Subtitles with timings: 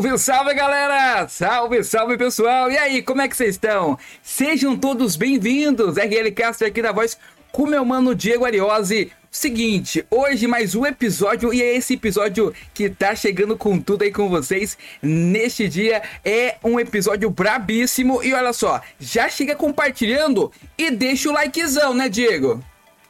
[0.00, 1.28] Salve, salve galera!
[1.28, 2.70] Salve, salve pessoal!
[2.70, 3.98] E aí, como é que vocês estão?
[4.22, 5.98] Sejam todos bem-vindos!
[5.98, 7.18] RL Castro aqui da voz
[7.52, 9.12] com meu mano Diego Ariose.
[9.30, 14.10] Seguinte, hoje mais um episódio e é esse episódio que tá chegando com tudo aí
[14.10, 16.02] com vocês neste dia.
[16.24, 22.08] É um episódio brabíssimo e olha só, já chega compartilhando e deixa o likezão, né,
[22.08, 22.64] Diego?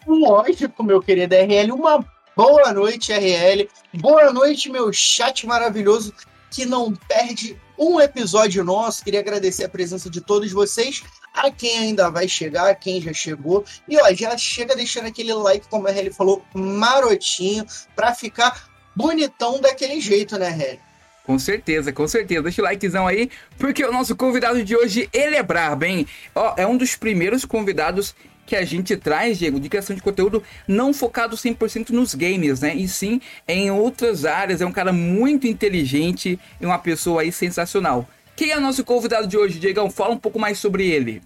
[0.04, 2.04] Lógico, meu querido RL, uma
[2.36, 3.68] boa noite, RL.
[3.94, 6.12] Boa noite, meu chat maravilhoso
[6.50, 9.03] que não perde um episódio nosso.
[9.05, 11.03] Queria agradecer a presença de todos vocês,
[11.33, 13.65] a quem ainda vai chegar, a quem já chegou.
[13.88, 19.61] E ó, já chega deixando aquele like, como a RL falou, marotinho, para ficar bonitão
[19.61, 20.91] daquele jeito, né, RL?
[21.25, 22.43] Com certeza, com certeza.
[22.43, 26.06] Deixa o likezão aí, porque o nosso convidado de hoje, ele é brabo, hein?
[26.34, 28.15] Ó, é um dos primeiros convidados
[28.46, 32.74] que a gente traz, Diego, de criação de conteúdo não focado 100% nos games, né?
[32.74, 34.60] E sim em outras áreas.
[34.60, 38.08] É um cara muito inteligente e uma pessoa aí sensacional.
[38.36, 39.90] Quem é o nosso convidado de hoje, Diegão?
[39.90, 41.22] Fala um pouco mais sobre ele.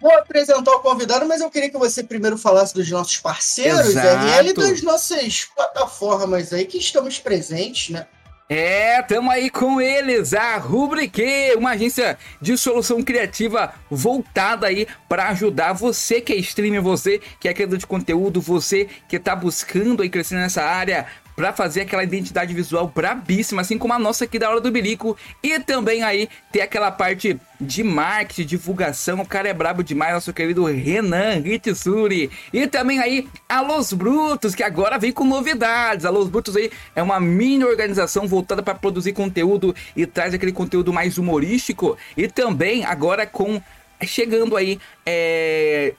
[0.00, 4.26] Vou apresentar o convidado, mas eu queria que você primeiro falasse dos nossos parceiros, Exato.
[4.26, 8.06] RL, e das nossas plataformas aí que estamos presentes, né?
[8.46, 15.30] É, tamo aí com eles, a Rubrique, uma agência de solução criativa voltada aí para
[15.30, 20.02] ajudar você que é streamer, você que é criador de conteúdo, você que tá buscando
[20.02, 21.06] aí crescer nessa área,
[21.36, 25.16] para fazer aquela identidade visual brabíssima, assim como a nossa aqui da Hora do Bilico.
[25.42, 29.20] E também aí ter aquela parte de marketing, divulgação.
[29.20, 32.30] O cara é brabo demais, nosso querido Renan Ritsuri.
[32.52, 36.04] E também aí a Los Brutos, que agora vem com novidades.
[36.04, 40.52] A Los Brutos aí é uma mini organização voltada para produzir conteúdo e traz aquele
[40.52, 41.96] conteúdo mais humorístico.
[42.16, 43.60] E também agora com
[44.02, 45.94] chegando aí é,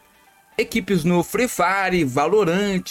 [0.58, 2.84] equipes no Free Fire, Valorant,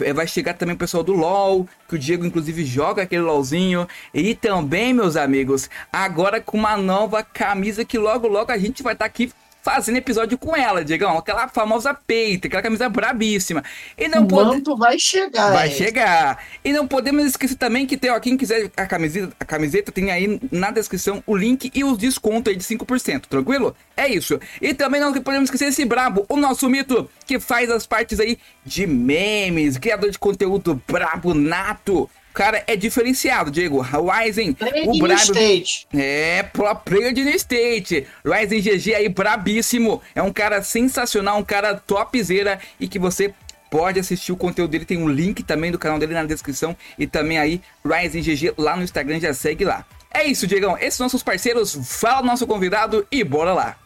[0.00, 3.88] é, vai chegar também o pessoal do LoL, que o Diego inclusive joga aquele LoLzinho,
[4.12, 8.92] e também, meus amigos, agora com uma nova camisa que logo logo a gente vai
[8.92, 9.32] estar tá aqui
[9.68, 11.18] fazendo episódio com ela, Diegão.
[11.18, 13.62] Aquela famosa peita, aquela camisa brabíssima.
[13.96, 14.48] E não o pode...
[14.48, 15.52] manto vai chegar.
[15.52, 16.42] Vai chegar.
[16.64, 20.10] E não podemos esquecer também que tem, ó, quem quiser a camiseta, a camiseta tem
[20.10, 23.76] aí na descrição o link e os descontos aí de 5%, tranquilo?
[23.96, 24.40] É isso.
[24.60, 28.38] E também não podemos esquecer esse brabo, o nosso mito, que faz as partes aí
[28.64, 33.80] de memes, criador de conteúdo brabo nato cara é diferenciado, Diego.
[33.80, 34.56] Ryzen,
[34.86, 35.20] o brabo.
[35.20, 35.88] State.
[35.92, 38.06] É, pro player de State.
[38.24, 40.00] Ryzen GG aí, brabíssimo.
[40.14, 43.34] É um cara sensacional, um cara topzera e que você
[43.68, 44.84] pode assistir o conteúdo dele.
[44.84, 46.76] Tem um link também do canal dele na descrição.
[46.96, 49.84] E também aí, Ryzen GG lá no Instagram, já segue lá.
[50.14, 50.78] É isso, Diegão.
[50.78, 51.76] Esses são nossos parceiros.
[51.82, 53.76] Fala o nosso convidado e bora lá.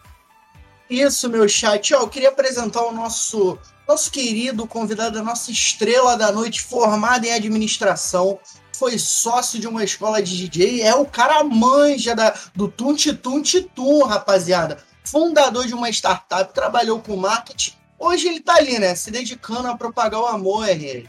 [0.92, 1.94] Isso, meu chat.
[1.94, 3.58] Ó, eu queria apresentar o nosso
[3.88, 8.38] nosso querido convidado, a nossa estrela da noite, formado em administração,
[8.78, 13.62] foi sócio de uma escola de DJ, é o cara manja da, do Tunti Tunti
[13.62, 14.78] Tum, rapaziada.
[15.02, 17.72] Fundador de uma startup, trabalhou com marketing.
[17.98, 18.94] Hoje ele tá ali, né?
[18.94, 21.08] Se dedicando a propagar o amor, RL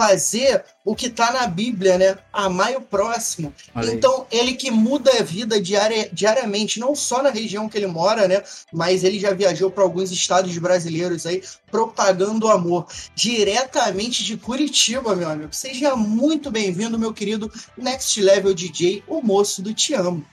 [0.00, 2.18] fazer o que está na Bíblia, né?
[2.32, 3.52] Amar o próximo.
[3.74, 4.38] Olha então, aí.
[4.38, 8.42] ele que muda a vida diaria, diariamente, não só na região que ele mora, né?
[8.72, 12.86] Mas ele já viajou para alguns estados brasileiros aí, propagando o amor.
[13.14, 15.54] Diretamente de Curitiba, meu amigo.
[15.54, 20.24] Seja muito bem-vindo, meu querido Next Level DJ, o moço do Te Amo.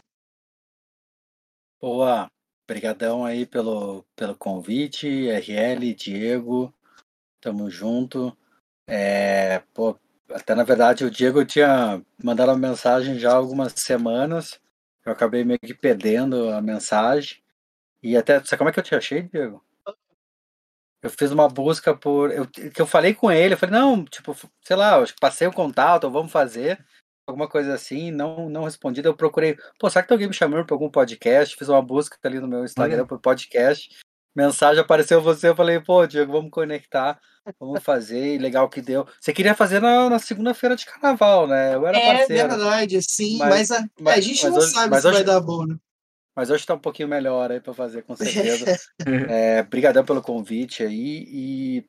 [1.81, 2.30] Boa,
[2.64, 6.74] Obrigadão aí pelo, pelo convite, RL, Diego,
[7.42, 8.36] tamo junto.
[8.88, 10.00] É, pô,
[10.31, 14.60] até na verdade o Diego tinha mandado uma mensagem já há algumas semanas.
[15.06, 17.42] Eu acabei meio que perdendo a mensagem.
[18.04, 18.44] E até.
[18.44, 19.63] Sabe como é que eu te achei, Diego?
[21.01, 22.31] Eu fiz uma busca por.
[22.31, 25.54] Eu, que eu falei com ele, eu falei, não, tipo, sei lá, que passei o
[25.54, 26.83] contato, vamos fazer.
[27.28, 29.01] Alguma coisa assim, não, não respondi.
[29.04, 31.56] Eu procurei, pô, será que tem alguém me chamando para algum podcast?
[31.56, 33.90] Fiz uma busca ali no meu Instagram por podcast.
[34.36, 37.19] Mensagem apareceu você, eu falei, pô, Diego, vamos conectar.
[37.60, 39.08] Vamos fazer, legal que deu.
[39.20, 41.76] Você queria fazer na, na segunda-feira de carnaval, né?
[41.76, 42.50] Eu era é parceiro.
[42.50, 45.40] verdade, sim, mas, mas, a, mas, a, gente não hoje, sabe se hoje, vai dar
[45.40, 45.76] bom, né?
[46.36, 48.66] Mas hoje tá um pouquinho melhor aí para fazer, com certeza.
[49.30, 51.86] é, brigadão pelo convite aí e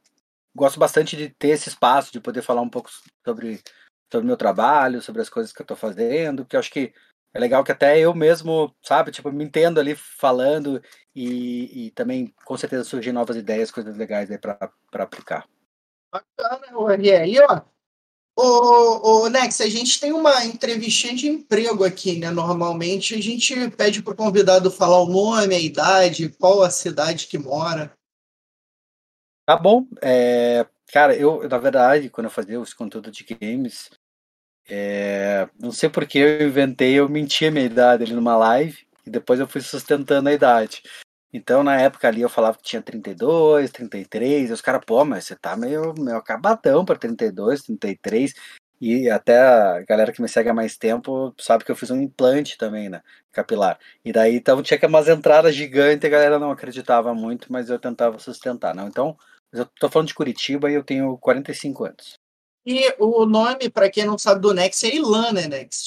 [0.54, 2.90] gosto bastante de ter esse espaço, de poder falar um pouco
[3.24, 3.60] sobre
[4.10, 6.92] sobre meu trabalho, sobre as coisas que eu tô fazendo, que eu acho que
[7.34, 10.82] é legal que até eu mesmo, sabe, tipo, me entendo ali falando
[11.14, 15.46] e, e também com certeza surgem novas ideias, coisas legais aí para aplicar.
[16.10, 16.66] Bacana,
[17.26, 17.60] E ó,
[18.40, 22.30] o, o Nex, a gente tem uma entrevistinha de emprego aqui, né?
[22.30, 27.26] Normalmente a gente pede para o convidado falar o nome, a idade, qual a cidade
[27.26, 27.92] que mora.
[29.44, 29.86] Tá bom.
[30.00, 33.90] É, cara, eu, na verdade, quando eu fazia os conteúdos de games,
[34.68, 39.10] É, não sei porque eu inventei, eu menti a minha idade ali numa live e
[39.10, 40.82] depois eu fui sustentando a idade.
[41.32, 45.24] Então, na época ali, eu falava que tinha 32, 33, e os caras, pô, mas
[45.24, 48.34] você tá meio, meio acabadão pra 32, 33.
[48.80, 52.00] E até a galera que me segue há mais tempo sabe que eu fiz um
[52.00, 53.02] implante também, né?
[53.32, 53.78] Capilar.
[54.04, 57.78] E daí então tinha que umas entradas gigantes, a galera não acreditava muito, mas eu
[57.78, 58.86] tentava sustentar, não.
[58.88, 59.16] Então,
[59.52, 62.17] eu tô falando de Curitiba e eu tenho 45 anos.
[62.70, 65.86] E o nome, para quem não sabe do Next, é Ilan, né, Next?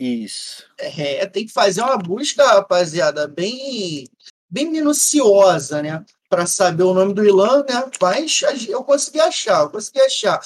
[0.00, 0.64] Isso.
[0.78, 4.08] É, tem que fazer uma busca, rapaziada, bem
[4.48, 6.02] bem minuciosa, né?
[6.26, 7.90] Para saber o nome do Ilan, né?
[8.00, 10.40] Mas eu consegui achar, eu consegui achar.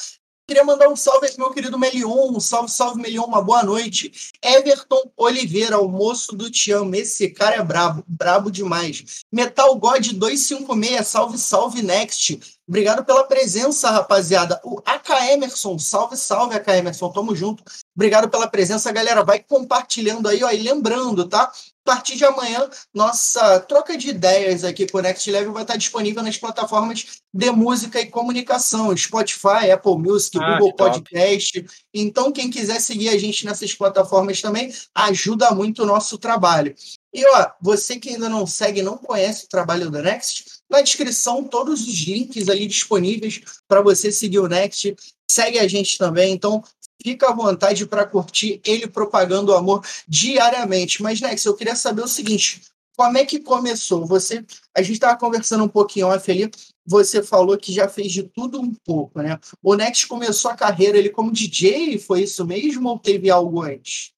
[0.49, 2.33] Queria mandar um salve aqui, meu querido Melion.
[2.33, 4.33] Um salve, salve, Melion, uma boa noite.
[4.43, 6.93] Everton Oliveira, o moço do Tiamo.
[6.97, 9.23] Esse cara é brabo, brabo demais.
[9.31, 12.58] Metal God 256, salve, salve, Next.
[12.69, 14.61] Obrigado pela presença, rapaziada.
[14.63, 17.11] O AK Emerson, salve, salve, AK Emerson.
[17.11, 17.63] Tamo junto.
[17.97, 19.25] Obrigado pela presença, galera.
[19.25, 20.51] Vai compartilhando aí, ó.
[20.51, 21.45] E lembrando, tá?
[21.45, 25.77] A partir de amanhã, nossa troca de ideias aqui com o Next Level vai estar
[25.77, 31.65] disponível nas plataformas de música e comunicação, Spotify, Apple Music, ah, Google Podcast.
[31.95, 36.75] Então, quem quiser seguir a gente nessas plataformas também, ajuda muito o nosso trabalho.
[37.15, 41.45] E ó, você que ainda não segue, não conhece o trabalho do Next, na descrição
[41.45, 44.95] todos os links aí disponíveis para você seguir o Next.
[45.31, 46.63] Segue a gente também, então
[47.03, 51.03] fica à vontade para curtir ele propagando o amor diariamente.
[51.03, 52.63] Mas, Nex, eu queria saber o seguinte:
[52.97, 54.05] como é que começou?
[54.07, 54.45] Você,
[54.75, 56.51] a gente estava conversando um pouquinho off ali,
[56.85, 59.39] você falou que já fez de tudo um pouco, né?
[59.63, 64.13] O Nex começou a carreira ele como DJ, foi isso mesmo ou teve algo antes?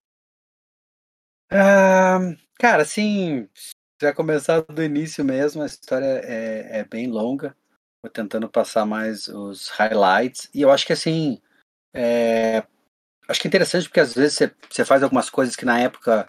[1.52, 3.49] Uh, cara, assim,
[4.00, 7.54] já começar do início mesmo, a história é, é bem longa.
[8.02, 10.49] Vou tentando passar mais os highlights.
[10.54, 11.40] E eu acho que assim,
[11.92, 12.64] é,
[13.28, 14.38] acho que é interessante porque às vezes
[14.71, 16.26] você, faz algumas coisas que na época,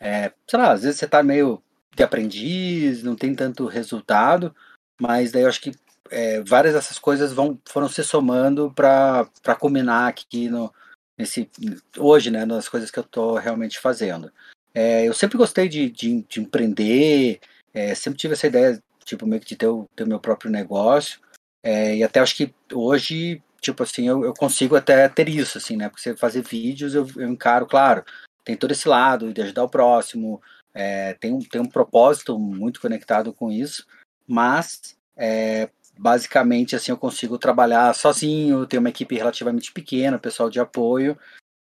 [0.00, 1.62] é, sei lá, às vezes você tá meio
[1.94, 4.54] de aprendiz, não tem tanto resultado,
[5.00, 5.72] mas daí eu acho que
[6.10, 10.74] é, várias dessas coisas vão, foram se somando para culminar aqui no,
[11.16, 11.48] nesse,
[11.96, 14.32] hoje, né, nas coisas que eu estou realmente fazendo.
[14.74, 17.40] É, eu sempre gostei de, de, de empreender,
[17.74, 20.50] é, sempre tive essa ideia, tipo, meio que de ter o, ter o meu próprio
[20.50, 21.20] negócio,
[21.62, 25.76] é, e até acho que hoje tipo assim, eu, eu consigo até ter isso, assim,
[25.76, 25.88] né?
[25.88, 28.04] Porque você fazer vídeos, eu, eu encaro, claro,
[28.44, 30.42] tem todo esse lado de ajudar o próximo,
[30.74, 33.86] é, tem, um, tem um propósito muito conectado com isso,
[34.26, 40.58] mas é, basicamente assim eu consigo trabalhar sozinho, tenho uma equipe relativamente pequena, pessoal de
[40.58, 41.16] apoio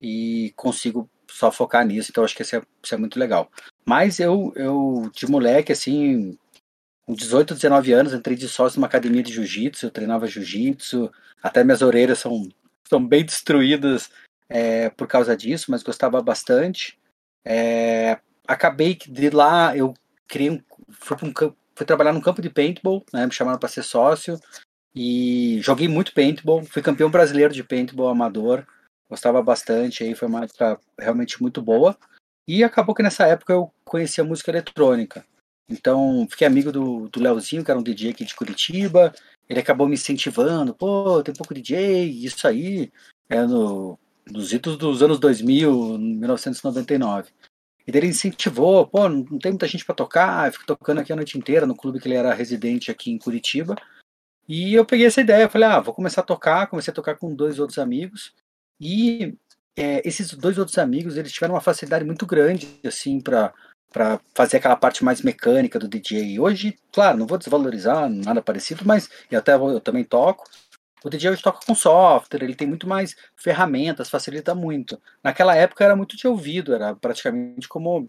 [0.01, 3.51] e consigo só focar nisso, então acho que isso é, isso é muito legal.
[3.85, 6.39] Mas eu, eu de moleque assim,
[7.07, 11.11] com 18, 19 anos, entrei de sócio numa academia de jiu-jitsu, eu treinava jiu-jitsu,
[11.43, 12.49] até minhas orelhas são,
[12.89, 14.11] são bem destruídas
[14.49, 16.99] é, por causa disso, mas gostava bastante.
[17.45, 19.95] É, acabei de lá eu
[20.27, 21.33] criei um, fui, um,
[21.75, 24.39] fui trabalhar num campo de paintball, né, me chamaram para ser sócio,
[24.95, 28.67] e joguei muito paintball, fui campeão brasileiro de paintball amador,
[29.09, 31.97] gostava bastante, foi uma época realmente muito boa.
[32.49, 35.25] E acabou que nessa época eu conheci a música eletrônica.
[35.69, 39.13] Então, fiquei amigo do, do Leozinho, que era um DJ aqui de Curitiba.
[39.49, 42.93] Ele acabou me incentivando, pô, tem pouco DJ, isso aí.
[43.29, 43.99] É no,
[44.31, 47.31] nos idos dos anos 2000, 1999.
[47.87, 51.13] E daí ele incentivou, pô, não tem muita gente para tocar, eu fico tocando aqui
[51.13, 53.77] a noite inteira no clube que ele era residente aqui em Curitiba.
[54.49, 57.35] E eu peguei essa ideia, falei, ah, vou começar a tocar, comecei a tocar com
[57.35, 58.33] dois outros amigos.
[58.81, 59.35] E
[59.77, 63.53] é, esses dois outros amigos, eles tiveram uma facilidade muito grande, assim, para
[63.93, 66.39] para fazer aquela parte mais mecânica do DJ.
[66.39, 70.45] Hoje, claro, não vou desvalorizar nada parecido, mas eu até eu também toco.
[71.03, 75.01] O DJ hoje toca com software, ele tem muito mais ferramentas, facilita muito.
[75.25, 78.07] Naquela época era muito de ouvido, era praticamente como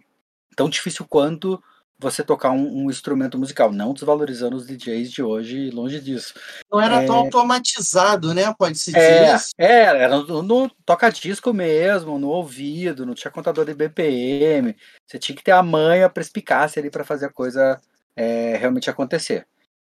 [0.57, 1.63] tão difícil quanto
[1.99, 6.33] você tocar um, um, instrumento musical, não desvalorizando os DJs de hoje, longe disso.
[6.71, 7.05] Não era é...
[7.05, 8.53] tão automatizado, né?
[8.57, 9.49] Pode-se dizer é, isso.
[9.57, 14.75] É, era no, no toca-disco mesmo, no ouvido, não tinha contador de BPM.
[15.05, 17.81] Você tinha que ter a manha, perspicácia ali para fazer a coisa
[18.15, 19.47] é, realmente acontecer.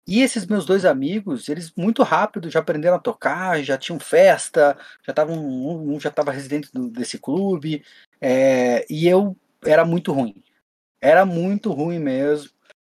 [0.07, 4.77] E esses meus dois amigos, eles muito rápido já aprenderam a tocar, já tinham festa,
[5.05, 7.83] já estavam um, um já estava residente do, desse clube,
[8.21, 9.35] é, e eu
[9.65, 10.41] era muito ruim
[11.01, 12.49] era muito ruim mesmo.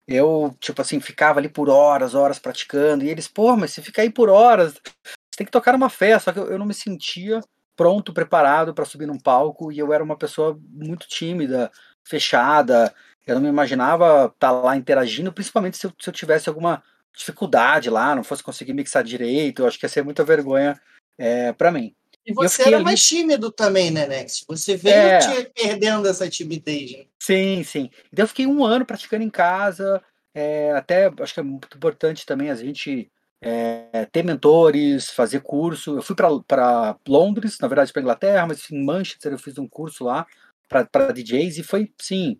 [0.07, 3.03] Eu, tipo assim, ficava ali por horas, horas praticando.
[3.03, 6.31] E eles, pô, mas você fica aí por horas, você tem que tocar numa festa.
[6.31, 7.41] Só que eu, eu não me sentia
[7.75, 9.71] pronto, preparado para subir num palco.
[9.71, 11.71] E eu era uma pessoa muito tímida,
[12.03, 12.93] fechada.
[13.25, 16.81] Eu não me imaginava estar tá lá interagindo, principalmente se eu, se eu tivesse alguma
[17.15, 19.61] dificuldade lá, não fosse conseguir mixar direito.
[19.61, 20.79] Eu acho que ia ser muita vergonha
[21.17, 21.93] é, para mim.
[22.25, 22.85] E você era ali...
[22.85, 24.43] mais tímido também, né, Nex?
[24.47, 25.43] Você veio é...
[25.45, 26.91] perdendo essa timidez.
[26.91, 27.05] Né?
[27.21, 27.89] Sim, sim.
[28.11, 30.01] Então eu fiquei um ano praticando em casa.
[30.33, 33.11] É, até acho que é muito importante também a gente
[33.41, 35.97] é, ter mentores, fazer curso.
[35.97, 40.03] Eu fui para Londres, na verdade para Inglaterra, mas em Manchester eu fiz um curso
[40.05, 40.25] lá
[40.69, 42.39] para DJs e foi, sim,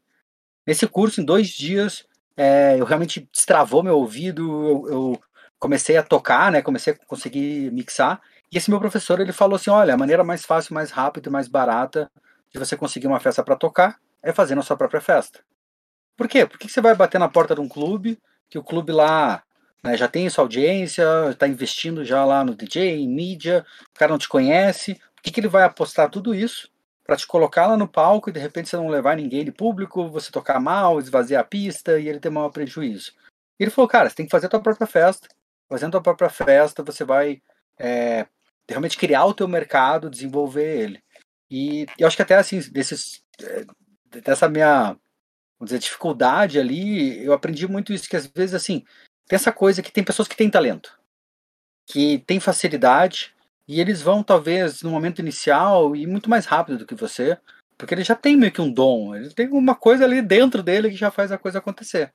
[0.67, 2.05] nesse curso, em dois dias,
[2.37, 5.21] é, eu realmente destravou meu ouvido, eu, eu,
[5.59, 8.21] comecei a tocar, né, comecei a conseguir mixar,
[8.51, 11.47] e esse meu professor, ele falou assim, olha, a maneira mais fácil, mais rápida mais
[11.47, 12.11] barata
[12.51, 15.39] de você conseguir uma festa para tocar é fazendo a sua própria festa.
[16.17, 16.45] Por quê?
[16.45, 19.43] Porque você vai bater na porta de um clube, que o clube lá
[19.83, 24.11] né, já tem sua audiência, está investindo já lá no DJ, em mídia, o cara
[24.11, 26.69] não te conhece, por que, que ele vai apostar tudo isso
[27.05, 30.09] para te colocar lá no palco e de repente você não levar ninguém de público,
[30.09, 33.13] você tocar mal, esvaziar a pista e ele ter maior prejuízo?
[33.59, 35.27] E ele falou, cara, você tem que fazer a tua própria festa,
[35.67, 37.41] fazendo a tua própria festa você vai
[37.77, 38.27] é,
[38.69, 41.03] realmente criar o teu mercado, desenvolver ele.
[41.49, 43.65] E eu acho que até assim, desses, é,
[44.23, 44.97] dessa minha
[45.59, 48.85] vamos dizer, dificuldade ali, eu aprendi muito isso, que às vezes, assim,
[49.27, 50.97] tem essa coisa que tem pessoas que têm talento,
[51.85, 53.35] que têm facilidade,
[53.67, 57.37] e eles vão, talvez, no momento inicial, e muito mais rápido do que você,
[57.77, 60.89] porque ele já tem meio que um dom, ele tem uma coisa ali dentro dele
[60.89, 62.13] que já faz a coisa acontecer.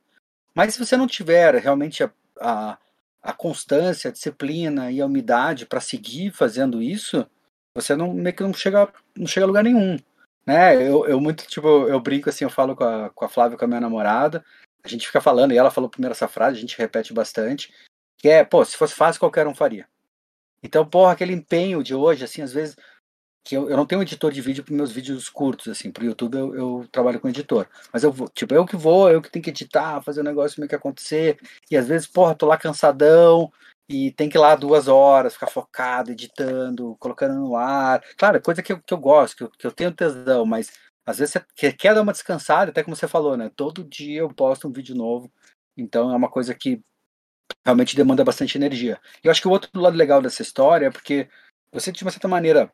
[0.55, 2.11] Mas se você não tiver realmente a,
[2.41, 2.79] a,
[3.23, 7.27] a constância, a disciplina e a umidade para seguir fazendo isso,
[7.75, 9.99] você não meio que não chega, não chega a lugar nenhum.
[10.47, 10.77] Né?
[10.77, 13.65] Eu, eu muito, tipo, eu brinco assim, eu falo com a, com a Flávia, com
[13.65, 14.45] a minha namorada,
[14.83, 17.73] a gente fica falando, e ela falou primeiro essa frase, a gente repete bastante,
[18.19, 19.89] que é, pô, se fosse fácil, qualquer um faria.
[20.63, 22.77] Então, porra, aquele empenho de hoje, assim, às vezes,
[23.45, 26.05] que eu, eu não tenho um editor de vídeo para meus vídeos curtos, assim, pro
[26.05, 27.67] YouTube eu, eu trabalho com editor.
[27.93, 30.61] Mas eu vou, tipo, eu que vou, eu que tenho que editar, fazer o negócio
[30.61, 31.39] meio que acontecer,
[31.71, 33.53] e às vezes, porra, tô lá cansadão,
[33.89, 38.03] e tem que ir lá duas horas, ficar focado, editando, colocando no ar.
[38.17, 40.73] Claro, coisa que eu, que eu gosto, que eu, que eu tenho tesão, mas
[41.07, 43.51] às vezes você quer dar uma descansada, até como você falou, né?
[43.55, 45.31] Todo dia eu posto um vídeo novo,
[45.77, 46.81] então é uma coisa que
[47.65, 48.99] realmente demanda bastante energia.
[49.23, 51.29] E eu acho que o outro lado legal dessa história é porque
[51.71, 52.73] você, de uma certa maneira,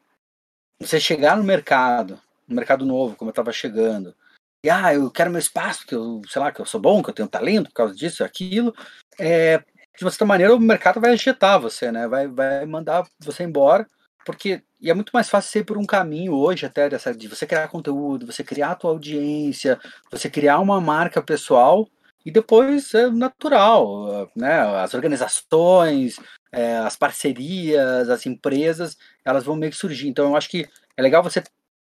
[0.78, 4.14] você chegar no mercado, no mercado novo, como eu estava chegando,
[4.62, 7.10] e ah, eu quero meu espaço, que eu, sei lá, que eu sou bom, que
[7.10, 8.74] eu tenho talento por causa disso, aquilo,
[9.18, 9.64] é,
[9.98, 12.08] de uma certa maneira, o mercado vai agitar você, né?
[12.08, 13.86] Vai, vai mandar você embora,
[14.24, 17.46] porque e é muito mais fácil ser por um caminho hoje até dessa de você
[17.46, 19.78] criar conteúdo, você criar a tua audiência,
[20.10, 21.86] você criar uma marca pessoal
[22.24, 24.60] e depois é natural, né?
[24.82, 26.16] As organizações,
[26.52, 30.08] é, as parcerias, as empresas, elas vão meio que surgir.
[30.08, 30.66] Então eu acho que
[30.96, 31.42] é legal você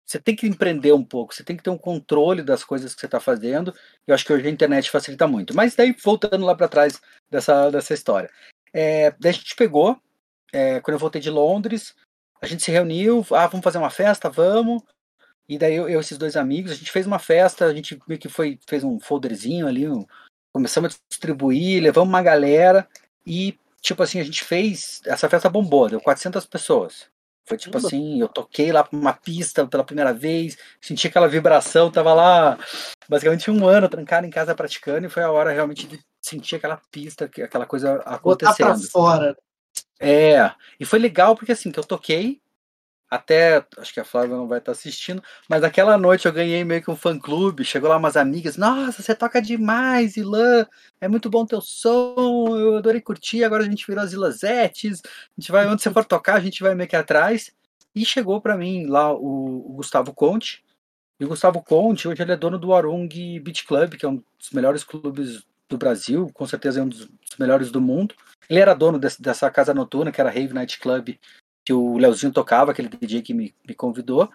[0.07, 3.01] você tem que empreender um pouco, você tem que ter um controle das coisas que
[3.01, 3.73] você está fazendo.
[4.07, 5.53] Eu acho que hoje a internet facilita muito.
[5.53, 8.29] Mas daí, voltando lá para trás dessa, dessa história.
[8.73, 9.99] É, daí a gente pegou,
[10.53, 11.93] é, quando eu voltei de Londres,
[12.41, 14.81] a gente se reuniu, ah, vamos fazer uma festa, vamos.
[15.49, 18.19] E daí eu, e esses dois amigos, a gente fez uma festa, a gente meio
[18.19, 20.05] que foi, fez um folderzinho ali, um,
[20.53, 22.87] começamos a distribuir, levamos uma galera
[23.25, 27.09] e, tipo assim, a gente fez, essa festa bombou, deu 400 pessoas.
[27.47, 32.13] Foi tipo assim, eu toquei lá uma pista pela primeira vez, senti aquela vibração, tava
[32.13, 32.59] lá
[33.07, 36.81] basicamente um ano trancado em casa praticando e foi a hora realmente de sentir aquela
[36.91, 38.67] pista, aquela coisa acontecendo.
[38.67, 39.37] Botar pra fora.
[39.97, 42.41] É, e foi legal porque assim, que eu toquei,
[43.09, 46.83] até, acho que a Flávia não vai estar assistindo, mas naquela noite eu ganhei meio
[46.83, 50.65] que um fã clube, chegou lá umas amigas, nossa, você toca demais, Ilan,
[50.99, 55.41] é muito bom teu som, eu adorei curtir, agora a gente virou as Ilazetes, a
[55.41, 57.51] gente vai, onde você for tocar, a gente vai meio que atrás,
[57.95, 60.63] e chegou para mim lá o, o, Gustavo Conte,
[61.19, 64.21] e o Gustavo Conte, hoje ele é dono do Arung Beach Club, que é um
[64.37, 67.09] dos melhores clubes do Brasil, com certeza é um dos
[67.39, 68.13] melhores do mundo,
[68.49, 71.15] ele era dono desse, dessa casa noturna, que era Rave Night Club,
[71.67, 74.31] que o Leozinho tocava, aquele DJ que me, me convidou.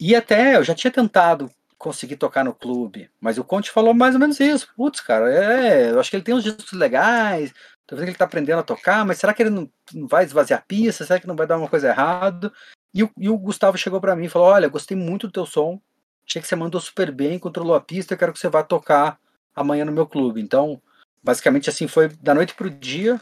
[0.00, 4.14] E até eu já tinha tentado conseguir tocar no clube, mas o Conte falou mais
[4.14, 4.72] ou menos isso.
[4.74, 7.52] Putz, cara, é, eu acho que ele tem uns discos legais,
[7.86, 10.62] que ele tá aprendendo a tocar, mas será que ele não, não vai esvaziar a
[10.62, 11.04] pista?
[11.04, 12.50] Será que não vai dar uma coisa errada?
[12.94, 15.44] E o, e o Gustavo chegou para mim e falou: Olha, gostei muito do teu
[15.44, 15.78] som,
[16.26, 19.18] achei que você mandou super bem, controlou a pista, eu quero que você vá tocar
[19.54, 20.40] amanhã no meu clube.
[20.40, 20.80] Então,
[21.22, 23.20] basicamente assim foi da noite pro dia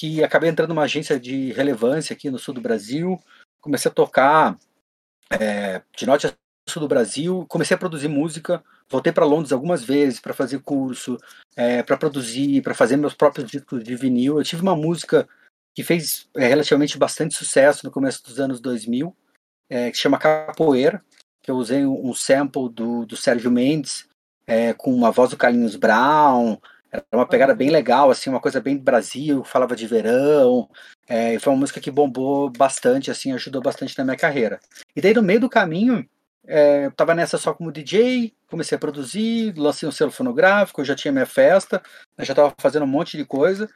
[0.00, 3.20] que acabei entrando numa agência de relevância aqui no sul do Brasil,
[3.60, 4.58] comecei a tocar
[5.30, 6.32] é, de norte a
[6.66, 11.18] sul do Brasil, comecei a produzir música, voltei para Londres algumas vezes para fazer curso,
[11.54, 14.38] é, para produzir, para fazer meus próprios discos de vinil.
[14.38, 15.28] Eu tive uma música
[15.74, 19.14] que fez é, relativamente bastante sucesso no começo dos anos 2000,
[19.68, 21.04] é, que se chama Capoeira,
[21.42, 24.08] que eu usei um sample do, do Sérgio Mendes,
[24.46, 26.58] é, com a voz do Carlinhos Brown,
[26.92, 30.68] Era uma pegada bem legal, assim, uma coisa bem Brasil, falava de verão.
[31.08, 34.58] É, e foi uma música que bombou bastante, assim, ajudou bastante na minha carreira.
[34.94, 36.08] E daí, no meio do caminho,
[36.46, 40.96] é, eu tava nessa só como DJ, comecei a produzir, lancei um selo fonográfico, já
[40.96, 41.80] tinha minha festa,
[42.18, 43.68] já tava fazendo um monte de coisa.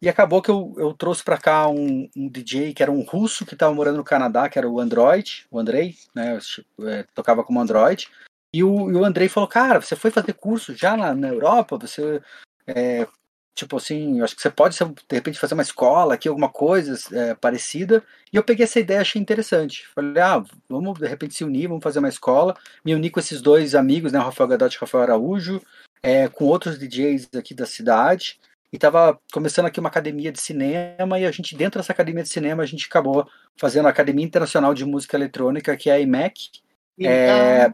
[0.00, 3.46] E acabou que eu, eu trouxe para cá um, um, DJ que era um russo
[3.46, 6.38] que estava morando no Canadá, que era o Android, o Andrei, né?
[6.78, 8.08] Eu, é, tocava como Android.
[8.52, 11.78] E o, e o Andrei falou: Cara, você foi fazer curso já na, na Europa?
[11.78, 12.20] Você
[12.66, 13.06] é,
[13.54, 16.98] tipo assim, eu acho que você pode de repente fazer uma escola aqui, alguma coisa
[17.16, 18.02] é, parecida.
[18.32, 19.86] E eu peguei essa ideia, achei interessante.
[19.94, 22.56] Falei, ah, vamos de repente se unir, vamos fazer uma escola.
[22.84, 25.62] Me uni com esses dois amigos, né, Rafael Gadotti e Rafael Araújo,
[26.02, 28.38] é, com outros DJs aqui da cidade.
[28.72, 32.28] E tava começando aqui uma academia de cinema, e a gente, dentro dessa academia de
[32.28, 33.24] cinema, a gente acabou
[33.56, 36.50] fazendo a Academia Internacional de Música Eletrônica, que é a IMEC,
[37.00, 37.72] é,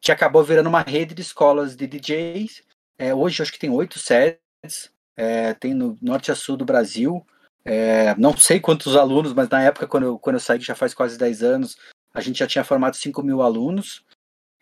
[0.00, 2.62] que acabou virando uma rede de escolas de DJs.
[2.98, 7.24] É, hoje acho que tem oito sedes, é, tem no norte a sul do Brasil.
[7.64, 10.92] É, não sei quantos alunos, mas na época, quando eu, quando eu saí, já faz
[10.92, 11.76] quase 10 anos,
[12.12, 14.04] a gente já tinha formado 5 mil alunos.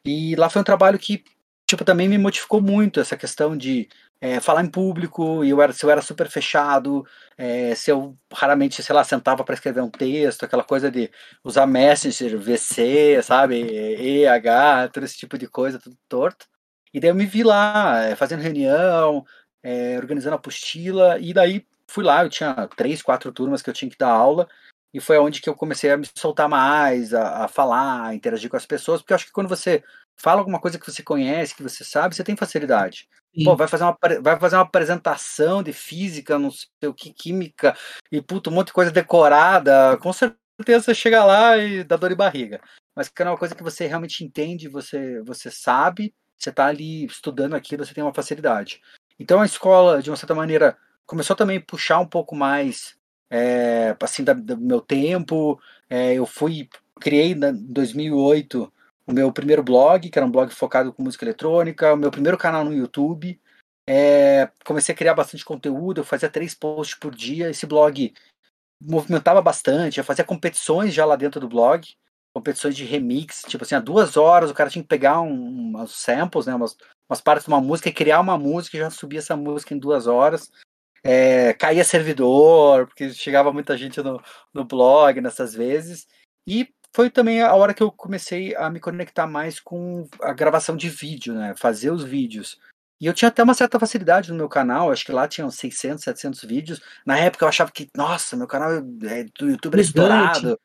[0.04, 1.24] E lá foi um trabalho que
[1.72, 3.88] tipo, também me modificou muito essa questão de
[4.20, 7.04] é, falar em público, e eu era, se eu era super fechado,
[7.36, 11.10] é, se eu raramente, sei lá, sentava para escrever um texto, aquela coisa de
[11.42, 16.46] usar Messenger, VC, sabe, EH, todo esse tipo de coisa, tudo torto.
[16.92, 19.24] E daí eu me vi lá, é, fazendo reunião,
[19.62, 23.90] é, organizando apostila, e daí fui lá, eu tinha três, quatro turmas que eu tinha
[23.90, 24.48] que dar aula,
[24.94, 28.50] e foi onde que eu comecei a me soltar mais, a, a falar, a interagir
[28.50, 29.82] com as pessoas, porque eu acho que quando você
[30.16, 33.08] fala alguma coisa que você conhece, que você sabe, você tem facilidade.
[33.34, 33.44] Sim.
[33.44, 37.74] Pô, vai fazer, uma, vai fazer uma apresentação de física, não sei o que, química,
[38.10, 42.10] e puto, um monte de coisa decorada, com certeza você chega lá e dá dor
[42.10, 42.60] de barriga.
[42.94, 47.04] Mas que é uma coisa que você realmente entende, você, você sabe, você está ali
[47.06, 48.80] estudando aquilo, você tem uma facilidade.
[49.18, 50.76] Então a escola, de uma certa maneira,
[51.06, 52.96] começou também a puxar um pouco mais
[53.30, 55.60] é, assim da, do meu tempo.
[55.88, 56.68] É, eu fui
[57.00, 58.72] criei em 2008
[59.06, 62.38] o meu primeiro blog, que era um blog focado com música eletrônica, o meu primeiro
[62.38, 63.40] canal no YouTube.
[63.88, 67.50] É, comecei a criar bastante conteúdo, eu fazia três posts por dia.
[67.50, 68.12] Esse blog
[68.80, 71.94] movimentava bastante, eu fazia competições já lá dentro do blog,
[72.34, 75.90] competições de remix, tipo assim, a duas horas o cara tinha que pegar um, umas
[75.92, 76.76] samples, né, umas,
[77.08, 79.78] umas partes de uma música e criar uma música e já subia essa música em
[79.78, 80.50] duas horas.
[81.04, 84.22] É, caía servidor, porque chegava muita gente no,
[84.54, 86.06] no blog nessas vezes.
[86.46, 90.76] E foi também a hora que eu comecei a me conectar mais com a gravação
[90.76, 91.54] de vídeo, né?
[91.56, 92.60] Fazer os vídeos.
[93.00, 96.04] E eu tinha até uma certa facilidade no meu canal, acho que lá tinham 600,
[96.04, 96.80] 700 vídeos.
[97.04, 100.56] Na época eu achava que, nossa, meu canal é, do YouTube é estourado.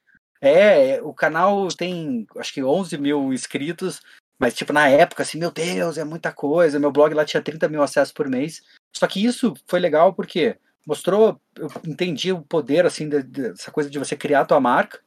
[0.42, 4.02] É, o canal tem, acho que 11 mil inscritos,
[4.40, 6.80] mas, tipo, na época, assim, meu Deus, é muita coisa.
[6.80, 8.62] Meu blog lá tinha 30 mil acessos por mês.
[8.96, 14.00] Só que isso foi legal porque mostrou, eu entendi o poder, assim, dessa coisa de
[14.00, 15.00] você criar a tua marca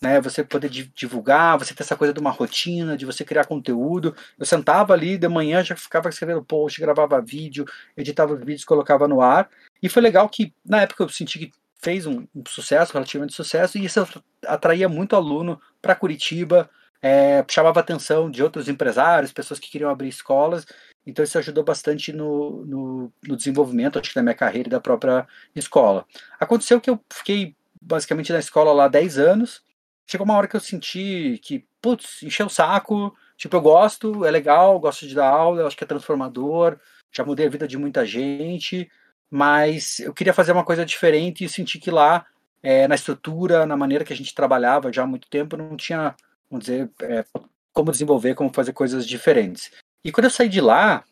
[0.00, 0.20] né?
[0.20, 4.14] Você poder divulgar, você ter essa coisa de uma rotina, de você criar conteúdo.
[4.38, 7.64] Eu sentava ali de manhã, já ficava escrevendo post, gravava vídeo,
[7.96, 9.48] editava vídeos, colocava no ar.
[9.82, 13.78] E foi legal que na época eu senti que fez um, um sucesso, relativamente sucesso,
[13.78, 14.06] e isso
[14.46, 16.68] atraía muito aluno para Curitiba,
[17.00, 20.66] é, chamava atenção de outros empresários, pessoas que queriam abrir escolas.
[21.06, 24.80] Então isso ajudou bastante no, no, no desenvolvimento, acho que da minha carreira e da
[24.80, 26.04] própria escola.
[26.38, 29.62] Aconteceu que eu fiquei basicamente na escola lá 10 anos,
[30.06, 33.14] chegou uma hora que eu senti que, putz, encheu o saco.
[33.36, 36.76] Tipo, eu gosto, é legal, gosto de dar aula, acho que é transformador,
[37.12, 38.90] já mudei a vida de muita gente,
[39.30, 42.26] mas eu queria fazer uma coisa diferente e senti que lá,
[42.62, 46.14] é, na estrutura, na maneira que a gente trabalhava já há muito tempo, não tinha,
[46.50, 47.24] vamos dizer, é,
[47.72, 49.70] como desenvolver, como fazer coisas diferentes.
[50.04, 51.04] E quando eu saí de lá,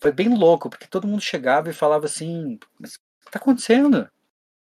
[0.00, 4.08] foi bem louco, porque todo mundo chegava e falava assim: Mas o que está acontecendo?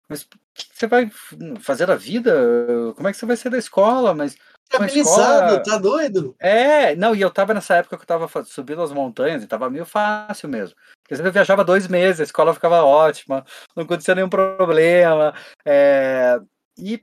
[0.09, 1.11] Mas o que você vai
[1.61, 2.33] fazer da vida?
[2.95, 4.14] Como é que você vai ser da escola?
[4.14, 4.37] Mas.
[4.79, 5.63] Tá escola...
[5.63, 6.35] tá doido?
[6.39, 9.71] É, não, e eu tava nessa época que eu tava subindo as montanhas e tava
[9.71, 10.77] meio fácil mesmo.
[11.03, 13.45] Porque eu viajava dois meses, a escola ficava ótima,
[13.77, 15.35] não acontecia nenhum problema.
[15.65, 16.41] É...
[16.79, 17.03] E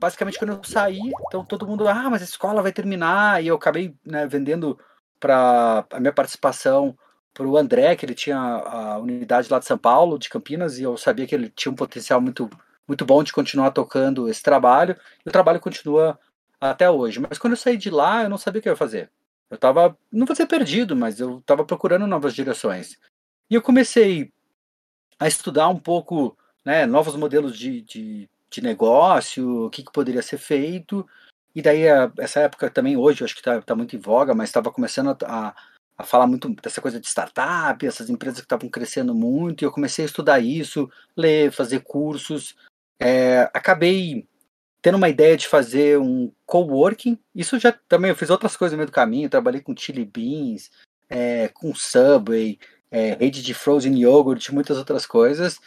[0.00, 3.54] basicamente quando eu saí, então todo mundo, ah, mas a escola vai terminar, e eu
[3.54, 4.78] acabei né, vendendo
[5.20, 6.96] para a minha participação
[7.34, 10.82] para o André, que ele tinha a unidade lá de São Paulo, de Campinas, e
[10.82, 12.48] eu sabia que ele tinha um potencial muito,
[12.88, 16.18] muito bom de continuar tocando esse trabalho, e o trabalho continua
[16.60, 17.18] até hoje.
[17.18, 19.10] Mas quando eu saí de lá, eu não sabia o que eu ia fazer.
[19.48, 22.98] Eu estava, não vou dizer perdido, mas eu estava procurando novas direções.
[23.48, 24.32] E eu comecei
[25.18, 30.22] a estudar um pouco né, novos modelos de, de, de negócio, o que, que poderia
[30.22, 31.06] ser feito.
[31.54, 31.82] E daí,
[32.18, 35.16] essa época também, hoje, eu acho que está tá muito em voga, mas estava começando
[35.24, 35.54] a,
[35.98, 39.72] a falar muito dessa coisa de startup, essas empresas que estavam crescendo muito, e eu
[39.72, 42.54] comecei a estudar isso, ler, fazer cursos.
[43.00, 44.28] É, acabei
[44.82, 47.18] tendo uma ideia de fazer um coworking.
[47.34, 50.70] Isso já também eu fiz outras coisas no meio do caminho, trabalhei com Chili Beans,
[51.08, 52.58] é, com Subway,
[52.90, 55.58] é, rede de frozen yogurt, muitas outras coisas.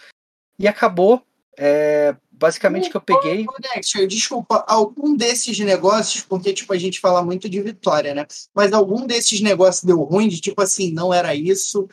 [0.57, 1.23] E acabou
[1.57, 3.45] é, basicamente que eu peguei.
[3.59, 8.25] Dexter, desculpa, algum desses negócios, porque tipo, a gente fala muito de vitória, né?
[8.53, 11.87] Mas algum desses negócios deu ruim, de tipo assim, não era isso,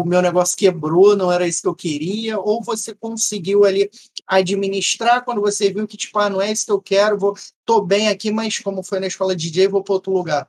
[0.00, 3.90] o meu negócio quebrou, não era isso que eu queria, ou você conseguiu ali
[4.26, 7.80] administrar quando você viu que, tipo, ah, não é isso que eu quero, vou, tô
[7.82, 10.48] bem aqui, mas como foi na escola de DJ, vou para outro lugar.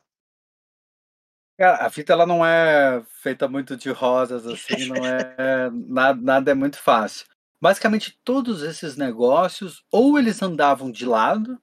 [1.58, 5.70] Cara, a fita ela não é feita muito de rosas, assim, não é.
[5.88, 7.26] nada, nada é muito fácil
[7.64, 11.58] basicamente todos esses negócios ou eles andavam de lado,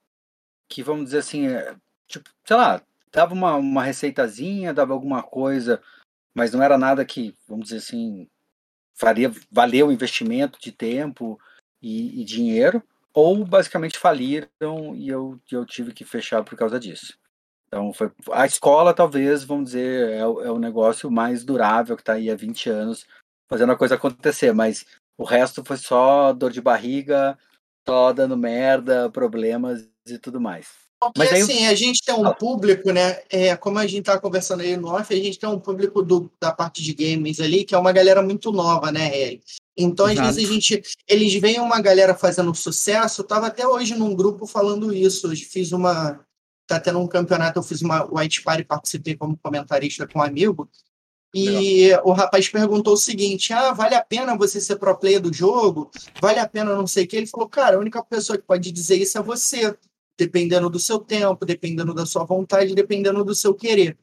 [0.66, 1.76] que vamos dizer assim, é,
[2.08, 2.80] tipo, sei lá,
[3.12, 5.82] dava uma, uma receitazinha, dava alguma coisa,
[6.34, 8.28] mas não era nada que, vamos dizer assim,
[8.94, 11.38] faria valer o investimento de tempo
[11.82, 14.48] e, e dinheiro, ou basicamente faliram
[14.94, 17.18] e eu, eu tive que fechar por causa disso.
[17.66, 22.02] Então foi a escola talvez, vamos dizer, é, o, é o negócio mais durável que
[22.02, 23.06] está aí há 20 anos
[23.48, 24.84] fazendo a coisa acontecer, mas
[25.16, 27.38] o resto foi só dor de barriga,
[27.88, 30.89] só dando merda, problemas e tudo mais.
[31.00, 31.40] Porque Mas aí...
[31.40, 33.20] assim, a gente tem um público, né?
[33.30, 36.30] É, como a gente tá conversando aí no off, a gente tem um público do,
[36.38, 39.40] da parte de games ali, que é uma galera muito nova, né, Harry?
[39.76, 40.34] Então, às Exato.
[40.34, 40.82] vezes, a gente.
[41.08, 43.22] Eles veem uma galera fazendo sucesso.
[43.22, 45.32] Eu tava até hoje num grupo falando isso.
[45.32, 46.20] Eu fiz uma.
[46.66, 50.70] Tá tendo um campeonato, eu fiz uma White Party, participei como comentarista com um amigo.
[51.32, 51.48] E
[51.88, 52.02] Legal.
[52.04, 55.90] o rapaz perguntou o seguinte: ah, vale a pena você ser pro player do jogo?
[56.20, 57.16] Vale a pena não sei o que?
[57.16, 59.76] Ele falou, cara, a única pessoa que pode dizer isso é você,
[60.20, 63.96] dependendo do seu tempo, dependendo da sua vontade, dependendo do seu querer.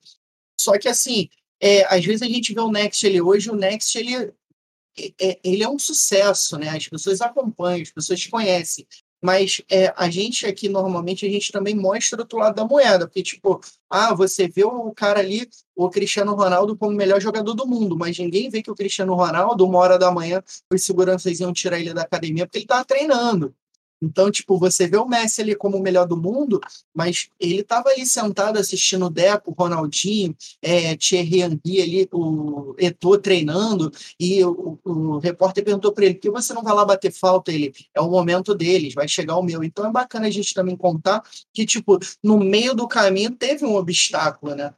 [0.59, 1.29] Só que assim,
[1.61, 5.39] é, às vezes a gente vê o Next ele hoje, o Next ele, é, é
[5.43, 6.69] ele é um sucesso, né?
[6.69, 8.87] As pessoas acompanham, as pessoas conhecem.
[9.21, 13.07] Mas é, a gente aqui, normalmente, a gente também mostra o outro lado da moeda.
[13.07, 17.53] Porque, tipo, ah, você vê o cara ali, o Cristiano Ronaldo, como o melhor jogador
[17.53, 21.39] do mundo, mas ninguém vê que o Cristiano Ronaldo, uma hora da manhã, os seguranças
[21.39, 23.55] iam tirar ele da academia porque ele estava treinando.
[24.01, 26.59] Então, tipo, você vê o Messi ali como o melhor do mundo,
[26.93, 32.75] mas ele estava ali sentado assistindo o Deco, o Ronaldinho, é, Thierry Henry ali, o
[32.77, 36.85] Eto'o treinando, e o, o repórter perguntou para ele, por que você não vai lá
[36.85, 37.51] bater falta?
[37.51, 39.63] Ele, é o momento deles, vai chegar o meu.
[39.63, 43.75] Então é bacana a gente também contar que, tipo, no meio do caminho teve um
[43.75, 44.73] obstáculo, né?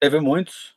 [0.00, 0.74] Teve muitos.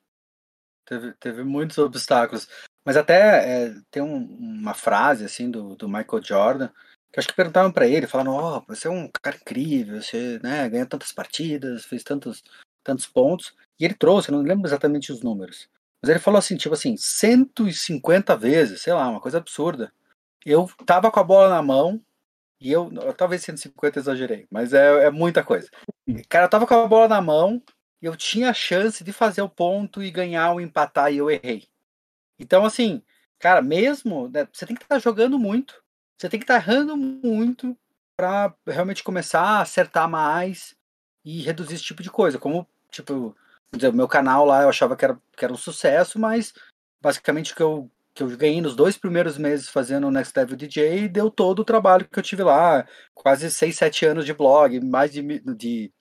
[0.85, 2.47] Teve, teve muitos obstáculos.
[2.83, 6.69] Mas até é, tem um, uma frase, assim, do, do Michael Jordan,
[7.11, 10.39] que acho que perguntavam para ele, falando, ó, oh, você é um cara incrível, você
[10.41, 12.43] né, ganha tantas partidas, fez tantos,
[12.83, 13.53] tantos pontos.
[13.79, 15.67] E ele trouxe, não lembro exatamente os números,
[16.01, 19.91] mas ele falou assim, tipo assim, 150 vezes, sei lá, uma coisa absurda.
[20.45, 22.01] Eu tava com a bola na mão,
[22.59, 25.69] e eu, talvez 150 exagerei, mas é, é muita coisa.
[26.29, 27.61] Cara, eu tava com a bola na mão,
[28.01, 31.29] e eu tinha a chance de fazer o ponto e ganhar ou empatar, e eu
[31.29, 31.67] errei.
[32.39, 33.03] Então, assim,
[33.37, 35.83] cara, mesmo, né, você tem que estar jogando muito,
[36.21, 37.75] você tem que estar tá errando muito
[38.15, 40.75] para realmente começar a acertar mais
[41.25, 42.37] e reduzir esse tipo de coisa.
[42.37, 43.35] Como, tipo,
[43.73, 46.53] o meu canal lá eu achava que era, que era um sucesso, mas
[47.01, 50.55] basicamente o que eu, que eu ganhei nos dois primeiros meses fazendo o Next Level
[50.55, 52.85] DJ deu todo o trabalho que eu tive lá.
[53.15, 55.23] Quase 6, 7 anos de blog, mais de,
[55.55, 55.91] de,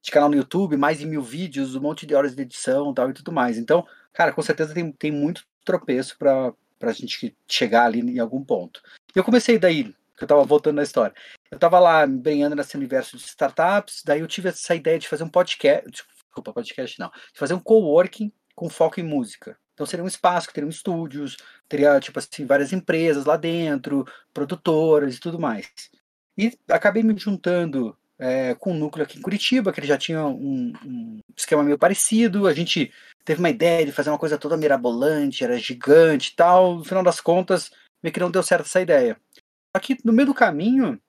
[0.00, 3.10] de canal no YouTube, mais de mil vídeos, um monte de horas de edição tal,
[3.10, 3.58] e tudo mais.
[3.58, 8.42] Então, cara, com certeza tem, tem muito tropeço para a gente chegar ali em algum
[8.42, 8.80] ponto.
[9.16, 11.14] Eu comecei daí, que eu tava voltando na história.
[11.50, 15.24] Eu tava lá embrenhando nesse universo de startups, daí eu tive essa ideia de fazer
[15.24, 19.56] um podcast, desculpa, podcast não, de fazer um coworking com foco em música.
[19.72, 25.16] Então seria um espaço que teria estúdios, teria tipo assim várias empresas lá dentro, produtoras
[25.16, 25.66] e tudo mais.
[26.36, 30.26] E acabei me juntando é, com um núcleo aqui em Curitiba, que ele já tinha
[30.26, 32.46] um, um, esquema meio parecido.
[32.46, 32.92] A gente
[33.24, 36.76] teve uma ideia de fazer uma coisa toda mirabolante, era gigante e tal.
[36.76, 37.70] No final das contas,
[38.06, 39.16] meio que não deu certo essa ideia.
[39.74, 41.00] Aqui no meio do caminho,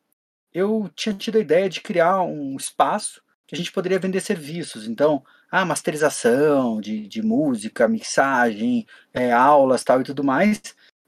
[0.52, 4.88] eu tinha tido a ideia de criar um espaço que a gente poderia vender serviços.
[4.88, 10.60] Então, a masterização de, de música, mixagem, é, aulas tal e tudo mais.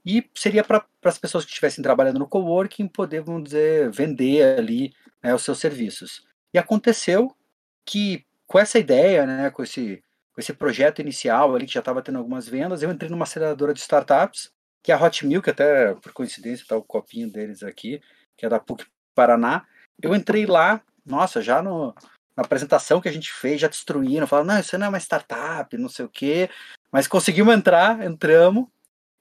[0.06, 4.94] E seria para as pessoas que estivessem trabalhando no coworking poder, vamos dizer, vender ali
[5.22, 6.24] né, os seus serviços.
[6.54, 7.36] E aconteceu
[7.84, 12.00] que com essa ideia, né, com esse, com esse projeto inicial ali que já estava
[12.00, 14.50] tendo algumas vendas, eu entrei numa aceleradora de startups
[14.82, 18.00] que é a Hot Milk, até por coincidência tá o copinho deles aqui,
[18.36, 19.66] que é da PUC Paraná.
[20.02, 21.94] Eu entrei lá, nossa, já no,
[22.36, 25.76] na apresentação que a gente fez, já destruíram, falaram, não, isso não é uma startup,
[25.76, 26.48] não sei o quê.
[26.90, 28.66] Mas conseguimos entrar, entramos,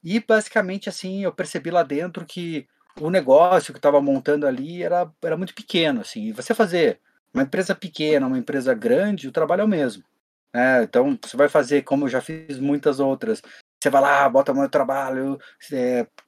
[0.04, 2.68] e basicamente assim, eu percebi lá dentro que
[3.00, 6.28] o negócio que estava montando ali era, era muito pequeno, assim.
[6.28, 7.00] E você fazer
[7.34, 10.04] uma empresa pequena, uma empresa grande, o trabalho é o mesmo.
[10.54, 10.84] Né?
[10.84, 13.42] Então, você vai fazer, como eu já fiz muitas outras,
[13.82, 15.40] você vai lá, bota no trabalho,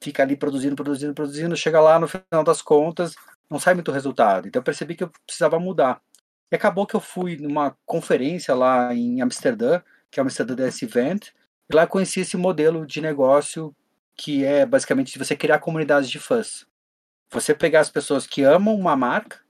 [0.00, 3.14] fica ali produzindo, produzindo, produzindo, chega lá no final das contas,
[3.50, 4.48] não sai muito resultado.
[4.48, 6.00] Então eu percebi que eu precisava mudar.
[6.50, 10.82] E acabou que eu fui numa conferência lá em Amsterdã, que é o Amsterdã DS
[10.82, 11.28] Event,
[11.70, 13.74] e lá eu conheci esse modelo de negócio
[14.14, 16.66] que é basicamente você criar comunidades de fãs.
[17.30, 19.40] Você pegar as pessoas que amam uma marca,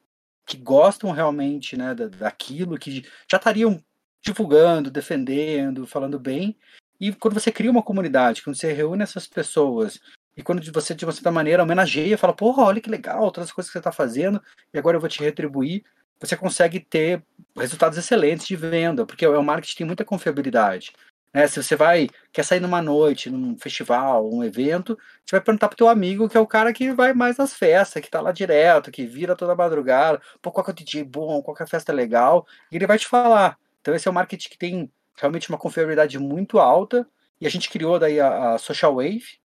[0.46, 3.82] que gostam realmente né, daquilo, que já estariam
[4.24, 6.56] divulgando, defendendo, falando bem,
[7.02, 9.98] e quando você cria uma comunidade, quando você reúne essas pessoas,
[10.36, 13.52] e quando você, de uma certa maneira, homenageia, fala, porra, olha que legal, todas as
[13.52, 14.40] coisas que você está fazendo,
[14.72, 15.82] e agora eu vou te retribuir,
[16.20, 17.20] você consegue ter
[17.56, 20.92] resultados excelentes de venda, porque o marketing tem muita confiabilidade.
[21.34, 21.44] Né?
[21.48, 25.76] Se você vai, quer sair numa noite, num festival, um evento, você vai perguntar pro
[25.76, 28.92] teu amigo, que é o cara que vai mais nas festas, que tá lá direto,
[28.92, 31.68] que vira toda madrugada, pô, qual que é o DJ bom, qual que é a
[31.68, 33.58] festa legal, e ele vai te falar.
[33.80, 37.08] Então esse é o marketing que tem realmente uma confiabilidade muito alta.
[37.40, 39.40] E a gente criou daí a, a Social Wave,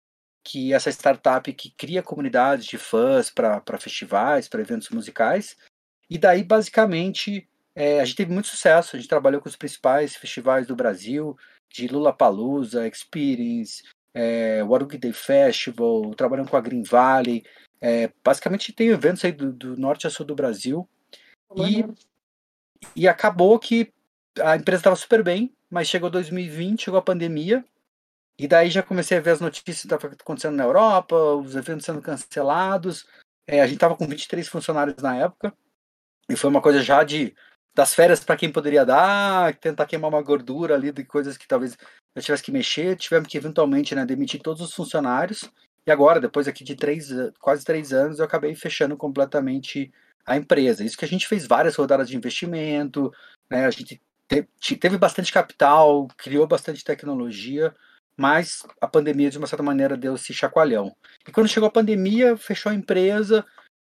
[0.44, 5.56] que é essa startup que cria comunidades de fãs para festivais, para eventos musicais.
[6.08, 8.94] E daí, basicamente, é, a gente teve muito sucesso.
[8.94, 11.36] A gente trabalhou com os principais festivais do Brasil,
[11.68, 13.82] de Lula Palusa, Experience,
[14.14, 14.62] é,
[15.00, 17.44] Day Festival, trabalhando com a Green Valley.
[17.80, 20.88] É, basicamente, tem eventos aí do, do norte a sul do Brasil.
[21.56, 21.84] E,
[22.94, 23.92] e acabou que
[24.40, 27.64] a empresa estava super bem, mas chegou 2020, chegou a pandemia,
[28.38, 31.86] e daí já comecei a ver as notícias que estavam acontecendo na Europa, os eventos
[31.86, 33.06] sendo cancelados.
[33.46, 35.54] É, a gente estava com 23 funcionários na época,
[36.28, 37.34] e foi uma coisa já de
[37.76, 41.76] das férias para quem poderia dar, tentar queimar uma gordura ali de coisas que talvez
[42.14, 45.44] eu tivesse que mexer, tivemos que eventualmente né, demitir todos os funcionários.
[45.86, 49.92] E agora, depois aqui de três, quase três anos, eu acabei fechando completamente
[50.24, 50.82] a empresa.
[50.82, 53.12] Isso que a gente fez várias rodadas de investimento,
[53.50, 57.74] né, a gente teve bastante capital, criou bastante tecnologia,
[58.16, 60.96] mas a pandemia, de uma certa maneira, deu esse chacoalhão.
[61.26, 63.44] E quando chegou a pandemia, fechou a empresa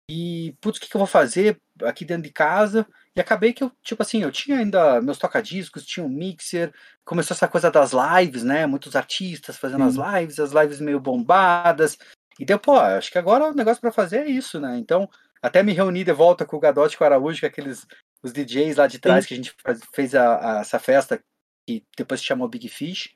[0.08, 2.86] e, putz, o que, que eu vou fazer aqui dentro de casa?
[3.14, 6.72] E acabei que eu, tipo assim, eu tinha ainda meus tocadiscos, tinha um mixer,
[7.04, 8.66] começou essa coisa das lives, né?
[8.66, 11.98] Muitos artistas fazendo as lives, as lives meio bombadas.
[12.38, 14.78] E deu, pô, acho que agora o negócio para fazer é isso, né?
[14.78, 15.08] Então,
[15.42, 17.86] até me reuni de volta com o Gadotti e com o Araújo, que é aqueles
[18.22, 19.28] os DJs lá de trás Sim.
[19.28, 21.22] que a gente faz, fez a, a, essa festa
[21.66, 23.14] que depois se chamou Big Fish.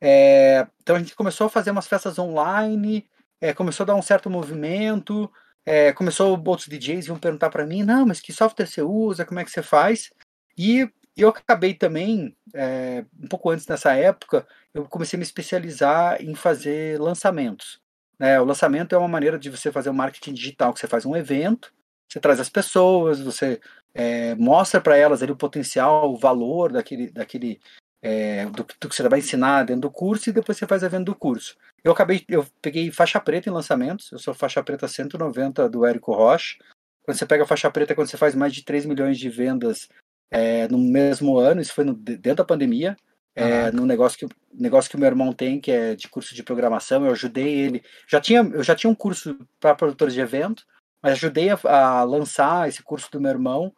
[0.00, 3.08] É, então a gente começou a fazer umas festas online,
[3.40, 5.30] é, começou a dar um certo movimento,
[5.64, 9.40] é, começou outros DJs iam perguntar para mim, não, mas que software você usa, como
[9.40, 10.10] é que você faz?
[10.58, 16.20] E eu acabei também, é, um pouco antes dessa época, eu comecei a me especializar
[16.22, 17.80] em fazer lançamentos.
[18.18, 18.40] Né?
[18.40, 21.04] O lançamento é uma maneira de você fazer o um marketing digital, que você faz
[21.04, 21.72] um evento,
[22.08, 23.60] você traz as pessoas, você
[23.94, 27.60] é, mostra para elas ali o potencial, o valor daquele, daquele
[28.02, 30.88] é, do, do, que você vai ensinar dentro do curso e depois você faz a
[30.88, 31.56] venda do curso.
[31.84, 36.12] Eu acabei, eu peguei faixa preta em lançamentos, eu sou faixa preta 190 do Érico
[36.12, 36.56] Rocha.
[37.04, 39.28] Quando você pega a faixa preta, é quando você faz mais de 3 milhões de
[39.28, 39.88] vendas
[40.30, 42.96] é, no mesmo ano, isso foi no, dentro da pandemia,
[43.34, 46.42] é, no negócio que, negócio que o meu irmão tem, que é de curso de
[46.42, 47.82] programação, eu ajudei ele.
[48.06, 50.64] Já tinha, eu já tinha um curso para produtores de evento,
[51.02, 53.72] mas ajudei a, a lançar esse curso do meu irmão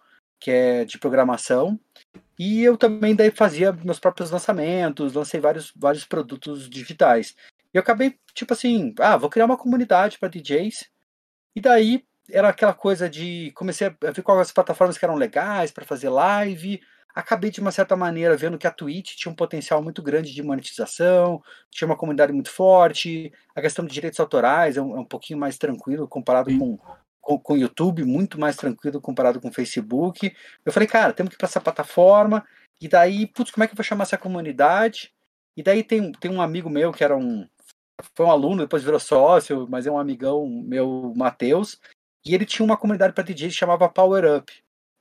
[0.44, 1.80] que é de programação.
[2.38, 7.35] E eu também daí fazia meus próprios lançamentos, lancei vários, vários produtos digitais.
[7.72, 10.90] E eu acabei, tipo assim, ah, vou criar uma comunidade para DJs.
[11.57, 13.52] E daí era aquela coisa de.
[13.52, 16.78] Comecei a ver quais as plataformas que eram legais para fazer live.
[17.14, 20.42] Acabei, de uma certa maneira, vendo que a Twitch tinha um potencial muito grande de
[20.42, 23.33] monetização, tinha uma comunidade muito forte.
[23.54, 26.96] A questão de direitos autorais é um, é um pouquinho mais tranquilo comparado com, com,
[27.24, 30.34] com o YouTube, muito mais tranquilo comparado com o Facebook.
[30.64, 32.44] Eu falei, cara, temos que ir para essa plataforma.
[32.80, 35.12] E daí, putz, como é que eu vou chamar essa comunidade?
[35.56, 37.48] E daí tem, tem um amigo meu que era um.
[38.14, 41.80] Foi um aluno, depois virou sócio, mas é um amigão meu, Matheus.
[42.24, 44.52] E ele tinha uma comunidade para DJ que chamava Power Up.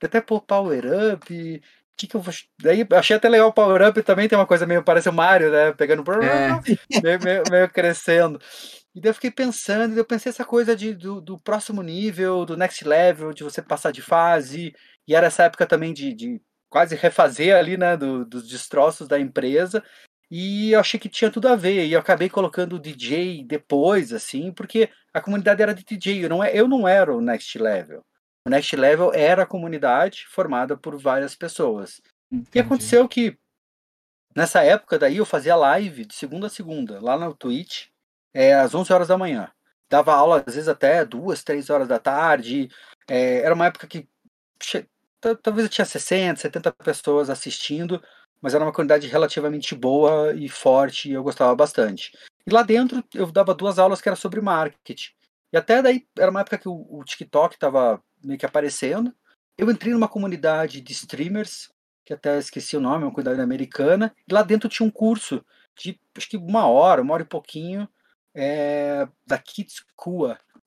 [0.02, 0.84] Até pô, Power
[1.14, 1.62] Up.
[1.96, 2.34] Que que eu vou...
[2.60, 5.50] Daí achei até legal o Power Up também, tem uma coisa meio, parece o Mario,
[5.50, 5.72] né?
[5.72, 6.04] Pegando.
[6.22, 6.48] É.
[7.02, 8.40] Meio, meio, meio crescendo.
[8.94, 12.44] E daí eu fiquei pensando, e eu pensei essa coisa de, do, do, próximo nível,
[12.44, 14.74] do next level, de você passar de fase.
[15.06, 19.18] E era essa época também de, de quase refazer ali, né, do, dos destroços da
[19.18, 19.82] empresa.
[20.30, 21.86] E eu achei que tinha tudo a ver.
[21.86, 26.24] E eu acabei colocando o DJ depois, assim, porque a comunidade era de DJ.
[26.24, 28.04] Eu não, é, eu não era o next level.
[28.46, 32.02] O Next Level era a comunidade formada por várias pessoas.
[32.30, 32.50] Entendi.
[32.54, 33.38] E aconteceu que
[34.36, 37.86] nessa época daí eu fazia live de segunda a segunda, lá no Twitch,
[38.34, 39.50] é, às 11 horas da manhã.
[39.88, 42.68] Dava aula às vezes até duas, três horas da tarde.
[43.08, 44.08] É, era uma época que
[45.42, 48.02] talvez eu tinha 60, 70 pessoas assistindo,
[48.42, 52.12] mas era uma comunidade relativamente boa e forte e eu gostava bastante.
[52.46, 55.12] E lá dentro eu dava duas aulas que era sobre marketing.
[55.52, 59.14] E até daí era uma época que o, o TikTok estava meio que aparecendo.
[59.56, 61.70] Eu entrei numa comunidade de streamers,
[62.04, 65.44] que até esqueci o nome, uma comunidade americana, e lá dentro tinha um curso
[65.76, 67.88] de acho que uma hora, uma hora e pouquinho,
[68.34, 69.84] é, da Kids.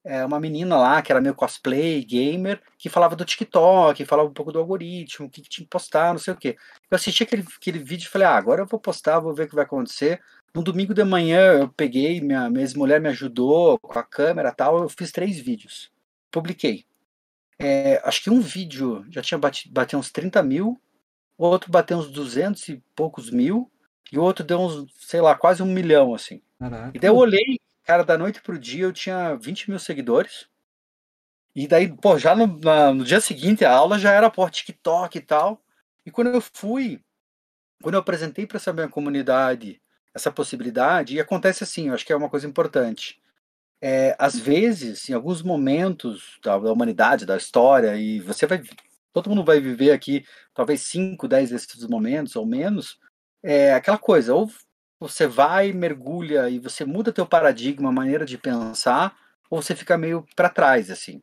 [0.04, 4.34] É uma menina lá que era meio cosplay, gamer, que falava do TikTok, falava um
[4.34, 6.56] pouco do algoritmo, o que, que tinha que postar, não sei o quê.
[6.90, 9.50] Eu assisti aquele, aquele vídeo e falei, ah, agora eu vou postar, vou ver o
[9.50, 10.22] que vai acontecer.
[10.56, 14.82] No domingo de manhã eu peguei, minha, minha ex-mulher me ajudou com a câmera tal,
[14.82, 15.92] eu fiz três vídeos.
[16.32, 16.86] Publiquei.
[17.60, 20.80] É, acho que um vídeo já tinha batido, bateu uns 30 mil,
[21.38, 23.70] outro bateu uns 200 e poucos mil,
[24.12, 26.42] e o outro deu uns, sei lá, quase um milhão, assim.
[26.60, 26.92] Caraca.
[26.96, 30.48] E daí eu olhei, cara, da noite pro dia eu tinha 20 mil seguidores.
[31.56, 35.18] E daí, pô, já no, na- no dia seguinte a aula já era, pô, TikTok
[35.18, 35.62] e tal.
[36.06, 37.02] E quando eu fui,
[37.82, 39.82] quando eu apresentei para essa minha comunidade
[40.14, 43.22] essa possibilidade, e acontece assim, eu acho que é uma coisa importante.
[43.82, 48.62] É, às vezes, em alguns momentos da, da humanidade, da história, e você vai,
[49.14, 53.00] todo mundo vai viver aqui, talvez 5, 10 desses momentos ou menos,
[53.44, 54.50] é aquela coisa, ou
[55.00, 59.16] você vai, mergulha e você muda teu paradigma, maneira de pensar,
[59.50, 61.22] ou você fica meio para trás, assim.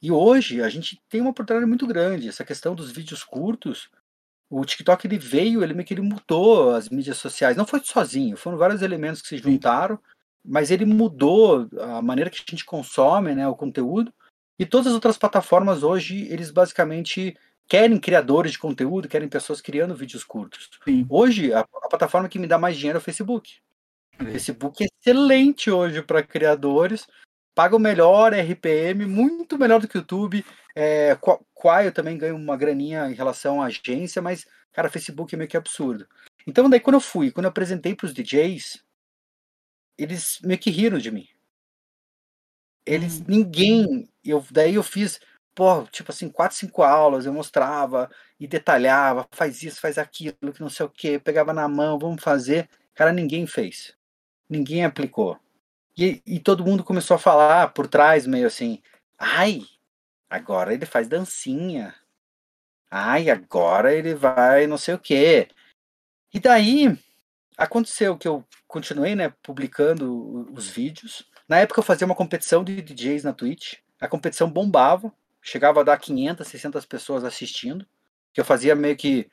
[0.00, 3.88] E hoje a gente tem uma oportunidade muito grande, essa questão dos vídeos curtos,
[4.50, 8.36] o TikTok ele veio, ele meio que ele mudou as mídias sociais, não foi sozinho,
[8.36, 9.98] foram vários elementos que se juntaram,
[10.44, 14.12] mas ele mudou a maneira que a gente consome, né, o conteúdo.
[14.58, 17.34] E todas as outras plataformas hoje, eles basicamente
[17.72, 20.68] querem criadores de conteúdo, querem pessoas criando vídeos curtos.
[20.84, 21.06] Sim.
[21.08, 23.60] Hoje, a, a plataforma que me dá mais dinheiro é o Facebook.
[24.20, 24.24] O.
[24.26, 27.06] Facebook é excelente hoje para criadores,
[27.54, 30.44] paga o melhor RPM, muito melhor do que o YouTube.
[30.76, 35.34] É, Qua- Quai eu também ganho uma graninha em relação à agência, mas, cara, Facebook
[35.34, 36.06] é meio que absurdo.
[36.46, 38.84] Então, daí quando eu fui, quando eu apresentei para os DJs,
[39.96, 41.26] eles meio que riram de mim.
[42.84, 43.24] Eles, Hum.
[43.28, 45.18] ninguém, eu, daí eu fiz,
[45.54, 50.60] pô, tipo assim, quatro, cinco aulas, eu mostrava e detalhava, faz isso, faz aquilo, que
[50.60, 52.68] não sei o que, pegava na mão, vamos fazer.
[52.94, 53.94] Cara, ninguém fez.
[54.48, 55.38] Ninguém aplicou.
[55.96, 58.82] E, e todo mundo começou a falar por trás, meio assim,
[59.18, 59.62] ai,
[60.28, 61.94] agora ele faz dancinha.
[62.90, 65.48] Ai, agora ele vai não sei o que.
[66.32, 66.98] E daí
[67.56, 71.24] aconteceu que eu continuei, né, publicando os vídeos.
[71.48, 73.74] Na época eu fazia uma competição de DJs na Twitch.
[74.00, 77.84] A competição bombava, chegava a dar 500, 600 pessoas assistindo.
[78.32, 79.28] Que eu fazia meio que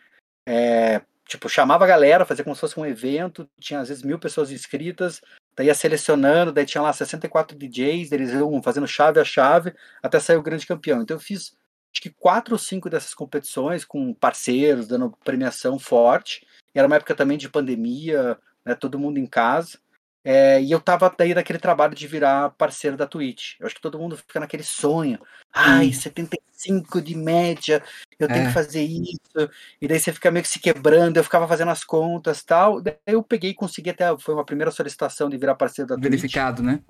[0.45, 3.47] é, tipo chamava a galera, fazia como se fosse um evento.
[3.59, 5.21] Tinha às vezes mil pessoas inscritas.
[5.55, 10.19] Daí ia selecionando, daí tinha lá 64 DJs, eles iam fazendo chave a chave até
[10.19, 11.01] sair o grande campeão.
[11.01, 11.57] Então eu fiz
[11.91, 16.45] acho que quatro ou cinco dessas competições com parceiros, dando premiação forte.
[16.73, 19.79] Era uma época também de pandemia, né, todo mundo em casa.
[20.23, 23.55] É, e eu tava daí naquele trabalho de virar parceiro da Twitch.
[23.59, 25.17] Eu acho que todo mundo fica naquele sonho.
[25.53, 26.01] Ai, Sim.
[26.01, 27.81] 75 de média,
[28.19, 28.47] eu tenho É.
[28.47, 29.49] que fazer isso.
[29.81, 32.81] E daí você fica meio que se quebrando, eu ficava fazendo as contas tal.
[32.81, 34.15] Daí eu peguei e consegui até.
[34.17, 36.03] Foi uma primeira solicitação de virar parceiro da Twitch.
[36.11, 36.81] Verificado, né?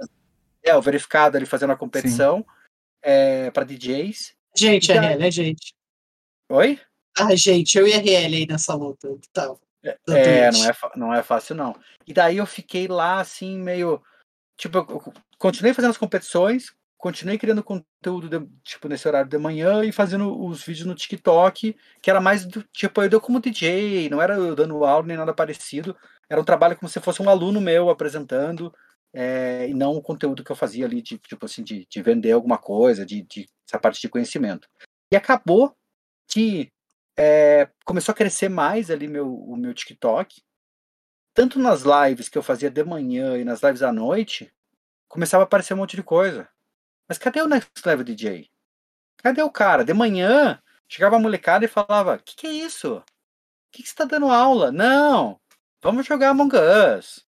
[0.63, 2.43] É, o verificado ali fazendo a competição
[3.01, 4.33] é, para DJs.
[4.57, 5.73] Gente, a daí- RL é gente.
[6.51, 6.79] Oi?
[7.17, 9.07] Ah, gente, eu e a RL aí nessa luta.
[9.31, 9.45] Tá.
[9.47, 10.53] da É, Twitch.
[10.53, 11.75] não é, não é fácil, não.
[12.05, 14.01] E daí eu fiquei lá, assim, meio.
[14.57, 19.85] Tipo, eu continuei fazendo as competições, continuei criando conteúdo, de- tipo, nesse horário de manhã
[19.85, 24.09] e fazendo os vídeos no TikTok, que era mais do tipo, eu deu como DJ,
[24.09, 25.95] não era eu dando aula nem nada parecido.
[26.29, 28.73] Era um trabalho como se fosse um aluno meu apresentando,
[29.13, 32.33] é, e não o conteúdo que eu fazia ali, de, tipo assim, de, de vender
[32.33, 34.67] alguma coisa, de, de essa parte de conhecimento.
[35.11, 35.73] E acabou
[36.27, 36.69] que
[37.21, 40.41] é, começou a crescer mais ali meu, o meu TikTok.
[41.33, 44.49] Tanto nas lives que eu fazia de manhã e nas lives à noite,
[45.09, 46.47] começava a aparecer um monte de coisa.
[47.09, 48.49] Mas cadê o Next Level DJ?
[49.17, 49.83] Cadê o cara?
[49.83, 52.95] De manhã, chegava a molecada e falava: que que é isso?
[52.99, 53.03] O
[53.73, 54.71] que, que você tá dando aula?
[54.71, 55.37] Não,
[55.83, 57.25] vamos jogar Among Us.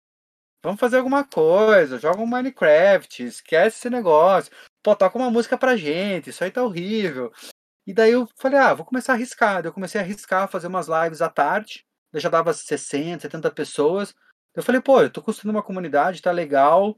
[0.64, 4.54] Vamos fazer alguma coisa, joga um Minecraft, esquece esse negócio.
[4.82, 7.34] Pô, toca uma música pra gente, isso aí tá horrível.
[7.86, 9.62] E daí eu falei, ah, vou começar a arriscar.
[9.62, 11.86] Daí Eu comecei a arriscar, fazer umas lives à tarde.
[12.14, 14.14] Já dava 60, 70 pessoas.
[14.54, 16.98] Eu falei, pô, eu tô construindo uma comunidade, tá legal.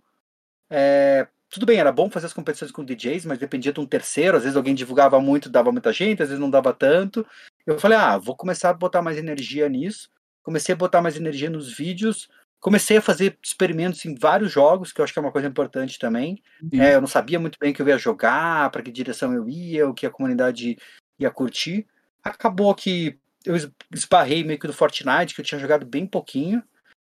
[0.69, 4.35] É, tudo bem, era bom fazer as competições com DJs, mas dependia de um terceiro.
[4.35, 7.25] Às vezes alguém divulgava muito, dava muita gente, às vezes não dava tanto.
[7.65, 10.09] Eu falei, ah, vou começar a botar mais energia nisso.
[10.41, 12.27] Comecei a botar mais energia nos vídeos.
[12.63, 15.99] Comecei a fazer experimentos em vários jogos, que eu acho que é uma coisa importante
[15.99, 16.41] também.
[16.71, 19.49] É, eu não sabia muito bem o que eu ia jogar, para que direção eu
[19.49, 20.77] ia, o que a comunidade
[21.19, 21.85] ia curtir.
[22.23, 23.53] Acabou que eu
[23.93, 26.63] esbarrei meio que do Fortnite, que eu tinha jogado bem pouquinho.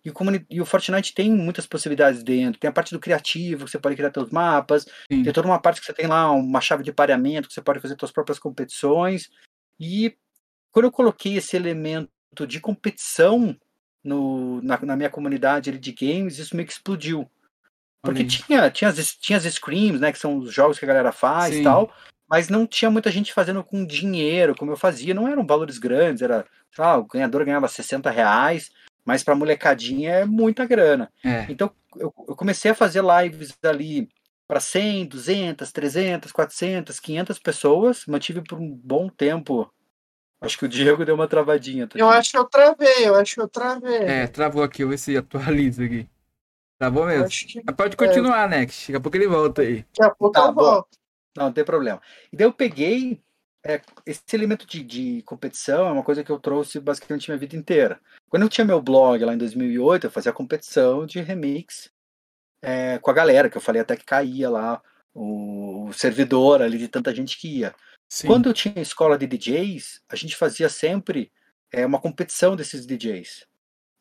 [0.03, 0.15] E o,
[0.49, 2.59] e o, Fortnite tem muitas possibilidades dentro.
[2.59, 4.87] Tem a parte do criativo, que você pode criar seus mapas.
[5.13, 5.23] Sim.
[5.23, 7.79] Tem toda uma parte que você tem lá uma chave de pareamento, que você pode
[7.79, 9.29] fazer suas próprias competições.
[9.79, 10.17] E
[10.71, 12.09] quando eu coloquei esse elemento
[12.49, 13.55] de competição
[14.03, 17.29] no, na, na minha comunidade de games, isso meio que explodiu.
[18.03, 20.11] Porque tinha, tinha, as, tinha as screams, né?
[20.11, 21.93] Que são os jogos que a galera faz e tal.
[22.29, 25.15] Mas não tinha muita gente fazendo com dinheiro, como eu fazia.
[25.15, 26.45] Não eram valores grandes, era,
[26.75, 28.71] sei lá, o ganhador ganhava 60 reais
[29.05, 31.11] mas para molecadinha é muita grana.
[31.25, 31.47] É.
[31.49, 34.09] Então eu, eu, comecei a fazer lives ali
[34.47, 39.73] para 100, 200, 300, 400, 500 pessoas, mantive por um bom tempo.
[40.43, 41.87] Acho que o Diego deu uma travadinha.
[41.87, 42.19] Tá eu aqui.
[42.19, 43.99] acho que eu travei, eu acho que eu travei.
[43.99, 46.09] É, travou aqui, eu ver se atualiza aqui.
[46.79, 47.29] Travou mesmo.
[47.29, 47.73] Que...
[47.73, 48.59] Pode continuar, é.
[48.59, 48.89] Next.
[48.89, 49.87] Daqui a pouco ele volta aí.
[49.97, 50.99] Daqui a pouco tá, eu volto.
[51.37, 52.03] Não, não tem problema.
[52.33, 53.23] E daí eu peguei
[53.65, 57.57] é, esse elemento de, de, competição é uma coisa que eu trouxe basicamente minha vida
[57.57, 58.01] inteira.
[58.29, 61.89] Quando eu tinha meu blog lá em 2008, eu fazia competição de remix
[62.61, 64.83] é, com a galera, que eu falei até que caía lá
[65.15, 67.75] o, o servidor ali de tanta gente que ia.
[68.13, 68.27] Sim.
[68.27, 71.33] Quando eu tinha escola de DJs, a gente fazia sempre
[71.73, 73.47] é, uma competição desses DJs.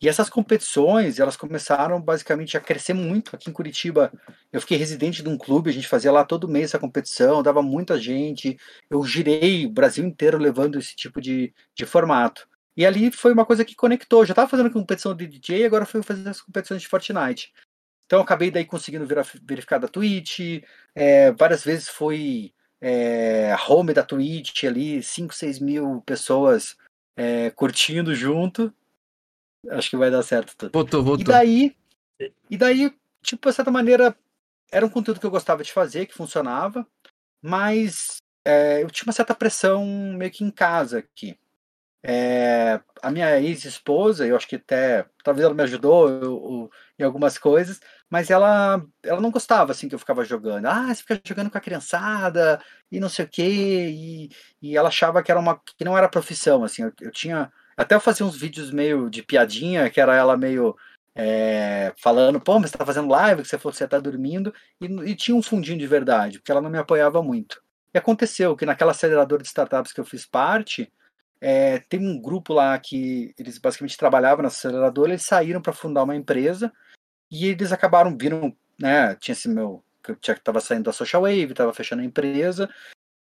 [0.01, 3.33] E essas competições, elas começaram basicamente a crescer muito.
[3.33, 4.11] Aqui em Curitiba,
[4.51, 7.61] eu fiquei residente de um clube, a gente fazia lá todo mês essa competição, dava
[7.61, 8.57] muita gente.
[8.89, 12.49] Eu girei o Brasil inteiro levando esse tipo de, de formato.
[12.75, 14.23] E ali foi uma coisa que conectou.
[14.23, 17.53] Eu já estava fazendo competição de DJ, agora fui fazer as competições de Fortnite.
[18.07, 19.07] Então acabei daí conseguindo
[19.41, 20.61] verificar da Twitch.
[20.93, 26.75] É, várias vezes foi é, home da Twitch ali, 5, 6 mil pessoas
[27.15, 28.73] é, curtindo junto.
[29.69, 30.71] Acho que vai dar certo tudo.
[30.71, 31.21] Voltou, voltou.
[31.21, 31.77] E daí,
[32.49, 32.91] e daí,
[33.23, 34.17] tipo, de certa maneira,
[34.71, 36.87] era um conteúdo que eu gostava de fazer, que funcionava,
[37.41, 39.85] mas é, eu tinha uma certa pressão
[40.17, 41.37] meio que em casa aqui.
[42.03, 47.03] É, a minha ex-esposa, eu acho que até, talvez ela me ajudou eu, eu, em
[47.03, 47.79] algumas coisas,
[48.09, 50.65] mas ela, ela não gostava assim que eu ficava jogando.
[50.65, 54.29] Ah, você fica jogando com a criançada e não sei o quê, e,
[54.61, 56.83] e ela achava que era uma que não era profissão, assim.
[56.83, 60.75] Eu, eu tinha até eu fazia uns vídeos meio de piadinha, que era ela meio
[61.15, 64.53] é, falando, pô, mas você tá fazendo live, que você falou que você tá dormindo,
[64.79, 67.61] e, e, tinha um fundinho de verdade, porque ela não me apoiava muito.
[67.93, 70.91] E aconteceu que naquela aceleradora de startups que eu fiz parte,
[71.41, 76.03] é, tem um grupo lá que eles basicamente trabalhavam na aceleradora, eles saíram para fundar
[76.03, 76.71] uma empresa,
[77.29, 81.53] e eles acabaram, viram, né, tinha esse meu, que eu tava saindo da Social Wave,
[81.53, 82.69] tava fechando a empresa,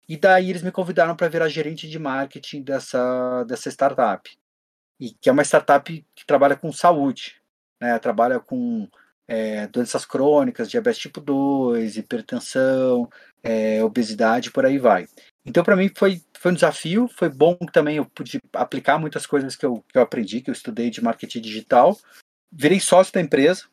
[0.08, 4.30] e daí eles me convidaram para virar gerente de marketing dessa, dessa startup
[5.00, 7.40] e que é uma startup que trabalha com saúde,
[7.80, 7.98] né?
[7.98, 8.86] trabalha com
[9.26, 13.08] é, doenças crônicas, diabetes tipo 2, hipertensão,
[13.42, 15.08] é, obesidade, por aí vai.
[15.44, 19.54] Então, para mim, foi, foi um desafio, foi bom também eu pude aplicar muitas coisas
[19.54, 21.94] que eu, que eu aprendi, que eu estudei de marketing digital.
[22.50, 23.66] Virei sócio da empresa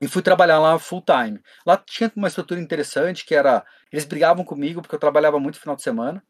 [0.00, 1.38] e fui trabalhar lá full time.
[1.66, 5.60] Lá tinha uma estrutura interessante, que era, eles brigavam comigo porque eu trabalhava muito no
[5.60, 6.24] final de semana,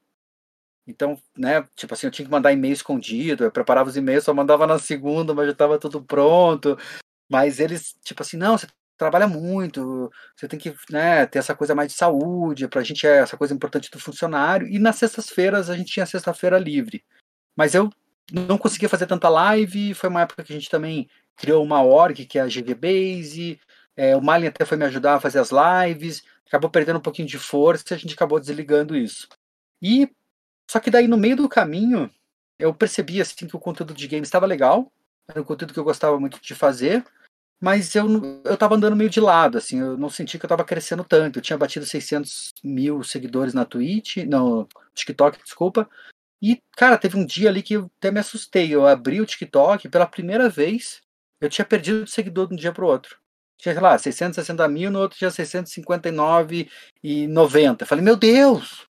[0.88, 4.34] então, né, tipo assim, eu tinha que mandar e-mail escondido, eu preparava os e-mails, só
[4.34, 6.76] mandava na segunda, mas já estava tudo pronto.
[7.30, 8.66] Mas eles, tipo assim, não, você
[8.98, 13.18] trabalha muito, você tem que né, ter essa coisa mais de saúde, pra gente é
[13.18, 14.66] essa coisa importante do funcionário.
[14.66, 17.04] E nas sextas-feiras a gente tinha sexta-feira livre.
[17.56, 17.90] Mas eu
[18.32, 22.26] não conseguia fazer tanta live, foi uma época que a gente também criou uma org,
[22.26, 23.60] que é a GV Base,
[23.96, 27.28] é, o Malin até foi me ajudar a fazer as lives, acabou perdendo um pouquinho
[27.28, 29.28] de força e a gente acabou desligando isso.
[29.80, 30.10] E
[30.70, 32.10] só que daí no meio do caminho,
[32.58, 34.92] eu percebi assim que o conteúdo de game estava legal,
[35.28, 37.04] era um conteúdo que eu gostava muito de fazer,
[37.60, 38.06] mas eu,
[38.44, 41.38] eu tava andando meio de lado, assim, eu não senti que eu tava crescendo tanto.
[41.38, 45.88] Eu tinha batido 600 mil seguidores na Twitch, no TikTok, desculpa.
[46.40, 48.72] E, cara, teve um dia ali que eu até me assustei.
[48.72, 51.00] Eu abri o TikTok, pela primeira vez,
[51.40, 53.18] eu tinha perdido seguidor de um dia pro outro.
[53.56, 56.70] Tinha, sei lá, 660 mil, no outro tinha 659
[57.02, 57.82] e 90.
[57.82, 58.88] Eu falei, meu Deus,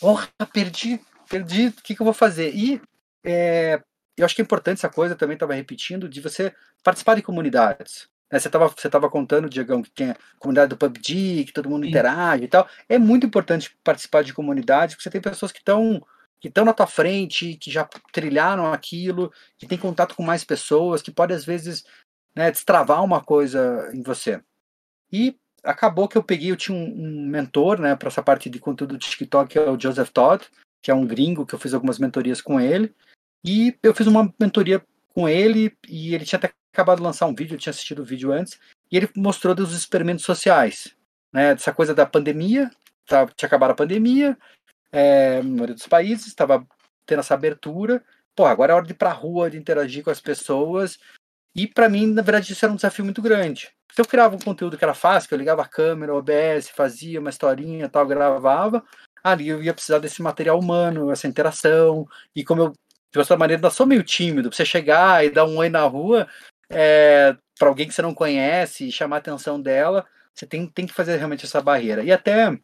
[0.00, 2.54] Porra, perdi, perdi, o que, que eu vou fazer?
[2.54, 2.80] E
[3.24, 3.80] é,
[4.16, 8.08] eu acho que é importante essa coisa, também estava repetindo, de você participar de comunidades.
[8.30, 8.38] Né?
[8.38, 11.84] Você estava você tava contando, Diegão, que tem a comunidade do PUBG, que todo mundo
[11.84, 11.90] Sim.
[11.90, 12.68] interage e tal.
[12.88, 16.04] É muito importante participar de comunidades, porque você tem pessoas que estão
[16.40, 21.00] que estão na tua frente, que já trilharam aquilo, que tem contato com mais pessoas,
[21.00, 21.86] que pode às vezes
[22.36, 24.42] né, destravar uma coisa em você.
[25.10, 28.58] E acabou que eu peguei, eu tinha um, um mentor, né, para essa parte de
[28.58, 30.44] conteúdo do TikTok, que é o Joseph Todd,
[30.82, 32.94] que é um gringo que eu fiz algumas mentorias com ele.
[33.44, 34.82] E eu fiz uma mentoria
[35.14, 38.04] com ele e ele tinha até acabado de lançar um vídeo, eu tinha assistido o
[38.04, 38.58] vídeo antes,
[38.90, 40.94] e ele mostrou dos experimentos sociais,
[41.32, 42.70] né, dessa coisa da pandemia,
[43.06, 44.36] tá, tinha acabado a pandemia,
[44.90, 46.66] é, no maioria dos países, estava
[47.06, 48.02] tendo essa abertura,
[48.34, 50.98] pô, agora é hora de ir pra rua, de interagir com as pessoas,
[51.54, 53.70] e para mim, na verdade, isso era um desafio muito grande.
[53.92, 56.68] Se eu criava um conteúdo que era fácil, que eu ligava a câmera, o OBS,
[56.70, 58.82] fazia uma historinha tal, gravava,
[59.22, 62.72] ali eu ia precisar desse material humano, essa interação, e como eu,
[63.22, 65.82] de certa maneira, ainda sou meio tímido, pra você chegar e dar um oi na
[65.82, 66.28] rua,
[66.70, 70.86] é, para alguém que você não conhece, e chamar a atenção dela, você tem, tem
[70.86, 72.02] que fazer realmente essa barreira.
[72.02, 72.58] E até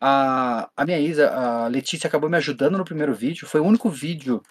[0.00, 3.88] a, a minha Isa, a Letícia, acabou me ajudando no primeiro vídeo, foi o único
[3.88, 4.42] vídeo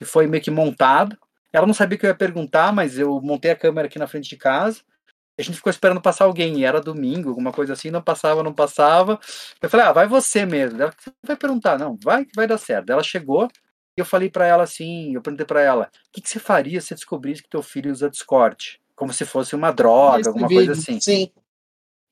[0.00, 1.18] que foi meio que montado,
[1.52, 4.28] ela não sabia que eu ia perguntar, mas eu montei a câmera aqui na frente
[4.28, 4.82] de casa.
[5.38, 8.52] A gente ficou esperando passar alguém, e era domingo, alguma coisa assim, não passava, não
[8.52, 9.18] passava.
[9.60, 10.80] Eu falei, ah, vai você mesmo.
[10.80, 12.90] Ela vai perguntar, não, vai que vai dar certo.
[12.90, 13.50] Ela chegou
[13.96, 16.80] e eu falei para ela assim, eu perguntei para ela, o que, que, você faria
[16.80, 18.80] se descobrisse que teu filho usa Discord?
[18.94, 21.00] Como se fosse uma droga, Esse alguma vídeo, coisa assim.
[21.00, 21.30] Sim.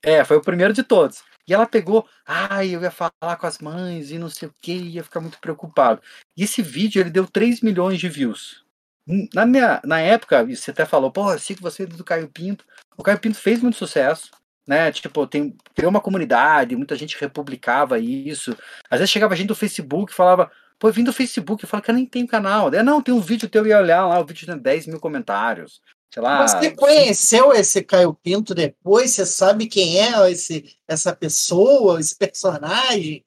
[0.03, 1.23] É, foi o primeiro de todos.
[1.47, 4.73] E ela pegou, ai, eu ia falar com as mães e não sei o que,
[4.73, 6.01] ia ficar muito preocupado.
[6.37, 8.65] E esse vídeo, ele deu 3 milhões de views.
[9.35, 12.29] Na, minha, na época, você até falou, pô, eu sei que você é do Caio
[12.29, 12.65] Pinto.
[12.97, 14.31] O Caio Pinto fez muito sucesso,
[14.67, 14.91] né?
[14.91, 18.57] Tipo, tem, criou uma comunidade, muita gente republicava isso.
[18.89, 21.95] Às vezes chegava gente do Facebook e falava, pô, vim do Facebook, eu que eu
[21.95, 22.73] nem tenho canal.
[22.73, 25.01] É, não, tem um vídeo teu, eu ia olhar lá, o vídeo tem 10 mil
[25.01, 25.81] comentários.
[26.13, 26.47] Sei lá.
[26.47, 29.11] Você conheceu esse Caio Pinto depois?
[29.11, 33.25] Você sabe quem é esse, essa pessoa, esse personagem?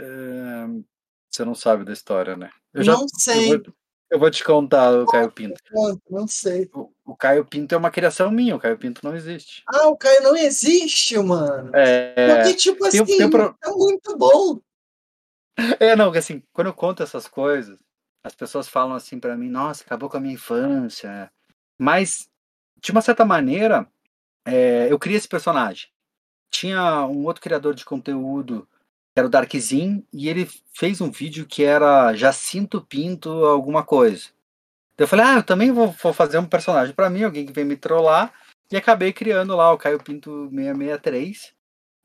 [0.00, 0.66] É,
[1.28, 2.50] você não sabe da história, né?
[2.72, 3.54] Eu não já, sei.
[3.54, 3.74] Eu vou,
[4.10, 5.60] eu vou te contar o Caio Pinto.
[6.08, 6.70] Não sei.
[6.72, 9.64] O, o, Caio Pinto é uma criação minha, o Caio Pinto não existe.
[9.66, 11.70] Ah, o Caio não existe, mano.
[11.74, 12.36] É.
[12.36, 13.56] Porque, tipo assim, tem, tem pro...
[13.64, 14.60] é muito bom.
[15.80, 17.78] É, não, assim, quando eu conto essas coisas,
[18.24, 21.30] as pessoas falam assim para mim, nossa, acabou com a minha infância.
[21.78, 22.28] Mas,
[22.82, 23.88] de uma certa maneira,
[24.44, 25.88] é, eu criei esse personagem.
[26.50, 28.68] Tinha um outro criador de conteúdo
[29.16, 34.28] era o Darkzin, e ele fez um vídeo que era Jacinto Pinto alguma coisa.
[34.98, 37.64] eu falei, ah, eu também vou, vou fazer um personagem para mim, alguém que vem
[37.64, 38.32] me trollar,
[38.70, 41.54] e acabei criando lá o Caio Pinto 663.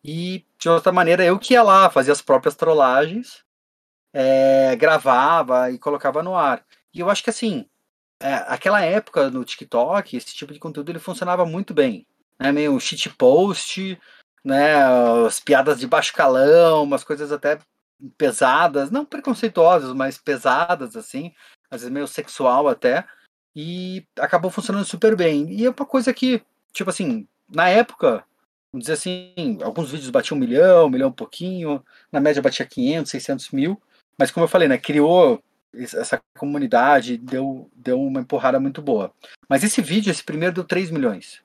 [0.07, 3.43] E de outra maneira, eu que ia lá, fazia as próprias trollagens,
[4.13, 6.63] é, gravava e colocava no ar.
[6.93, 7.67] E eu acho que assim,
[8.21, 12.05] é, aquela época no TikTok, esse tipo de conteúdo ele funcionava muito bem.
[12.39, 12.51] Né?
[12.51, 13.99] Meio shitpost,
[14.43, 14.75] né?
[15.25, 17.57] As piadas de baixo calão, umas coisas até
[18.15, 21.33] pesadas, não preconceituosas, mas pesadas, assim,
[21.71, 23.05] às vezes meio sexual até,
[23.55, 25.51] e acabou funcionando super bem.
[25.51, 26.43] E é uma coisa que,
[26.73, 28.23] tipo assim, na época,
[28.75, 32.65] vamos dizer assim, alguns vídeos batiam um milhão, um milhão e pouquinho, na média batia
[32.65, 33.81] 500, 600 mil,
[34.17, 35.41] mas como eu falei, né, criou
[35.73, 39.13] essa comunidade, deu, deu uma empurrada muito boa.
[39.47, 41.41] Mas esse vídeo, esse primeiro, deu 3 milhões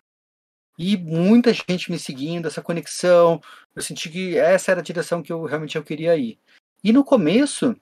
[0.76, 3.41] e muita gente me seguindo, essa conexão.
[3.76, 6.39] Eu senti que essa era a direção que eu realmente eu queria ir.
[6.83, 7.76] E no começo,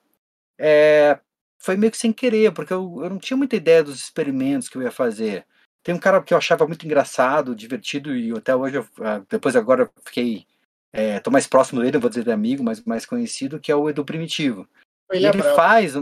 [0.59, 1.17] é,
[1.57, 4.77] foi meio que sem querer, porque eu, eu não tinha muita ideia dos experimentos que
[4.77, 5.45] eu ia fazer.
[5.83, 9.55] Tem um cara que eu achava muito engraçado, divertido, e até hoje, eu, ah, depois
[9.55, 10.45] agora eu fiquei.
[10.91, 13.75] É, tô mais próximo dele, não vou dizer de amigo, mas mais conhecido, que é
[13.75, 14.67] o Edu Primitivo.
[15.11, 15.93] Ele, ele faz.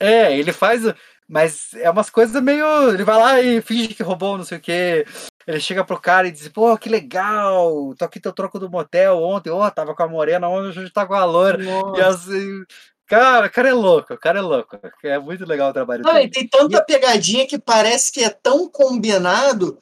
[0.00, 0.82] É, ele faz.
[1.28, 2.92] Mas é umas coisas meio.
[2.92, 5.06] Ele vai lá e finge que roubou, não sei o quê.
[5.46, 9.18] Ele chega pro cara e diz, pô, que legal, tô aqui teu troco do motel
[9.18, 11.58] ontem, ó, oh, tava com a morena, hoje tá com a loira.
[11.96, 12.64] E assim,
[13.12, 14.78] cara, o cara é louco, o cara é louco.
[15.02, 16.30] É muito legal o trabalho Não, dele.
[16.30, 19.78] tem tanta pegadinha que parece que é tão combinado,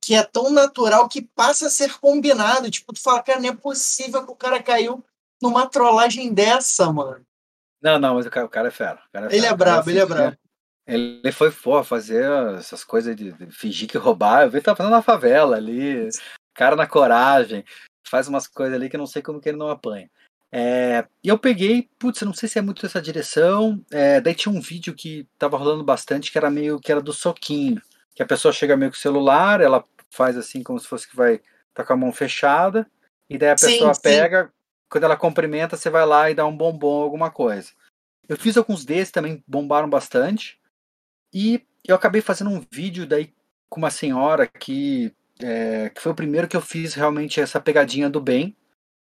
[0.00, 2.70] que é tão natural que passa a ser combinado.
[2.70, 5.02] Tipo, tu fala, cara, não é possível que o cara caiu
[5.42, 7.24] numa trollagem dessa, mano.
[7.80, 9.00] Não, não, mas o cara, o cara é fera.
[9.12, 9.36] Cara é fera.
[9.36, 10.36] Ele é brabo, ele é brabo.
[10.86, 12.24] Ele foi for fazer
[12.58, 14.42] essas coisas de, fingir que roubar.
[14.42, 16.08] Eu vi ele tá fazendo na favela ali,
[16.54, 17.64] cara na coragem,
[18.06, 20.08] faz umas coisas ali que eu não sei como que ele não apanha.
[20.58, 23.84] É, e eu peguei, putz, não sei se é muito essa direção.
[23.90, 27.12] É, daí tinha um vídeo que tava rolando bastante que era meio que era do
[27.12, 27.82] soquinho,
[28.14, 31.14] que a pessoa chega meio com o celular, ela faz assim como se fosse que
[31.14, 31.42] vai
[31.74, 32.90] tá com a mão fechada,
[33.28, 34.50] e daí a pessoa sim, pega, sim.
[34.88, 37.72] quando ela cumprimenta, você vai lá e dá um bombom alguma coisa.
[38.26, 40.58] Eu fiz alguns desses também bombaram bastante.
[41.34, 43.30] E eu acabei fazendo um vídeo daí
[43.68, 48.08] com uma senhora que, é, que foi o primeiro que eu fiz realmente essa pegadinha
[48.08, 48.56] do bem,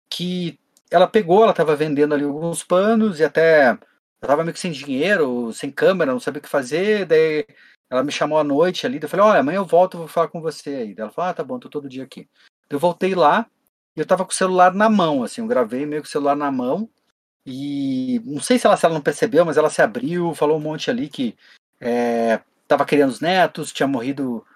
[0.09, 0.60] que
[0.91, 3.79] ela pegou, ela estava vendendo ali alguns panos e até
[4.23, 7.47] estava meio que sem dinheiro, sem câmera, não sabia o que fazer, daí
[7.89, 10.41] ela me chamou à noite ali, eu falei, olha, amanhã eu volto, vou falar com
[10.41, 10.95] você aí.
[10.97, 12.29] Ela falou, ah, tá bom, tô todo dia aqui.
[12.69, 13.47] Eu voltei lá
[13.97, 16.37] e eu tava com o celular na mão, assim, eu gravei meio com o celular
[16.37, 16.89] na mão.
[17.45, 20.61] E não sei se ela, se ela não percebeu, mas ela se abriu, falou um
[20.61, 21.37] monte ali que
[21.81, 24.47] é, tava criando os netos, tinha morrido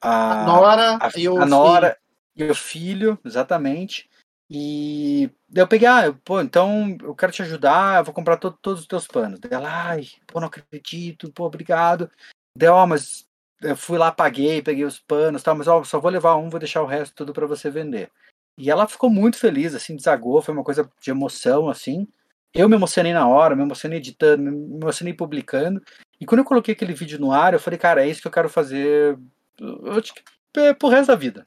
[0.00, 1.96] a, A Nora a, e o a Nora
[2.36, 4.10] e o filho, exatamente.
[4.54, 8.52] E eu peguei, ah, eu, pô, então eu quero te ajudar, eu vou comprar to-
[8.60, 9.40] todos os teus panos.
[9.40, 12.10] Daí ela, ai, pô, não acredito, pô, obrigado.
[12.56, 13.26] Daí, ó, mas
[13.62, 16.60] eu fui lá, paguei, peguei os panos, tal, mas ó, só vou levar um, vou
[16.60, 18.10] deixar o resto tudo para você vender.
[18.58, 22.06] E ela ficou muito feliz, assim, desagou, foi uma coisa de emoção, assim.
[22.52, 25.82] Eu me emocionei na hora, me emocionei editando, me emocionei publicando.
[26.20, 28.32] E quando eu coloquei aquele vídeo no ar, eu falei, cara, é isso que eu
[28.32, 29.18] quero fazer
[29.58, 30.12] eu que
[30.56, 31.46] é pro resto da vida.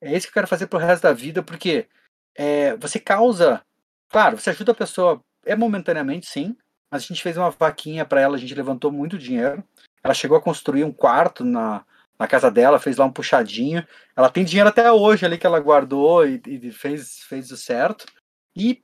[0.00, 1.88] É isso que eu quero fazer pro resto da vida, porque
[2.34, 3.62] é, você causa.
[4.08, 6.56] Claro, você ajuda a pessoa, é momentaneamente, sim.
[6.90, 9.64] Mas a gente fez uma vaquinha para ela, a gente levantou muito dinheiro.
[10.02, 11.84] Ela chegou a construir um quarto na,
[12.18, 13.86] na casa dela, fez lá um puxadinho.
[14.14, 18.06] Ela tem dinheiro até hoje ali que ela guardou e, e fez, fez o certo.
[18.54, 18.82] E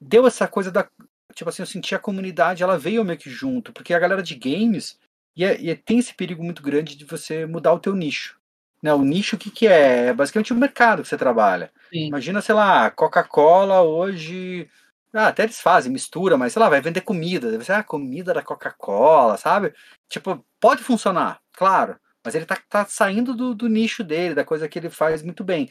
[0.00, 0.88] deu essa coisa da.
[1.34, 4.34] Tipo assim, eu senti a comunidade, ela veio meio que junto, porque a galera de
[4.34, 4.98] games
[5.36, 8.38] e, é, e tem esse perigo muito grande de você mudar o teu nicho.
[8.82, 8.92] Né?
[8.94, 10.06] O nicho, o que, que é?
[10.06, 11.70] É basicamente o mercado que você trabalha.
[11.92, 12.06] Sim.
[12.08, 14.68] Imagina, sei lá, Coca-Cola hoje.
[15.12, 17.50] Ah, até eles fazem, mistura, mas sei lá, vai vender comida.
[17.50, 19.72] Deve ser a comida da Coca-Cola, sabe?
[20.08, 21.96] Tipo, pode funcionar, claro.
[22.24, 25.44] Mas ele tá, tá saindo do, do nicho dele, da coisa que ele faz muito
[25.44, 25.70] bem.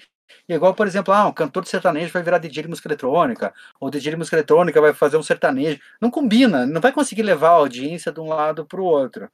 [0.50, 3.54] E igual, por exemplo, ah, um cantor de sertanejo vai virar DJ de música eletrônica,
[3.80, 5.80] ou DJ de música eletrônica vai fazer um sertanejo.
[6.02, 9.30] Não combina, não vai conseguir levar a audiência de um lado para o outro.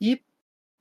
[0.00, 0.22] E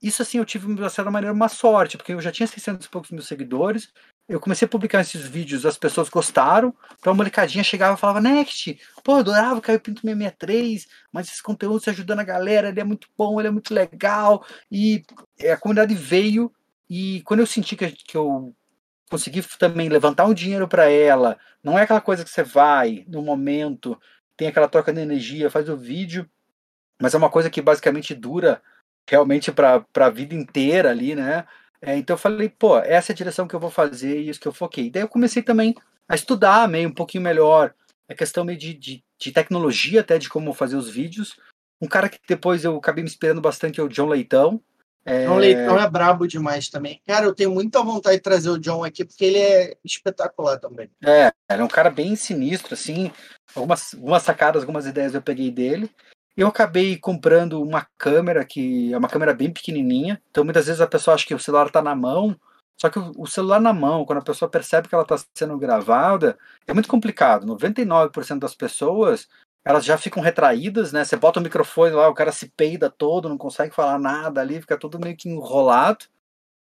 [0.02, 2.90] isso, assim, eu tive, de certa maneira, uma sorte, porque eu já tinha 600 e
[2.90, 3.92] poucos mil seguidores,
[4.30, 8.22] eu comecei a publicar esses vídeos, as pessoas gostaram, então a molecadinha chegava e falava,
[8.22, 12.80] Next, pô, eu adorava Caio Pinto 663, mas esse conteúdo se ajudando a galera, ele
[12.80, 15.04] é muito bom, ele é muito legal, e
[15.52, 16.54] a comunidade veio,
[16.88, 18.56] e quando eu senti que, que eu
[19.10, 23.24] consegui também levantar um dinheiro para ela, não é aquela coisa que você vai, no
[23.24, 24.00] momento,
[24.38, 26.30] tem aquela troca de energia, faz o vídeo,
[27.02, 28.62] mas é uma coisa que basicamente dura
[29.10, 31.48] realmente para a vida inteira ali, né?
[31.82, 34.40] É, então eu falei, pô, essa é a direção que eu vou fazer e isso
[34.40, 34.90] que eu foquei.
[34.90, 35.74] Daí eu comecei também
[36.08, 37.74] a estudar meio um pouquinho melhor
[38.10, 41.38] a questão meio de, de, de tecnologia até de como fazer os vídeos.
[41.82, 44.62] Um cara que depois eu acabei me inspirando bastante é o John Leitão.
[45.06, 45.26] É...
[45.26, 47.02] John Leitão é brabo demais também.
[47.08, 50.90] Cara, eu tenho muita vontade de trazer o John aqui, porque ele é espetacular também.
[51.04, 53.12] É, ele é um cara bem sinistro, assim.
[53.56, 55.90] Algumas, algumas sacadas, algumas ideias eu peguei dele.
[56.40, 60.22] Eu acabei comprando uma câmera que é uma câmera bem pequenininha.
[60.32, 62.34] Então muitas vezes a pessoa acha que o celular está na mão.
[62.80, 66.38] Só que o celular na mão, quando a pessoa percebe que ela está sendo gravada,
[66.66, 67.46] é muito complicado.
[67.46, 69.28] 99% das pessoas
[69.66, 71.04] elas já ficam retraídas, né?
[71.04, 74.62] Você bota o microfone lá, o cara se peida todo, não consegue falar nada ali,
[74.62, 76.06] fica tudo meio que enrolado.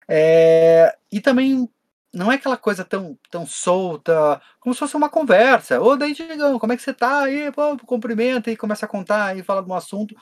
[0.06, 0.96] É...
[1.10, 1.68] E também
[2.14, 5.80] não é aquela coisa tão, tão solta, como se fosse uma conversa.
[5.80, 7.24] Ô, daí, Digão, como é que você tá?
[7.24, 10.14] Aí, pô, cumprimenta e começa a contar e fala de um assunto.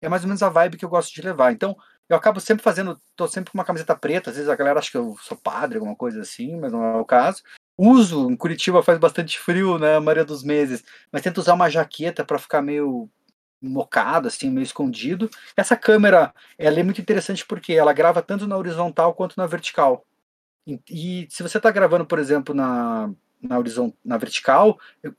[0.00, 1.52] É mais ou menos a vibe que eu gosto de levar.
[1.52, 1.76] Então,
[2.08, 4.90] eu acabo sempre fazendo, tô sempre com uma camiseta preta, às vezes a galera acha
[4.90, 7.42] que eu sou padre, alguma coisa assim, mas não é o caso.
[7.76, 11.70] Uso, em Curitiba faz bastante frio, né, a maioria dos meses, mas tento usar uma
[11.70, 13.08] jaqueta para ficar meio
[13.60, 15.30] mocado, assim, meio escondido.
[15.56, 20.04] Essa câmera, ela é muito interessante porque ela grava tanto na horizontal quanto na vertical.
[20.66, 23.10] E, e se você está gravando, por exemplo, na,
[23.42, 24.78] na horizontal, na vertical,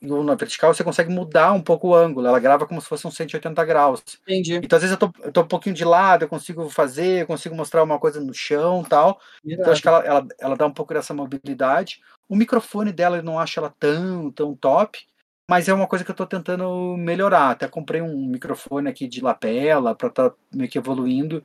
[0.09, 2.25] ou na vertical, você consegue mudar um pouco o ângulo.
[2.25, 4.01] Ela grava como se fosse um 180 graus.
[4.21, 4.55] Entendi.
[4.55, 7.27] Então, às vezes, eu tô, eu tô um pouquinho de lado, eu consigo fazer, eu
[7.27, 9.19] consigo mostrar uma coisa no chão tal.
[9.43, 9.61] Irado.
[9.61, 12.01] Então, acho que ela, ela, ela dá um pouco dessa mobilidade.
[12.29, 15.05] O microfone dela, eu não acho ela tão, tão top,
[15.49, 17.51] mas é uma coisa que eu tô tentando melhorar.
[17.51, 21.43] Até comprei um microfone aqui de lapela para estar tá meio que evoluindo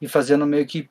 [0.00, 0.90] e fazendo meio que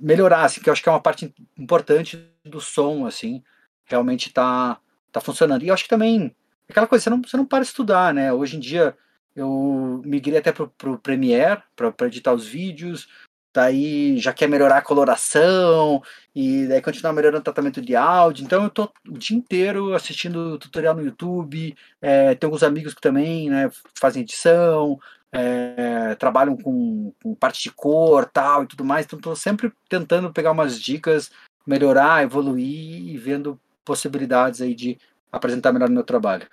[0.00, 3.42] melhorar, assim, que eu acho que é uma parte importante do som, assim,
[3.84, 4.78] realmente tá,
[5.12, 5.62] tá funcionando.
[5.62, 6.34] E eu acho que também,
[6.68, 8.32] aquela coisa, você não, você não para de estudar, né?
[8.32, 8.96] Hoje em dia
[9.34, 13.08] eu migrei até pro, pro Premiere para editar os vídeos,
[13.52, 16.02] daí já quer melhorar a coloração,
[16.34, 18.44] e daí continuar melhorando o tratamento de áudio.
[18.44, 23.00] Então eu tô o dia inteiro assistindo tutorial no YouTube, é, tem alguns amigos que
[23.00, 24.98] também né, fazem edição,
[25.32, 30.32] é, trabalham com, com, parte de cor tal e tudo mais, então estou sempre tentando
[30.32, 31.30] pegar umas dicas,
[31.66, 34.98] melhorar, evoluir e vendo possibilidades aí de
[35.30, 36.48] apresentar melhor o meu trabalho.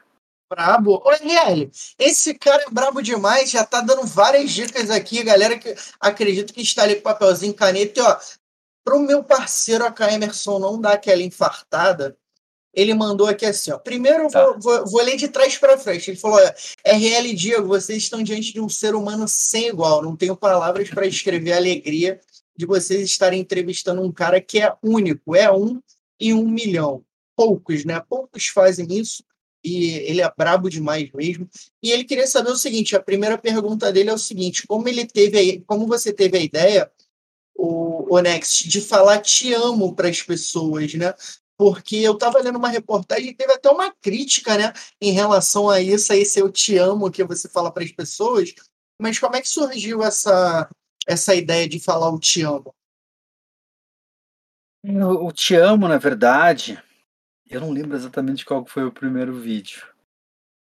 [0.50, 1.02] Brabo.
[1.04, 1.70] Ô, RL,
[2.00, 6.62] esse cara é brabo demais, já tá dando várias dicas aqui, galera que acredito que
[6.62, 8.18] está ali com papelzinho, caneta, e ó,
[8.86, 12.18] pro meu parceiro, a Emerson, não dar aquela infartada,
[12.78, 13.80] ele mandou aqui assim, ó.
[13.80, 14.46] Primeiro, tá.
[14.46, 16.12] vou, vou, vou, ler de trás para frente.
[16.12, 16.40] Ele falou:
[16.86, 20.04] RL Diego, vocês estão diante de um ser humano sem igual.
[20.04, 22.20] Não tenho palavras para escrever a alegria
[22.56, 25.82] de vocês estarem entrevistando um cara que é único, é um
[26.20, 27.04] e um milhão.
[27.36, 28.00] Poucos, né?
[28.08, 29.24] Poucos fazem isso
[29.64, 31.50] e ele é brabo demais mesmo.
[31.82, 35.08] E ele queria saber o seguinte: a primeira pergunta dele é o seguinte: como ele
[35.08, 36.92] teve, como você teve a ideia,
[37.56, 41.12] o, o Next, de falar te amo para as pessoas, né?
[41.58, 45.82] Porque eu estava lendo uma reportagem e teve até uma crítica, né, em relação a
[45.82, 48.54] isso, a esse eu te amo que você fala para as pessoas.
[49.02, 50.70] Mas como é que surgiu essa
[51.08, 52.76] essa ideia de falar o te amo?
[54.84, 56.82] O te amo, na verdade,
[57.50, 59.88] eu não lembro exatamente qual foi o primeiro vídeo.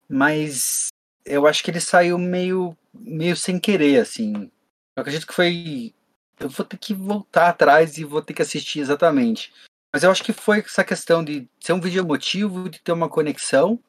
[0.09, 0.87] Mas
[1.23, 4.51] eu acho que ele saiu meio, meio sem querer, assim.
[4.95, 5.93] Eu acredito que foi.
[6.39, 9.53] Eu vou ter que voltar atrás e vou ter que assistir exatamente.
[9.93, 13.07] Mas eu acho que foi essa questão de ser um vídeo emotivo, de ter uma
[13.07, 13.79] conexão.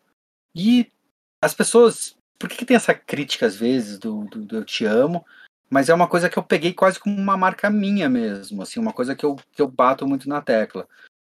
[0.54, 0.92] E
[1.40, 2.14] as pessoas.
[2.38, 5.24] Por que, que tem essa crítica às vezes do, do, do, Eu Te Amo?
[5.70, 8.92] Mas é uma coisa que eu peguei quase como uma marca minha mesmo, assim, uma
[8.92, 10.86] coisa que eu, que eu bato muito na tecla.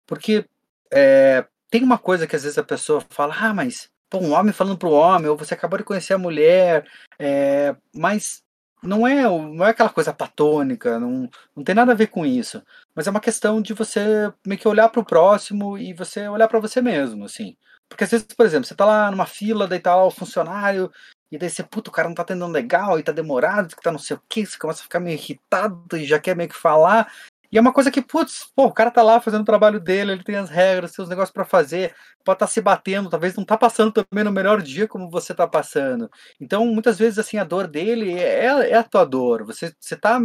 [0.08, 0.46] Porque
[0.90, 4.54] é, tem uma coisa que às vezes a pessoa fala, ah, mas pô, um homem
[4.54, 6.88] falando pro homem, ou você acabou de conhecer a mulher,
[7.20, 8.44] é, mas
[8.84, 12.62] não é, não é aquela coisa platônica, não, não tem nada a ver com isso.
[12.96, 16.48] Mas é uma questão de você meio que olhar para o próximo e você olhar
[16.48, 17.56] para você mesmo, assim.
[17.88, 20.92] Porque às vezes, por exemplo, você tá lá numa fila, daí tá lá o funcionário,
[21.32, 23.92] e daí você, puta, o cara não tá atendendo legal, e tá demorado, que tá
[23.92, 26.56] não sei o que, você começa a ficar meio irritado e já quer meio que
[26.56, 27.12] falar,
[27.52, 30.14] e é uma coisa que, putz, pô, o cara tá lá fazendo o trabalho dele,
[30.14, 31.94] ele tem as regras, tem os negócios para fazer,
[32.24, 35.34] pode estar tá se batendo, talvez não tá passando também no melhor dia como você
[35.34, 36.10] tá passando.
[36.40, 39.44] Então, muitas vezes, assim, a dor dele é, é a tua dor.
[39.46, 40.18] Você, você tá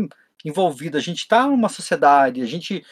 [0.44, 2.84] envolvido, a gente tá numa sociedade, a gente.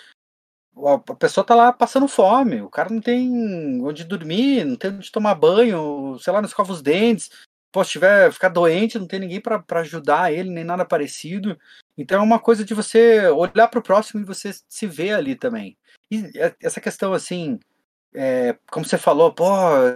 [0.76, 5.12] A pessoa tá lá passando fome, o cara não tem onde dormir, não tem onde
[5.12, 7.30] tomar banho, sei lá, não escova os dentes,
[7.70, 11.56] pô, se tiver ficar doente, não tem ninguém para ajudar ele, nem nada parecido.
[11.96, 15.34] Então é uma coisa de você olhar para o próximo e você se ver ali
[15.34, 15.76] também.
[16.10, 16.30] E
[16.60, 17.58] essa questão assim,
[18.14, 19.46] é, como você falou, pô,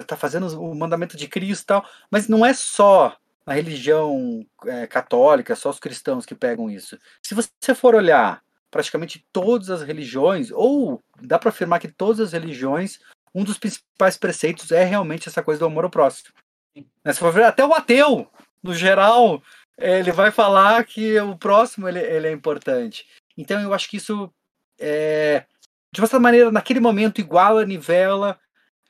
[0.07, 4.87] tá fazendo o mandamento de Cristo e tal, mas não é só a religião é,
[4.87, 6.99] católica, só os cristãos que pegam isso.
[7.23, 12.33] Se você for olhar praticamente todas as religiões, ou dá para afirmar que todas as
[12.33, 12.99] religiões,
[13.35, 16.31] um dos principais preceitos é realmente essa coisa do amor ao próximo.
[16.77, 17.13] Né?
[17.47, 18.31] Até o ateu,
[18.63, 19.43] no geral,
[19.79, 23.07] ele vai falar que o próximo ele, ele é importante.
[23.37, 24.33] Então eu acho que isso,
[24.79, 25.45] é,
[25.93, 28.39] de certa maneira, naquele momento, iguala, nivela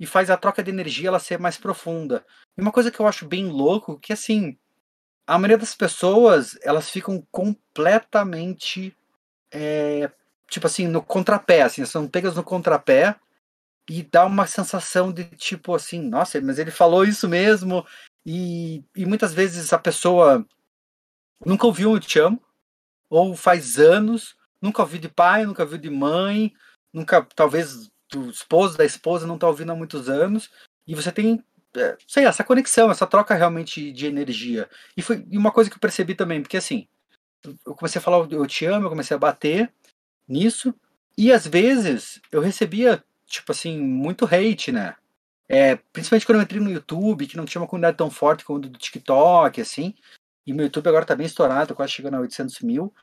[0.01, 2.25] e faz a troca de energia ela ser mais profunda.
[2.57, 4.57] E uma coisa que eu acho bem louco, que assim,
[5.27, 8.97] a maioria das pessoas, elas ficam completamente,
[9.53, 10.11] é,
[10.49, 13.17] tipo assim, no contrapé, assim, são pegas no contrapé,
[13.91, 17.87] e dá uma sensação de tipo assim, nossa, mas ele falou isso mesmo.
[18.25, 20.47] E, e muitas vezes a pessoa
[21.45, 22.41] nunca ouviu um te amo,
[23.09, 26.53] ou faz anos, nunca ouviu de pai, nunca ouviu de mãe,
[26.93, 30.51] nunca, talvez, do esposo, da esposa, não está ouvindo há muitos anos,
[30.87, 31.43] e você tem,
[31.77, 34.69] é, sei essa conexão, essa troca realmente de energia.
[34.97, 36.87] E foi uma coisa que eu percebi também, porque assim,
[37.45, 39.73] eu comecei a falar eu te amo, eu comecei a bater
[40.27, 40.75] nisso,
[41.17, 44.97] e às vezes eu recebia tipo assim, muito hate, né?
[45.49, 48.59] É, principalmente quando eu entrei no YouTube, que não tinha uma comunidade tão forte como
[48.59, 49.95] do TikTok, assim.
[50.49, 52.95] E meu YouTube agora tá bem estourado, quase chegando a 800 mil.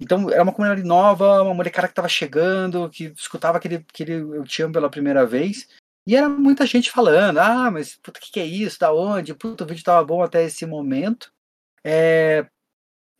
[0.00, 4.42] Então era uma comunidade nova, uma molecada que tava chegando, que escutava aquele, aquele Eu
[4.44, 5.68] Te Amo pela primeira vez.
[6.06, 8.80] E era muita gente falando, ah, mas puta, o que, que é isso?
[8.80, 9.34] Da onde?
[9.34, 11.30] Puta, o vídeo tava bom até esse momento.
[11.84, 12.46] É...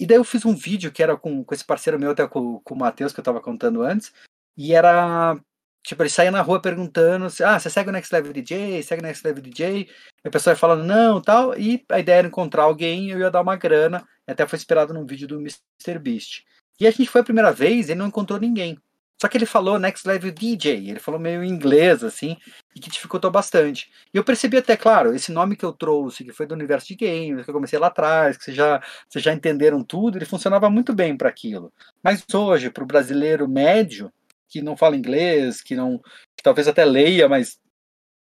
[0.01, 2.61] E daí eu fiz um vídeo que era com, com esse parceiro meu, até com,
[2.61, 4.15] com o Matheus, que eu tava contando antes.
[4.57, 5.39] E era
[5.85, 9.07] Tipo, ele saía na rua perguntando, ah, você segue o Next Level DJ, segue o
[9.07, 9.83] Next Level DJ,
[10.25, 13.31] e a pessoa ia falando não tal, e a ideia era encontrar alguém eu ia
[13.31, 15.99] dar uma grana, até foi inspirado num vídeo do Mr.
[15.99, 16.43] Beast.
[16.81, 18.79] E a gente foi a primeira vez, ele não encontrou ninguém.
[19.21, 22.37] Só que ele falou Next Level DJ, ele falou meio inglês, assim,
[22.75, 23.91] e que dificultou bastante.
[24.13, 26.95] E eu percebi até, claro, esse nome que eu trouxe, que foi do universo de
[26.97, 30.69] games, que eu comecei lá atrás, que vocês já, vocês já entenderam tudo, ele funcionava
[30.71, 31.71] muito bem para aquilo.
[32.03, 34.11] Mas hoje, para o brasileiro médio,
[34.55, 35.99] que não fala inglês, que não
[36.37, 37.59] que talvez até leia, mas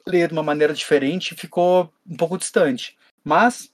[0.05, 2.97] lê de uma maneira diferente, ficou um pouco distante.
[3.23, 3.71] Mas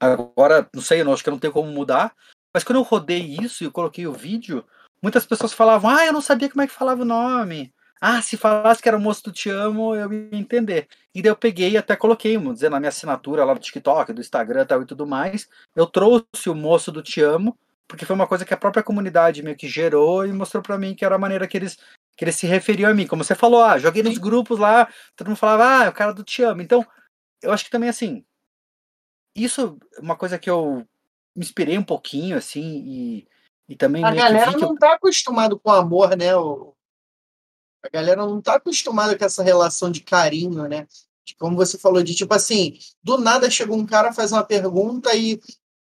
[0.00, 2.14] agora, não sei, eu acho que eu não tenho como mudar,
[2.54, 4.64] mas quando eu rodei isso e coloquei o vídeo,
[5.02, 7.74] muitas pessoas falavam: "Ah, eu não sabia como é que falava o nome".
[8.00, 10.86] Ah, se falasse que era o moço do Te Amo, eu ia entender.
[11.14, 14.20] E daí eu peguei e até coloquei, dizer, na minha assinatura lá do TikTok, do
[14.20, 15.48] Instagram tal, e tudo mais.
[15.74, 17.58] Eu trouxe o moço do Te Amo
[17.88, 20.94] porque foi uma coisa que a própria comunidade meio que gerou e mostrou para mim
[20.94, 21.78] que era a maneira que eles
[22.16, 23.06] que eles se referiam a mim.
[23.06, 26.14] Como você falou, ah, joguei nos grupos lá, todo mundo falava, ah, é o cara
[26.14, 26.62] do Te Amo.
[26.62, 26.84] Então,
[27.42, 28.24] eu acho que também, assim,
[29.34, 30.86] isso é uma coisa que eu
[31.34, 33.28] me inspirei um pouquinho, assim, e,
[33.68, 34.02] e também...
[34.02, 34.78] A galera não eu...
[34.78, 36.34] tá acostumado com amor, né?
[36.34, 36.74] O...
[37.84, 40.88] A galera não tá acostumada com essa relação de carinho, né?
[41.38, 45.40] Como você falou, de tipo assim, do nada chegou um cara, faz uma pergunta e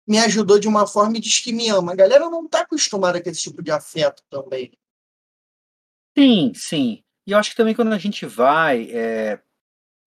[0.06, 1.92] me ajudou de uma forma e diz que me ama.
[1.92, 4.72] A galera não tá acostumada com esse tipo de afeto também.
[6.16, 7.02] Sim, sim.
[7.26, 9.40] E eu acho que também quando a gente vai, é,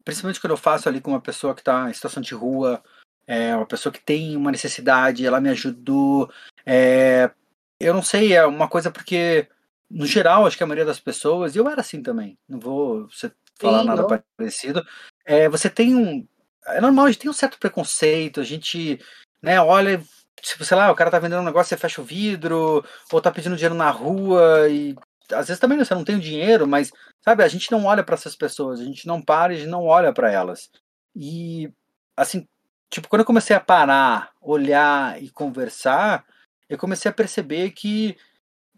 [0.03, 2.83] principalmente quando eu faço ali com uma pessoa que está em situação de rua,
[3.25, 6.29] é, uma pessoa que tem uma necessidade, ela me ajudou.
[6.65, 7.31] É,
[7.79, 9.47] eu não sei, é uma coisa porque,
[9.89, 13.07] no geral, acho que a maioria das pessoas, e eu era assim também, não vou
[13.09, 14.21] você falar Sim, nada não.
[14.37, 14.85] parecido,
[15.25, 16.27] é, você tem um.
[16.67, 18.99] É normal, a gente tem um certo preconceito, a gente
[19.45, 20.01] né, olha,
[20.41, 23.31] tipo, sei lá, o cara tá vendendo um negócio, você fecha o vidro, ou tá
[23.31, 24.95] pedindo dinheiro na rua, e
[25.31, 26.91] às vezes também você não tem o dinheiro, mas,
[27.23, 30.11] sabe, a gente não olha para essas pessoas, a gente não para e não olha
[30.11, 30.71] para elas.
[31.15, 31.71] E,
[32.17, 32.47] assim,
[32.89, 36.25] tipo, quando eu comecei a parar, olhar e conversar,
[36.67, 38.17] eu comecei a perceber que,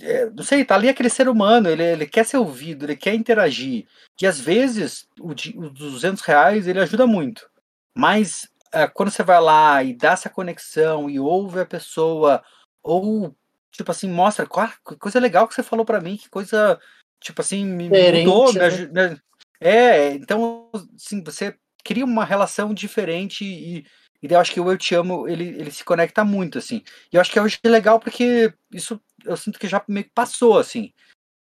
[0.01, 3.15] é, não sei, tá ali aquele ser humano, ele, ele quer ser ouvido, ele quer
[3.15, 3.87] interagir.
[4.21, 7.49] E às vezes, o, os 200 reais, ele ajuda muito.
[7.95, 8.49] Mas
[8.93, 12.43] quando você vai lá e dá essa conexão e ouve a pessoa,
[12.83, 13.35] ou,
[13.71, 16.79] tipo assim, mostra, que coisa legal que você falou para mim, que coisa,
[17.19, 18.53] tipo assim, me Diferente, mudou.
[18.53, 18.69] Né?
[19.09, 19.21] Me,
[19.59, 23.85] é, então, assim, você cria uma relação diferente e,
[24.21, 26.83] e eu acho que o Eu Te Amo, ele, ele se conecta muito, assim.
[27.11, 30.11] E eu acho que hoje é legal porque isso eu sinto que já meio que
[30.13, 30.91] passou, assim.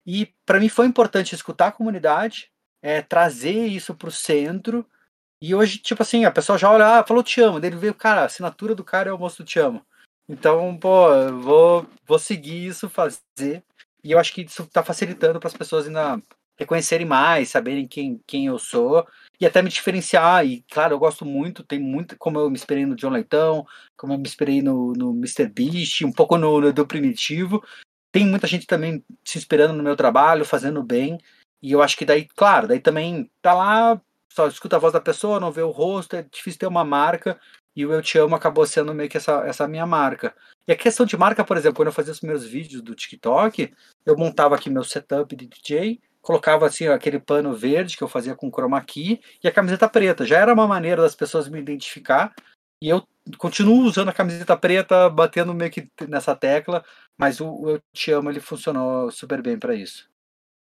[0.06, 2.52] E para mim foi importante escutar a comunidade,
[2.82, 4.86] é, trazer isso para o centro,
[5.42, 7.60] e hoje, tipo assim, a pessoa já olha, ah, falou te amo.
[7.60, 9.84] Daí ele vê, cara, a assinatura do cara é o moço te amo.
[10.30, 11.08] Então, pô,
[11.40, 13.64] vou, vou seguir isso, fazer.
[14.04, 16.22] E eu acho que isso tá facilitando para as pessoas ainda
[16.60, 19.08] reconhecerem mais, saberem quem, quem eu sou
[19.40, 20.46] e até me diferenciar.
[20.46, 23.66] E, claro, eu gosto muito, tem muito, como eu me esperei no John Leitão,
[23.98, 25.48] como eu me esperei no, no Mr.
[25.48, 27.64] Beast, um pouco no, no do Primitivo.
[28.12, 31.18] Tem muita gente também se inspirando no meu trabalho, fazendo bem.
[31.64, 34.02] E eu acho que daí, claro, daí também tá lá
[34.34, 37.40] só escuta a voz da pessoa, não vê o rosto, é difícil ter uma marca.
[37.76, 40.36] E o Eu Te Amo acabou sendo meio que essa, essa minha marca.
[40.68, 43.74] E a questão de marca, por exemplo, quando eu fazia os meus vídeos do TikTok,
[44.06, 48.36] eu montava aqui meu setup de DJ, colocava assim aquele pano verde que eu fazia
[48.36, 50.26] com chroma key e a camiseta preta.
[50.26, 52.34] Já era uma maneira das pessoas me identificar.
[52.82, 53.06] E eu
[53.38, 56.84] continuo usando a camiseta preta, batendo meio que nessa tecla,
[57.18, 60.11] mas o Eu Te Amo ele funcionou super bem para isso.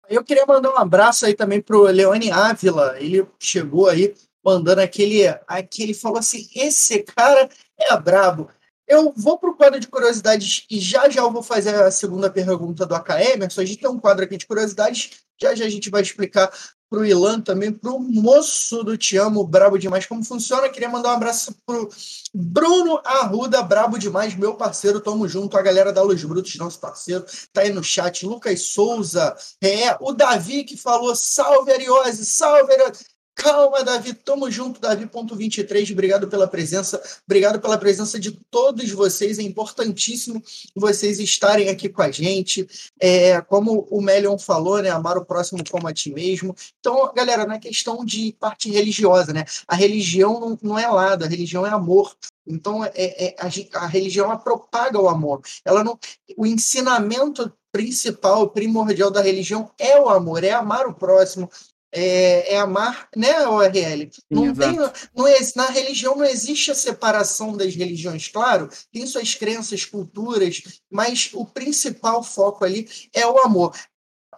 [0.10, 2.96] Eu queria mandar um abraço aí também pro Leone Ávila.
[3.00, 5.28] Ele chegou aí mandando aquele.
[5.48, 8.50] aquele falou assim: esse cara é brabo.
[8.88, 12.30] Eu vou para o quadro de curiosidades e já já eu vou fazer a segunda
[12.30, 13.44] pergunta do AKM.
[13.44, 15.24] A gente tem um quadro aqui de curiosidades.
[15.42, 16.52] Já já a gente vai explicar
[16.90, 20.70] para o Ilan também, para o moço do Te Amo, brabo demais, como funciona.
[20.70, 21.90] Queria mandar um abraço para o
[22.34, 25.02] Bruno Arruda, brabo demais, meu parceiro.
[25.02, 25.58] Tamo junto.
[25.58, 28.26] A galera da Luz Brutos, nosso parceiro, tá aí no chat.
[28.26, 33.15] Lucas Souza, é, o Davi que falou: salve Ariose, salve Ariose.
[33.36, 39.42] Calma, Davi, tamo junto, Davi.23, obrigado pela presença, obrigado pela presença de todos vocês, é
[39.42, 40.42] importantíssimo
[40.74, 42.66] vocês estarem aqui com a gente,
[42.98, 47.46] é, como o Melion falou, né, amar o próximo como a ti mesmo, então, galera,
[47.46, 51.70] não é questão de parte religiosa, né, a religião não, é lado, a religião é
[51.70, 52.16] amor,
[52.48, 55.42] então, é, é a, a, religião propaga o amor.
[55.66, 55.98] Ela não,
[56.38, 61.50] o ensinamento principal, primordial da religião é o amor, é amar o próximo,
[61.96, 64.10] é, é amar, né, ORL?
[64.30, 64.78] Não tem,
[65.16, 70.62] não é, na religião não existe a separação das religiões, claro, tem suas crenças, culturas,
[70.92, 73.74] mas o principal foco ali é o amor.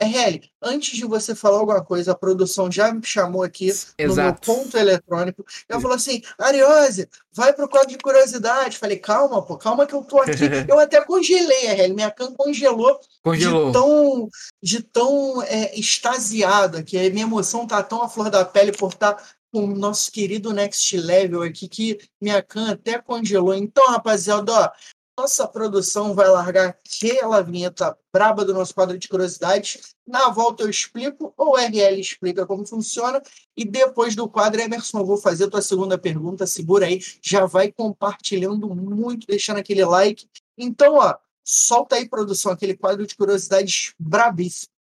[0.02, 3.98] RL, antes de você falar alguma coisa, a produção já me chamou aqui Exato.
[4.00, 5.46] no meu ponto eletrônico.
[5.68, 8.78] Eu falou assim: Ariose, vai pro quadro de curiosidade.
[8.78, 10.32] Falei, calma, pô, calma que eu tô aqui.
[10.68, 13.68] eu até congelei, RL, minha cam congelou, congelou.
[13.68, 14.30] de tão,
[14.62, 18.92] de tão é, extasiada, que a minha emoção tá tão à flor da pele por
[18.92, 23.54] estar tá com o nosso querido Next Level aqui, que minha can até congelou.
[23.54, 24.70] Então, rapaziada, ó,
[25.18, 29.96] nossa produção vai largar aquela vinheta braba do nosso quadro de curiosidades.
[30.06, 33.22] Na volta eu explico, ou o RL explica como funciona.
[33.56, 36.46] E depois do quadro, Emerson, eu vou fazer a tua segunda pergunta.
[36.46, 40.30] Segura aí, já vai compartilhando muito, deixando aquele like.
[40.56, 44.77] Então, ó, solta aí, produção, aquele quadro de curiosidades brabíssimo.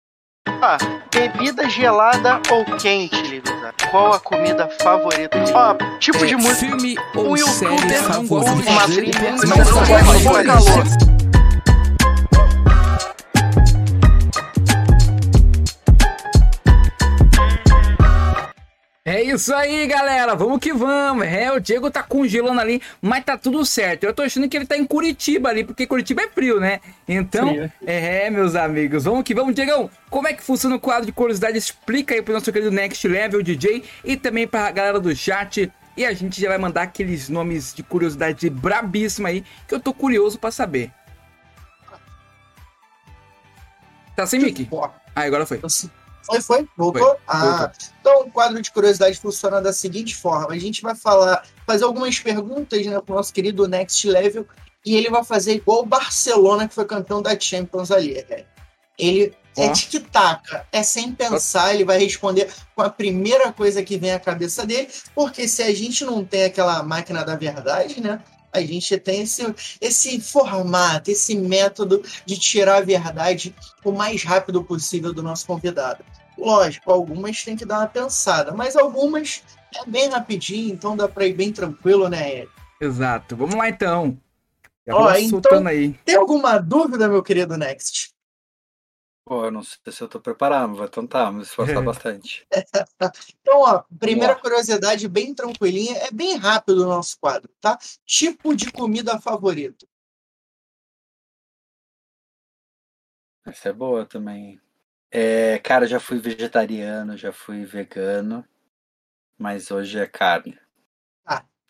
[0.49, 0.77] Ah,
[1.13, 3.73] bebida gelada ou quente, Livisa?
[3.91, 5.39] Qual a comida favorita?
[5.55, 6.67] Ó, tipo de música.
[6.67, 8.71] Filme ou um série favorita?
[8.71, 11.12] Uma trilha, não gosta calor.
[19.05, 20.37] É isso aí, galera.
[20.37, 21.27] Vamos que vamos.
[21.27, 24.05] É, o Diego tá congelando ali, mas tá tudo certo.
[24.05, 26.79] Eu tô achando que ele tá em Curitiba ali, porque Curitiba é frio, né?
[27.09, 27.73] Então, frio.
[27.85, 29.57] é, meus amigos, vamos que vamos.
[29.57, 31.59] Diegão, como é que funciona o quadro de curiosidade?
[31.59, 35.71] Explica aí pro nosso querido Next Level DJ e também pra galera do chat.
[35.97, 39.93] E a gente já vai mandar aqueles nomes de curiosidade brabíssima aí, que eu tô
[39.93, 40.93] curioso para saber.
[44.15, 44.69] Tá sem mic?
[45.15, 45.61] Ah, agora foi.
[46.23, 46.69] Foi, foi?
[46.77, 47.03] Voltou?
[47.03, 47.17] Foi.
[47.27, 47.89] Ah, Voltou.
[48.01, 52.19] então o quadro de curiosidade funciona da seguinte forma: a gente vai falar, fazer algumas
[52.19, 54.47] perguntas né, pro nosso querido Next Level
[54.85, 58.25] e ele vai fazer igual o Barcelona, que foi campeão da Champions ali.
[58.99, 64.13] Ele é tic-tac, é sem pensar, ele vai responder com a primeira coisa que vem
[64.13, 68.21] à cabeça dele, porque se a gente não tem aquela máquina da verdade, né?
[68.53, 69.43] A gente tem esse,
[69.81, 76.05] esse formato, esse método de tirar a verdade o mais rápido possível do nosso convidado.
[76.37, 79.43] Lógico, algumas tem que dar uma pensada, mas algumas
[79.75, 82.47] é bem rapidinho, então dá para ir bem tranquilo, né,
[82.81, 83.37] Exato.
[83.37, 84.19] Vamos lá então.
[84.87, 85.95] Já Ó, então, aí.
[86.05, 88.12] Tem alguma dúvida, meu querido Next?
[89.25, 92.47] Pô, eu não sei se eu tô preparado, mas vou tentar me esforçar bastante.
[93.41, 97.79] então, ó, primeira curiosidade bem tranquilinha, é bem rápido o nosso quadro, tá?
[98.05, 99.87] Tipo de comida favorito.
[103.45, 104.61] Essa é boa também.
[105.11, 108.45] É, cara, já fui vegetariano, já fui vegano,
[109.37, 110.59] mas hoje é carne.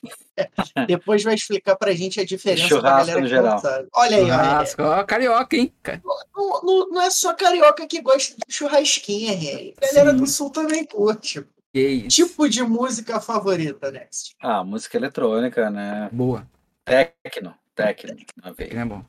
[0.87, 3.63] Depois vai explicar pra gente a diferença Churrasco da galera no geral.
[3.95, 5.73] Olha aí, Churrasco, ó, carioca, hein?
[6.05, 9.75] Não, não, não, é só carioca que gosta de churrasquinha, Harry.
[9.81, 10.17] A galera Sim.
[10.17, 11.47] do sul também curte.
[11.73, 14.37] Que tipo de música favorita, Next?
[14.41, 16.11] Ah, música eletrônica, né?
[16.13, 16.47] Boa.
[16.85, 18.17] Tecno, tecno.
[18.59, 19.05] É bom.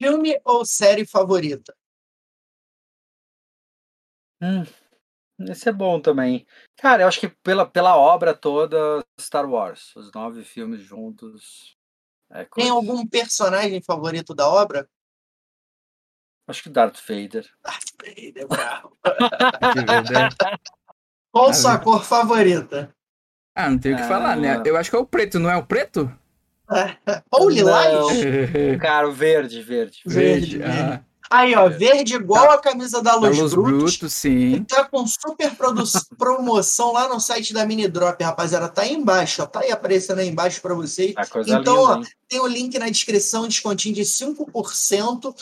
[0.00, 1.74] Filme ou série favorita?
[4.40, 4.64] Hum,
[5.40, 6.46] esse é bom também.
[6.76, 11.76] Cara, eu acho que pela, pela obra toda, Star Wars, os nove filmes juntos.
[12.30, 14.88] É Tem algum personagem favorito da obra?
[16.46, 17.46] Acho que Darth Vader.
[17.62, 18.96] Darth Vader, bravo.
[21.30, 22.94] Qual sua cor favorita?
[23.54, 24.56] Ah, não tenho o que falar, né?
[24.56, 24.62] Ah.
[24.64, 26.10] Eu acho que é o preto, não é o preto?
[27.30, 28.06] Ou lilás?
[28.80, 30.02] Cara, o verde, verde.
[30.06, 30.62] Verde, verde.
[30.62, 31.04] Ah.
[31.30, 32.54] Aí, ó, verde igual tá.
[32.54, 33.96] a camisa da Luz, da Luz Brutos.
[33.96, 34.64] Bruto, sim.
[34.64, 35.54] tá com super
[36.16, 38.68] promoção lá no site da Mini Drop, rapaziada.
[38.68, 39.46] Tá aí embaixo, ó.
[39.46, 41.14] Tá aí aparecendo aí embaixo para vocês.
[41.18, 45.34] Então, linda, ó, tem o link na descrição, descontinho de 5%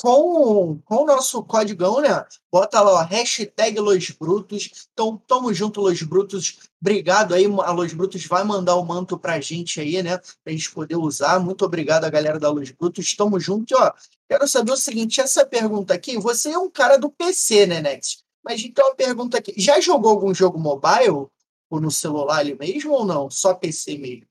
[0.00, 2.24] com, com o nosso código, né?
[2.52, 4.88] Bota lá, ó, hashtag Los Brutos.
[4.92, 6.58] Então, tamo junto, Los Brutos.
[6.80, 10.18] Obrigado aí, a Los Brutos vai mandar o manto pra gente aí, né?
[10.42, 11.40] Pra gente poder usar.
[11.40, 13.14] Muito obrigado a galera da Los Brutos.
[13.14, 13.74] Tamo junto.
[13.76, 13.92] Ó,
[14.28, 18.24] quero saber o seguinte, essa pergunta aqui, você é um cara do PC, né, Next?
[18.44, 21.28] Mas então a pergunta aqui, já jogou algum jogo mobile?
[21.70, 23.30] Ou no celular ali mesmo ou não?
[23.30, 24.26] Só PC mesmo?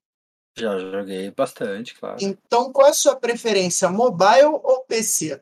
[0.56, 2.18] Já joguei bastante, claro.
[2.22, 5.42] Então, qual é a sua preferência, mobile ou PC?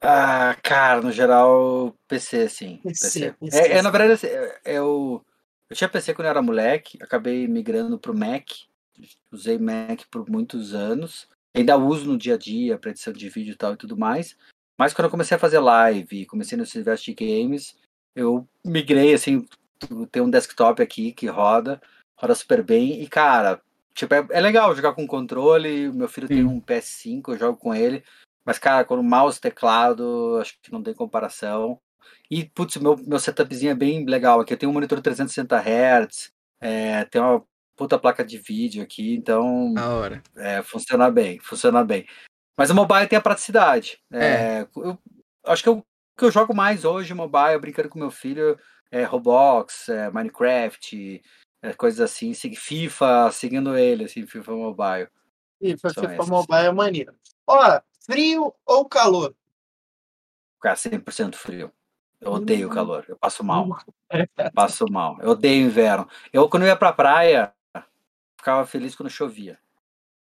[0.00, 2.80] Ah, cara, no geral, PC, sim.
[2.84, 3.32] PC.
[3.32, 3.58] PC.
[3.58, 5.24] É, é, na verdade, assim, é, eu,
[5.68, 8.48] eu tinha PC quando eu era moleque, acabei migrando pro Mac.
[9.32, 11.28] Usei Mac por muitos anos.
[11.58, 14.36] Ainda uso no dia a dia para edição de vídeo e tal e tudo mais.
[14.78, 17.76] Mas quando eu comecei a fazer live, comecei no Silvestre Games,
[18.14, 19.44] eu migrei, assim,
[20.12, 21.80] tem um desktop aqui que roda,
[22.16, 23.02] roda super bem.
[23.02, 23.60] E, cara,
[23.92, 25.90] tipo, é, é legal jogar com controle.
[25.90, 26.34] Meu filho Sim.
[26.34, 28.04] tem um PS5, eu jogo com ele.
[28.44, 31.80] Mas, cara, com o mouse teclado, acho que não tem comparação.
[32.30, 34.52] E, putz, meu, meu setupzinho é bem legal aqui.
[34.52, 37.44] Eu tenho um monitor 360 Hz, é, tem uma
[37.78, 39.72] puta placa de vídeo aqui, então.
[39.72, 40.22] Na hora.
[40.36, 42.06] É, funciona bem, funciona bem.
[42.58, 43.98] Mas o mobile tem a praticidade.
[44.12, 44.24] É.
[44.24, 44.98] é eu,
[45.46, 45.82] acho que o
[46.18, 48.58] que eu jogo mais hoje, mobile, brincando com meu filho,
[48.90, 51.22] é Roblox, é Minecraft,
[51.62, 55.08] é, coisas assim, FIFA, seguindo ele, assim, FIFA Mobile.
[55.62, 57.14] FIFA, FIFA Mobile é maneiro.
[57.46, 59.36] Ó, Frio ou calor?
[60.60, 61.70] Cara, 100% frio.
[62.20, 62.74] Eu odeio o hum.
[62.74, 63.04] calor.
[63.06, 63.78] Eu passo mal.
[64.10, 65.18] Eu passo mal.
[65.20, 66.08] Eu odeio inverno.
[66.32, 67.52] Eu, quando eu ia pra praia,
[68.38, 69.58] ficava feliz quando chovia.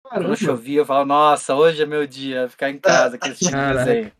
[0.03, 0.29] Caramba.
[0.29, 2.49] Quando chovia, eu falava, nossa, hoje é meu dia.
[2.49, 4.11] Ficar em casa com esse tipo de desenho.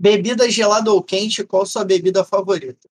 [0.00, 2.88] Bebida gelada ou quente, qual sua bebida favorita?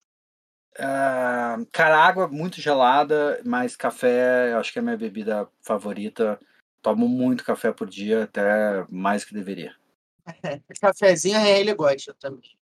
[0.77, 6.39] Uh, cara, água muito gelada, mas café, eu acho que é a minha bebida favorita
[6.81, 9.75] tomo muito café por dia, até mais que deveria.
[10.79, 12.57] Cafézinho é ele gosta também.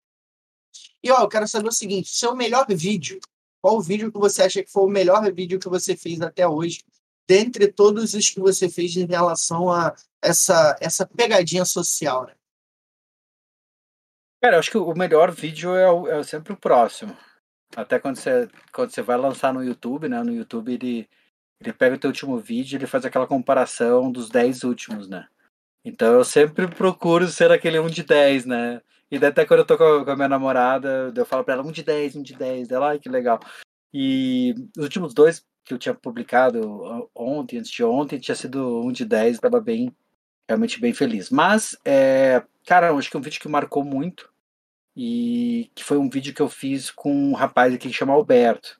[1.03, 3.19] E ó, eu quero saber o seguinte: seu melhor vídeo.
[3.61, 6.47] Qual o vídeo que você acha que foi o melhor vídeo que você fez até
[6.47, 6.83] hoje,
[7.27, 12.33] dentre todos os que você fez em relação a essa, essa pegadinha social, né?
[14.41, 17.15] Cara, eu acho que o melhor vídeo é, o, é sempre o próximo.
[17.75, 20.23] Até quando você, quando você vai lançar no YouTube, né?
[20.23, 21.09] No YouTube ele,
[21.59, 25.27] ele pega o teu último vídeo ele faz aquela comparação dos 10 últimos, né?
[25.83, 28.81] Então eu sempre procuro ser aquele 1 de 10, né?
[29.11, 31.83] E até quando eu tô com a minha namorada, eu falo pra ela 1 de
[31.83, 33.39] 10, 1 de 10, dela, ai que legal.
[33.93, 38.91] E os últimos dois que eu tinha publicado ontem, antes de ontem, tinha sido 1
[38.91, 39.95] de 10, tava bem,
[40.47, 41.29] realmente bem feliz.
[41.29, 44.31] Mas, é, cara, acho que é um vídeo que marcou muito
[44.95, 48.79] e que foi um vídeo que eu fiz com um rapaz aqui que chama Alberto.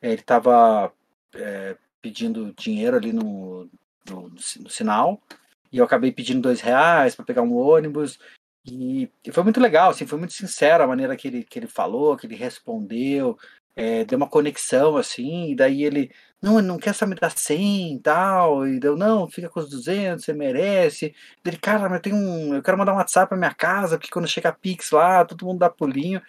[0.00, 0.92] É, ele tava
[1.34, 3.68] é, pedindo dinheiro ali no,
[4.08, 5.20] no, no sinal
[5.72, 8.18] e eu acabei pedindo dois reais para pegar um ônibus
[8.70, 11.66] e, e, foi muito legal, assim, foi muito sincero a maneira que ele, que ele
[11.66, 13.38] falou, que ele respondeu,
[13.76, 16.10] é, deu uma conexão, assim, e daí ele,
[16.42, 19.70] não, não quer só me dar 100 e tal, e deu, não, fica com os
[19.70, 21.14] 200, você merece.
[21.44, 24.28] Ele, cara, mas tem um, eu quero mandar um WhatsApp pra minha casa, porque quando
[24.28, 26.20] chega a Pix lá, todo mundo dá pulinho.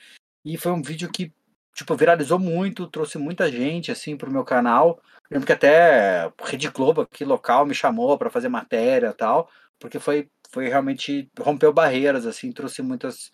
[0.45, 1.33] E foi um vídeo que,
[1.75, 5.01] tipo, viralizou muito, trouxe muita gente, assim, pro meu canal.
[5.29, 9.99] lembro que até Rede Globo aqui, local, me chamou para fazer matéria e tal, porque
[9.99, 13.31] foi foi realmente rompeu barreiras, assim, trouxe muitas,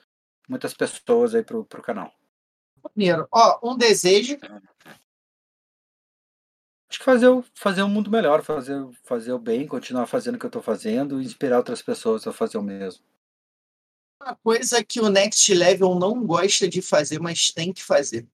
[0.48, 2.14] muitas pessoas aí pro, pro canal.
[2.94, 4.38] Primeiro, ó, um desejo.
[6.88, 10.40] Acho que fazer o, fazer um mundo melhor, fazer, fazer o bem, continuar fazendo o
[10.40, 13.04] que eu estou fazendo e inspirar outras pessoas a fazer o mesmo.
[14.22, 18.28] Uma coisa que o Next Level não gosta de fazer, mas tem que fazer.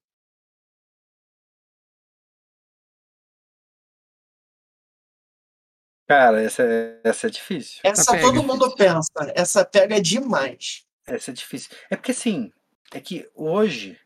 [6.12, 7.80] Cara, essa, é, essa é difícil.
[7.86, 9.10] Essa todo mundo pensa.
[9.34, 10.86] Essa pega demais.
[11.08, 11.72] Essa é difícil.
[11.90, 12.52] É porque assim,
[12.94, 13.98] é que hoje.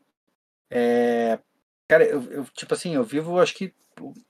[0.70, 1.36] É...
[1.90, 3.74] Cara, eu, eu, tipo assim, eu vivo, acho que,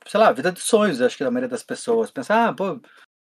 [0.06, 2.10] sei lá, vida de sonhos, acho que da maioria das pessoas.
[2.10, 2.80] Pensar, ah, pô,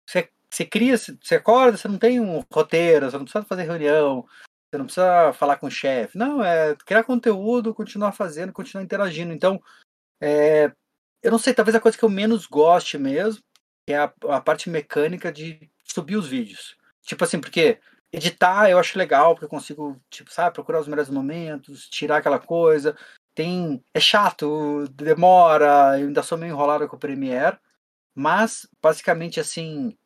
[0.04, 4.26] você, você cria, você acorda, você não tem um roteiro, você não precisa fazer reunião,
[4.68, 6.18] você não precisa falar com o chefe.
[6.18, 9.32] Não, é criar conteúdo, continuar fazendo, continuar interagindo.
[9.32, 9.62] Então,
[10.20, 10.72] é,
[11.22, 13.40] eu não sei, talvez a coisa que eu menos goste mesmo
[13.90, 16.76] que é a, a parte mecânica de subir os vídeos.
[17.02, 17.80] Tipo assim, porque
[18.12, 22.38] editar eu acho legal, porque eu consigo, tipo, sabe, procurar os melhores momentos, tirar aquela
[22.38, 22.96] coisa.
[23.34, 23.82] Tem.
[23.92, 27.58] É chato, demora, eu ainda sou meio enrolado com o Premiere.
[28.14, 29.96] Mas, basicamente, assim.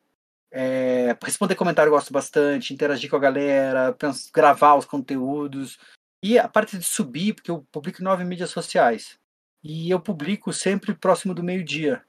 [0.51, 3.95] É, responder comentário eu gosto bastante, interagir com a galera,
[4.33, 5.77] gravar os conteúdos.
[6.23, 9.19] E a parte de subir, porque eu publico nove mídias sociais.
[9.63, 12.03] E eu publico sempre próximo do meio-dia.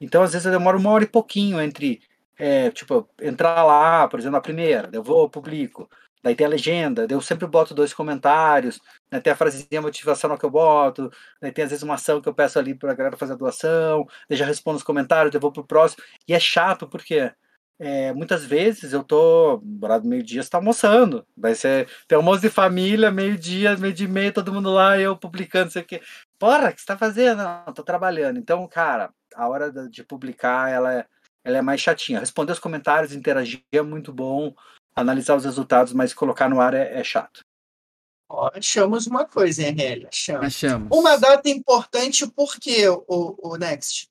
[0.00, 2.00] Então, às vezes, eu demoro uma hora e pouquinho entre,
[2.38, 5.88] é, tipo, entrar lá, por exemplo, a primeira, eu vou, publico,
[6.22, 10.44] daí tem a legenda, eu sempre boto dois comentários, né, tem a frasezinha motivacional que
[10.44, 11.10] eu boto,
[11.40, 13.36] daí tem às vezes uma ação que eu peço ali para a galera fazer a
[13.36, 17.30] doação, daí já respondo os comentários, eu vou pro próximo, e é chato porque
[17.78, 21.26] é, muitas vezes eu tô, do meio-dia, você tá almoçando.
[21.36, 25.16] Vai ser tem almoço de família, meio-dia, meio dia e meio, todo mundo lá, eu
[25.16, 26.00] publicando, sei o quê.
[26.38, 27.42] Porra, o que você tá fazendo?
[27.42, 28.38] Não, tô trabalhando.
[28.38, 31.06] Então, cara, a hora de publicar, ela é,
[31.44, 32.20] ela é mais chatinha.
[32.20, 34.54] Responder os comentários, interagir é muito bom,
[34.94, 37.44] analisar os resultados, mas colocar no ar é, é chato.
[38.28, 40.06] Ó, achamos uma coisa, hein, Helly?
[40.06, 40.46] Achamos.
[40.46, 40.88] Achamos.
[40.96, 44.10] Uma data importante, por quê, o, o Next?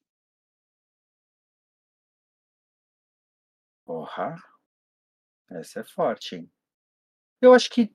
[3.85, 4.35] Porra.
[5.49, 6.51] Essa é forte, hein?
[7.41, 7.93] Eu acho que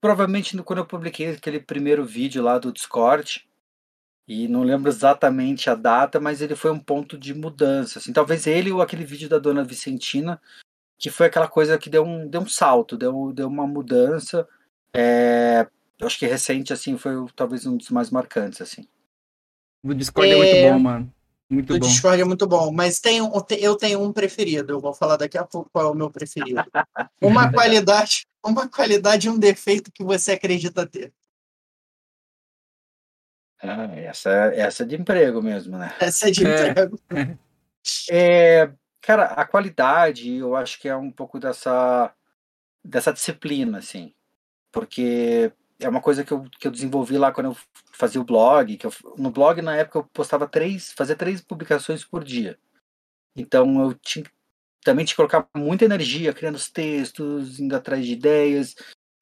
[0.00, 3.48] provavelmente quando eu publiquei aquele primeiro vídeo lá do Discord,
[4.30, 7.98] e não lembro exatamente a data, mas ele foi um ponto de mudança.
[7.98, 10.40] Assim, talvez ele ou aquele vídeo da dona Vicentina,
[10.96, 14.46] que foi aquela coisa que deu um, deu um salto, deu, deu uma mudança.
[14.94, 15.66] É,
[15.98, 18.86] eu acho que recente, assim, foi talvez um dos mais marcantes, assim.
[19.82, 21.14] O Discord é, é muito bom, mano.
[21.50, 21.88] Muito o bom.
[21.88, 23.18] Discord é muito bom, mas tem,
[23.58, 24.74] eu tenho um preferido.
[24.74, 26.62] Eu vou falar daqui a pouco qual é o meu preferido.
[27.20, 31.12] Uma qualidade, uma qualidade e um defeito que você acredita ter.
[33.62, 35.94] Ah, essa, essa é de emprego mesmo, né?
[36.00, 36.68] Essa é de é.
[36.68, 36.98] emprego.
[38.10, 38.70] É,
[39.00, 42.14] cara, a qualidade, eu acho que é um pouco dessa,
[42.84, 44.14] dessa disciplina, assim.
[44.70, 45.50] Porque
[45.80, 47.56] é uma coisa que eu, que eu desenvolvi lá quando eu
[47.92, 48.76] fazia o blog.
[48.76, 52.58] Que eu, no blog, na época, eu postava três, fazia três publicações por dia.
[53.34, 54.24] Então eu tinha,
[54.84, 58.74] também tinha que colocar muita energia criando os textos, indo atrás de ideias.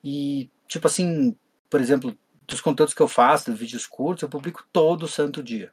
[0.02, 1.36] E, tipo assim,
[1.70, 2.16] por exemplo,
[2.48, 5.70] dos conteúdos que eu faço, dos vídeos curtos, eu publico todo santo dia.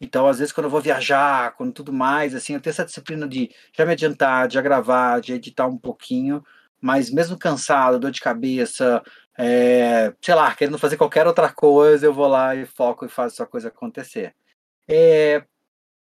[0.00, 3.26] Então, às vezes, quando eu vou viajar, quando tudo mais, assim, eu tenho essa disciplina
[3.26, 6.44] de já me adiantar, de já gravar, de editar um pouquinho,
[6.80, 9.02] mas mesmo cansado, dor de cabeça,
[9.36, 13.36] é, sei lá, querendo fazer qualquer outra coisa, eu vou lá e foco e faço
[13.36, 14.34] essa coisa acontecer.
[14.88, 15.44] É,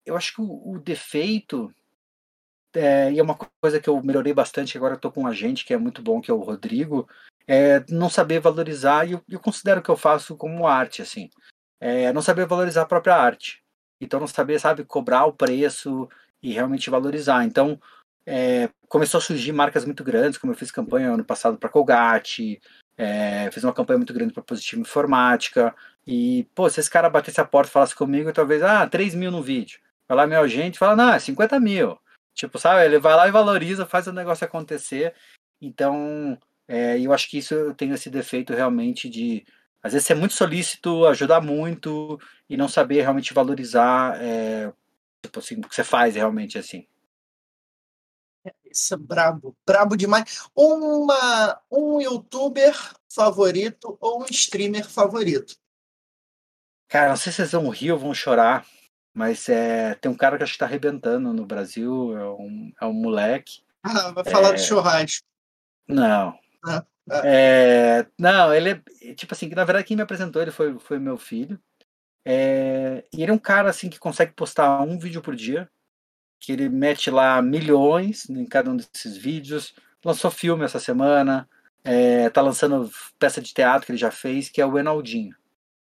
[0.05, 1.73] eu acho que o, o defeito,
[2.73, 5.65] é, e é uma coisa que eu melhorei bastante, agora eu tô com um agente
[5.65, 7.07] que é muito bom, que é o Rodrigo,
[7.47, 11.29] é não saber valorizar, e eu, eu considero que eu faço como arte, assim.
[11.79, 13.63] é não saber valorizar a própria arte.
[14.01, 16.09] Então não saber, sabe, cobrar o preço
[16.41, 17.43] e realmente valorizar.
[17.45, 17.79] Então
[18.25, 22.59] é, começou a surgir marcas muito grandes, como eu fiz campanha ano passado para Colgate,
[22.97, 25.75] é, fiz uma campanha muito grande para Positivo Informática.
[26.07, 29.31] E, pô, se esse cara batesse a porta e falasse comigo, talvez, ah, 3 mil
[29.31, 29.79] no vídeo.
[30.07, 31.97] Vai lá, meu agente, fala, não, é 50 mil.
[32.33, 35.13] Tipo, sabe, ele vai lá e valoriza, faz o negócio acontecer.
[35.61, 39.45] Então, é, eu acho que isso eu tenho esse defeito realmente de,
[39.81, 42.19] às vezes, ser muito solícito, ajudar muito
[42.49, 44.73] e não saber realmente valorizar, é,
[45.23, 46.87] tipo assim, o que você faz realmente, assim.
[48.63, 50.47] Isso é brabo, brabo demais.
[50.55, 52.75] Uma, um youtuber
[53.09, 55.55] favorito ou um streamer favorito?
[56.87, 58.65] Cara, não sei se vocês vão rir ou vão chorar,
[59.13, 62.85] mas é, tem um cara que acho que tá arrebentando no Brasil, é um, é
[62.85, 63.63] um moleque.
[63.81, 64.53] Ah, vai falar é...
[64.53, 65.25] do churrasco.
[65.87, 66.37] Não.
[67.23, 68.05] É...
[68.17, 69.13] Não, ele é.
[69.13, 71.59] Tipo assim, na verdade, quem me apresentou ele foi, foi meu filho.
[72.25, 73.03] É...
[73.13, 75.69] E ele é um cara assim que consegue postar um vídeo por dia
[76.39, 79.73] que ele mete lá milhões em cada um desses vídeos.
[80.03, 81.49] Lançou filme essa semana,
[81.83, 85.35] é, tá lançando peça de teatro que ele já fez, que é o Enaldinho.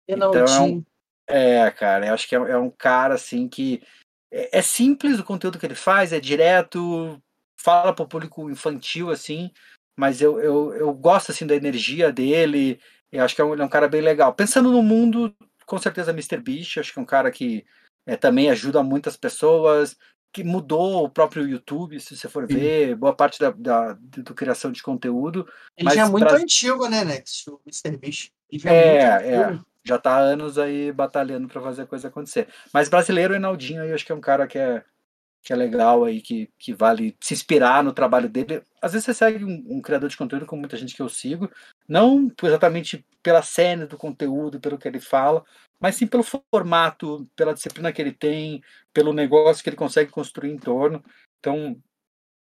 [0.05, 0.43] Enaldinho.
[0.43, 0.85] Então,
[1.27, 3.81] é, cara, eu acho que é, é um cara assim que
[4.29, 7.21] é, é, simples o conteúdo que ele faz, é direto,
[7.55, 9.51] fala pro público infantil assim,
[9.97, 12.79] mas eu, eu, eu gosto assim da energia dele.
[13.11, 14.33] Eu acho que é um, é um cara bem legal.
[14.33, 15.33] Pensando no mundo,
[15.65, 16.37] com certeza Mr.
[16.37, 17.65] Beast, acho que é um cara que
[18.05, 19.95] é, também ajuda muitas pessoas,
[20.33, 24.71] que mudou o próprio YouTube, se você for ver, boa parte da, da, da criação
[24.71, 25.47] de conteúdo.
[25.77, 26.37] Ele já é muito pra...
[26.37, 27.47] antigo, né, Nex?
[27.47, 27.97] O Mr.
[27.97, 28.31] Beast.
[28.65, 32.47] É, é, é, já tá há anos aí batalhando para fazer a coisa acontecer.
[32.73, 34.83] Mas brasileiro, o Enaldinho, eu acho que é um cara que é,
[35.41, 38.61] que é legal aí, que, que vale se inspirar no trabalho dele.
[38.81, 41.49] Às vezes você segue um, um criador de conteúdo com muita gente que eu sigo,
[41.87, 45.43] não exatamente pela cena do conteúdo, pelo que ele fala,
[45.79, 48.63] mas sim pelo formato, pela disciplina que ele tem,
[48.93, 51.03] pelo negócio que ele consegue construir em torno.
[51.39, 51.75] Então,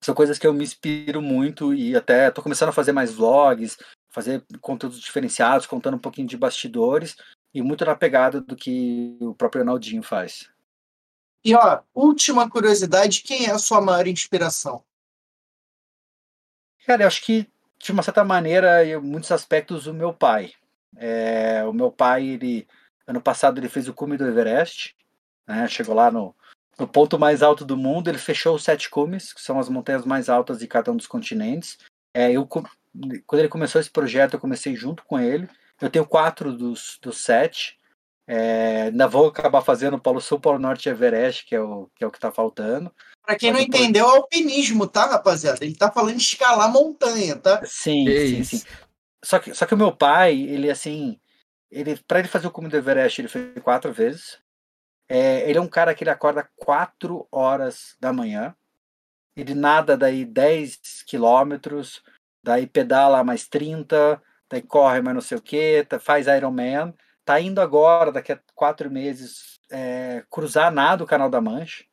[0.03, 3.79] são coisas que eu me inspiro muito e até estou começando a fazer mais vlogs,
[4.09, 7.17] fazer conteúdos diferenciados, contando um pouquinho de bastidores
[7.55, 10.49] e muito na pegada do que o próprio Ronaldinho faz.
[11.45, 14.85] E ó, última curiosidade, quem é a sua maior inspiração?
[16.87, 20.53] Cara, eu acho que de uma certa maneira, em muitos aspectos, o meu pai.
[20.97, 22.69] É, o meu pai, ele
[23.11, 24.95] Ano passado ele fez o cume do Everest,
[25.45, 25.67] né?
[25.67, 26.33] chegou lá no,
[26.79, 28.09] no ponto mais alto do mundo.
[28.09, 31.09] Ele fechou os sete cumes, que são as montanhas mais altas de cada um dos
[31.09, 31.77] continentes.
[32.15, 32.69] É, eu, quando
[33.33, 35.49] ele começou esse projeto, eu comecei junto com ele.
[35.81, 37.80] Eu tenho quatro dos, dos sete.
[38.27, 42.05] É, ainda vou acabar fazendo Polo Sul, Polo Norte e Everest, que é o que
[42.05, 42.95] é o que está faltando.
[43.25, 45.65] Para quem Mas não entendeu, é alpinismo, tá, rapaziada?
[45.65, 47.65] Ele tá falando de escalar montanha, tá?
[47.65, 48.63] Sim, sim, sim.
[49.25, 51.19] Só que, só que o meu pai, ele assim,
[51.71, 54.39] ele para ele fazer o cume do Everest, ele fez quatro vezes.
[55.09, 58.55] É, ele é um cara que ele acorda quatro horas da manhã.
[59.37, 62.03] Ele nada daí 10 quilômetros,
[62.43, 66.95] daí pedala mais 30, daí corre mais não sei o que, tá, faz Ironman.
[67.31, 71.85] Tá indo agora, daqui a quatro meses, é, cruzar nada o Canal da Mancha.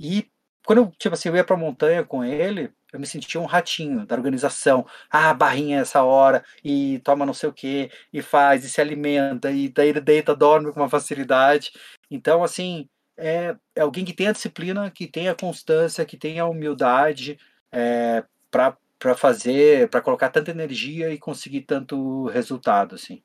[0.00, 0.26] E
[0.64, 4.16] quando eu, tipo assim, eu ia montanha com ele, eu me sentia um ratinho da
[4.16, 4.86] organização.
[5.10, 9.50] Ah, barrinha essa hora, e toma não sei o que, e faz, e se alimenta,
[9.50, 11.72] e daí ele deita, dorme com uma facilidade.
[12.10, 16.40] Então, assim, é, é alguém que tem a disciplina, que tem a constância, que tem
[16.40, 17.38] a humildade
[17.70, 23.22] é, para fazer, para colocar tanta energia e conseguir tanto resultado, assim.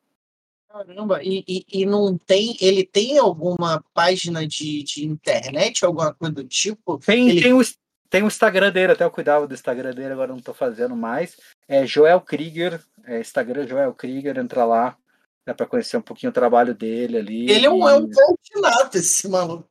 [0.70, 2.58] Caramba, e, e, e, não tem.
[2.60, 7.00] Ele tem alguma página de, de internet, alguma coisa do tipo?
[7.00, 7.42] Tem, ele...
[7.42, 7.62] tem, o,
[8.10, 11.38] tem o Instagram dele, até eu cuidava do Instagram dele, agora não tô fazendo mais.
[11.68, 14.98] É Joel Krieger, é Instagram Joel Krieger, entra lá,
[15.46, 17.50] dá para conhecer um pouquinho o trabalho dele ali.
[17.50, 17.92] Ele é um, e...
[17.92, 19.70] é um coach nato, esse maluco.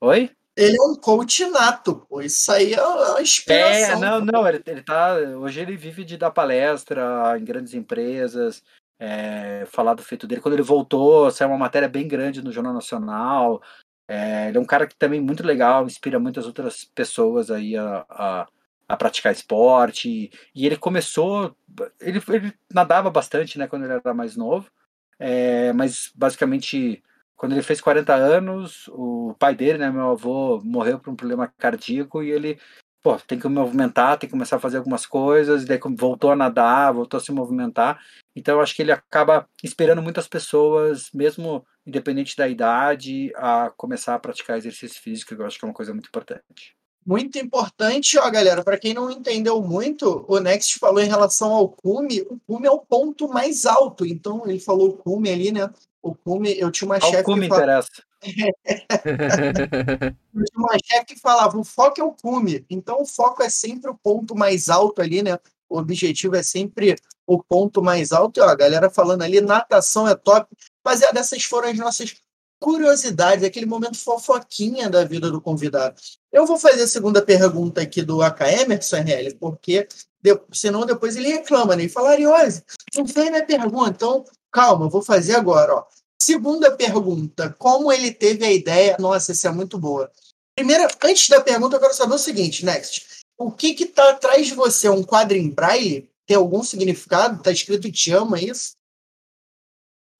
[0.00, 0.30] Oi?
[0.54, 2.20] Ele é um coach nato, pô.
[2.20, 3.96] Isso aí é uma inspiração.
[3.96, 5.14] É, não, não, ele, ele tá.
[5.14, 8.62] Hoje ele vive de dar palestra em grandes empresas,
[9.04, 10.40] é, falar do feito dele.
[10.40, 13.60] Quando ele voltou, saiu uma matéria bem grande no Jornal Nacional.
[14.06, 18.06] É, ele é um cara que também muito legal, inspira muitas outras pessoas aí a,
[18.08, 18.46] a,
[18.88, 20.30] a praticar esporte.
[20.54, 21.56] E ele começou,
[22.00, 24.70] ele, ele, nadava bastante, né, quando ele era mais novo.
[25.18, 27.02] É, mas basicamente,
[27.34, 31.52] quando ele fez 40 anos, o pai dele, né, meu avô, morreu por um problema
[31.58, 32.56] cardíaco e ele
[33.02, 36.92] pô, tem que movimentar, tem que começar a fazer algumas coisas, daí voltou a nadar,
[36.92, 38.00] voltou a se movimentar.
[38.34, 44.14] Então eu acho que ele acaba inspirando muitas pessoas, mesmo independente da idade, a começar
[44.14, 46.76] a praticar exercício físico, que eu acho que é uma coisa muito importante.
[47.04, 51.68] Muito importante, ó, galera, para quem não entendeu muito, o Next falou em relação ao
[51.68, 55.68] cume, o cume é o ponto mais alto, então ele falou o cume ali, né?
[56.02, 57.90] O cume, eu tinha uma chefe cume que falava, interessa?
[60.34, 63.48] eu tinha uma chefe que falava, o foco é o cume, então o foco é
[63.48, 65.38] sempre o ponto mais alto ali, né?
[65.68, 66.96] O objetivo é sempre
[67.26, 70.48] o ponto mais alto, e ó, a galera falando ali, natação é top.
[70.84, 72.16] Rapaziada, essas foram as nossas
[72.62, 76.00] curiosidades, aquele momento fofoquinha da vida do convidado.
[76.30, 79.88] Eu vou fazer a segunda pergunta aqui do AK Emerson RL, porque
[80.22, 81.84] de, senão depois ele reclama, né?
[81.84, 82.62] E fala, Ariose,
[82.94, 85.84] não fez minha pergunta, então calma, vou fazer agora, ó.
[86.20, 88.96] Segunda pergunta, como ele teve a ideia?
[89.00, 90.10] Nossa, essa é muito boa.
[90.54, 93.24] Primeira, antes da pergunta, eu quero saber o seguinte, Next.
[93.36, 94.88] O que que tá atrás de você?
[94.88, 96.08] Um quadro em braille?
[96.26, 97.42] Tem algum significado?
[97.42, 98.76] Tá escrito te ama é isso?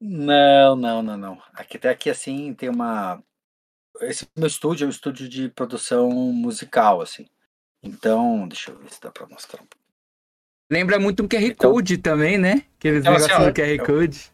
[0.01, 1.43] Não, não, não, não.
[1.53, 3.23] Aqui até aqui assim tem uma.
[4.01, 7.29] Esse meu estúdio é um estúdio de produção musical, assim.
[7.81, 9.82] Então, deixa eu ver se dá pra mostrar um pouco.
[10.73, 12.65] Lembra muito um QR Então- Code também, né?
[12.79, 14.33] Aqueles Então, assim, negocinhos ó, do QR eu- Code.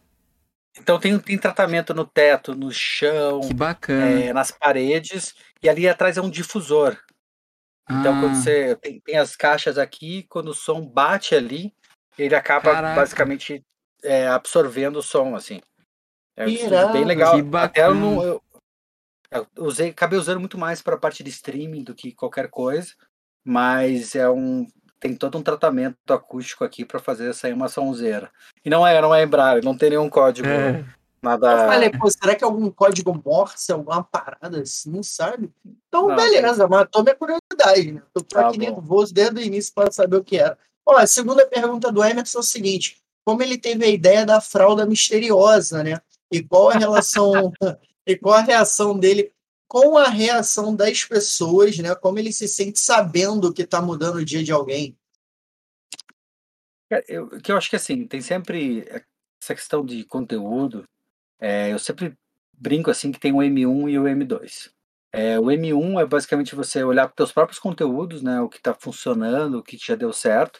[0.79, 4.05] Então tem, tem tratamento no teto, no chão, Que bacana.
[4.21, 6.97] é, nas paredes, e ali atrás é um difusor.
[7.91, 11.73] Então, quando Ah, você tem, tem as caixas aqui, quando o som bate ali,
[12.17, 12.95] ele acaba Caraca.
[12.95, 13.61] basicamente
[14.01, 15.59] é, absorvendo o som, assim.
[16.37, 17.33] É um Irado, bem legal.
[17.43, 18.41] que Até eu, não, eu,
[19.29, 22.93] eu usei, acabei usando muito mais para a parte de streaming do que qualquer coisa,
[23.43, 24.65] mas é um
[24.99, 28.29] tem todo um tratamento acústico aqui para fazer sair uma sonzeira.
[28.63, 30.79] E não é, não é em braille, não tem nenhum código, É.
[31.21, 31.67] Eu nada.
[31.67, 35.51] falei, pô, será que é algum código Morse, alguma parada assim, sabe?
[35.87, 38.01] Então, Não, beleza, matou minha curiosidade, né?
[38.15, 38.63] Eu tô Tá aqui bom.
[38.65, 40.57] nervoso desde o início para saber o que era.
[40.85, 44.39] Ó, a segunda pergunta do Emerson é o seguinte: como ele teve a ideia da
[44.39, 45.99] fralda misteriosa, né?
[46.31, 47.51] E qual a relação
[48.07, 49.31] e qual a reação dele
[49.69, 51.93] com a reação das pessoas, né?
[51.95, 54.97] Como ele se sente sabendo que tá mudando o dia de alguém.
[56.91, 58.83] É, Eu, que eu acho que assim, tem sempre
[59.41, 60.83] essa questão de conteúdo.
[61.39, 62.17] é, eu sempre
[62.51, 64.71] brinco assim que tem o M1 e o M2.
[65.13, 68.57] É, o M1 é basicamente você olhar para os seus próprios conteúdos, né, o que
[68.57, 70.59] está funcionando, o que já deu certo,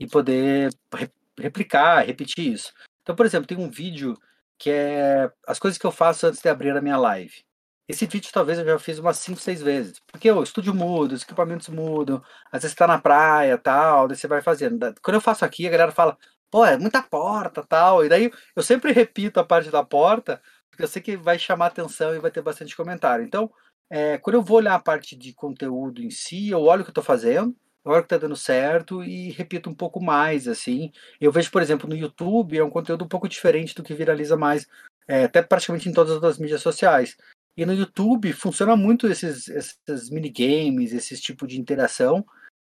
[0.00, 2.72] e poder re- replicar, repetir isso.
[3.02, 4.18] Então, por exemplo, tem um vídeo
[4.58, 7.45] que é as coisas que eu faço antes de abrir a minha live.
[7.88, 10.00] Esse vídeo talvez eu já fiz umas 5, 6 vezes.
[10.10, 14.26] Porque o estúdio muda, os equipamentos mudam, às vezes tá na praia tal, daí você
[14.26, 14.94] vai fazendo.
[15.02, 16.16] Quando eu faço aqui, a galera fala,
[16.50, 18.04] pô, é muita porta tal.
[18.04, 21.66] E daí eu sempre repito a parte da porta, porque eu sei que vai chamar
[21.66, 23.24] atenção e vai ter bastante comentário.
[23.24, 23.50] Então,
[23.88, 26.90] é, quando eu vou olhar a parte de conteúdo em si, eu olho o que
[26.90, 27.54] eu tô fazendo,
[27.84, 30.90] eu olho o que tá dando certo e repito um pouco mais, assim.
[31.20, 34.36] Eu vejo, por exemplo, no YouTube, é um conteúdo um pouco diferente do que viraliza
[34.36, 34.66] mais,
[35.06, 37.16] é, até praticamente em todas as mídias sociais.
[37.56, 42.24] E no YouTube funciona muito esses, esses minigames, esse tipo de interação.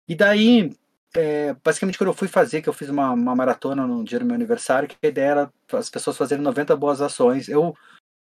[0.07, 0.72] E daí,
[1.14, 4.26] é, basicamente, quando eu fui fazer, que eu fiz uma, uma maratona no dia do
[4.26, 7.49] meu aniversário, que a ideia era as pessoas fazerem 90 boas ações.
[7.49, 7.76] Eu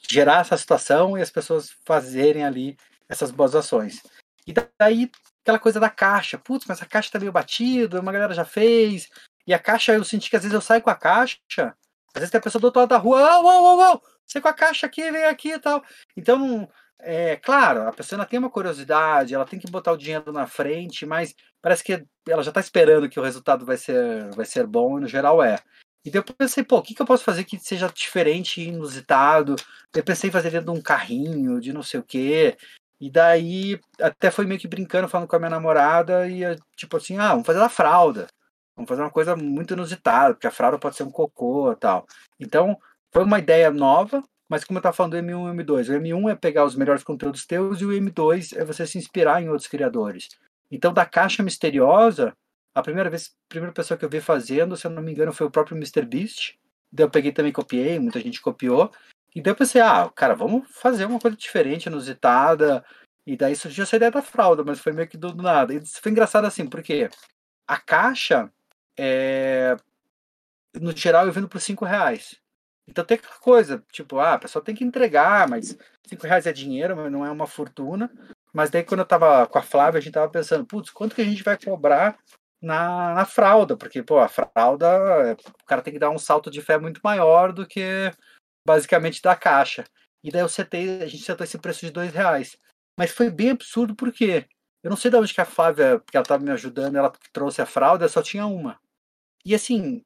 [0.10, 2.78] gerar essa situação e as pessoas fazerem ali
[3.10, 4.04] essas boas ações.
[4.46, 5.10] E daí,
[5.42, 6.38] aquela coisa da caixa.
[6.38, 9.10] Putz, mas a caixa tá meio batida, uma galera já fez.
[9.48, 12.30] E a caixa, eu senti que às vezes eu saio com a caixa, às vezes
[12.30, 14.54] tem a pessoa do outro lado da rua, ô, ô, ô, ô, você com a
[14.54, 15.84] caixa aqui, vem aqui e tal.
[16.16, 16.68] Então,
[17.00, 20.48] é claro, a pessoa ainda tem uma curiosidade, ela tem que botar o dinheiro na
[20.48, 24.66] frente, mas parece que ela já está esperando que o resultado vai ser, vai ser
[24.66, 25.60] bom, e no geral é.
[26.06, 29.56] E eu pensei, pô, o que, que eu posso fazer que seja diferente e inusitado?
[29.94, 32.58] Eu pensei em fazer dentro de um carrinho, de não sei o quê.
[33.00, 36.98] E daí até foi meio que brincando, falando com a minha namorada, e eu, tipo
[36.98, 38.28] assim, ah, vamos fazer a fralda.
[38.76, 42.06] Vamos fazer uma coisa muito inusitada, porque a fralda pode ser um cocô e tal.
[42.40, 42.78] Então,
[43.14, 46.32] foi uma ideia nova, mas como eu estava falando do M1 e M2, o M1
[46.32, 49.68] é pegar os melhores conteúdos teus e o M2 é você se inspirar em outros
[49.68, 50.30] criadores.
[50.72, 52.36] Então, da caixa misteriosa,
[52.74, 55.32] a primeira vez, a primeira pessoa que eu vi fazendo, se eu não me engano,
[55.32, 56.58] foi o próprio MrBeast.
[56.92, 58.92] Daí eu peguei também copiei, muita gente copiou.
[59.36, 62.84] E daí eu pensei, ah, cara, vamos fazer uma coisa diferente, inusitada.
[63.26, 65.74] E daí surgiu essa ideia da fralda, mas foi meio que do nada.
[65.74, 67.10] E foi engraçado assim, porque
[67.68, 68.52] a caixa,
[68.98, 69.76] é...
[70.80, 72.43] no geral, eu vendo por 5 reais.
[72.88, 75.78] Então tem aquela coisa, tipo, ah, a pessoa tem que entregar, mas
[76.08, 78.12] 5 reais é dinheiro, mas não é uma fortuna.
[78.54, 81.22] Mas daí quando eu tava com a Flávia, a gente tava pensando, putz, quanto que
[81.22, 82.18] a gente vai cobrar
[82.62, 83.76] na, na fralda?
[83.78, 87.52] Porque, pô, a fralda, o cara tem que dar um salto de fé muito maior
[87.54, 88.12] do que
[88.66, 89.84] basicamente da caixa.
[90.24, 92.58] E daí eu setei, a gente setou esse preço de dois reais.
[92.98, 94.46] Mas foi bem absurdo porque
[94.84, 97.62] eu não sei de onde que a Flávia, porque ela estava me ajudando, ela trouxe
[97.62, 98.80] a fralda, só tinha uma.
[99.46, 100.04] E assim,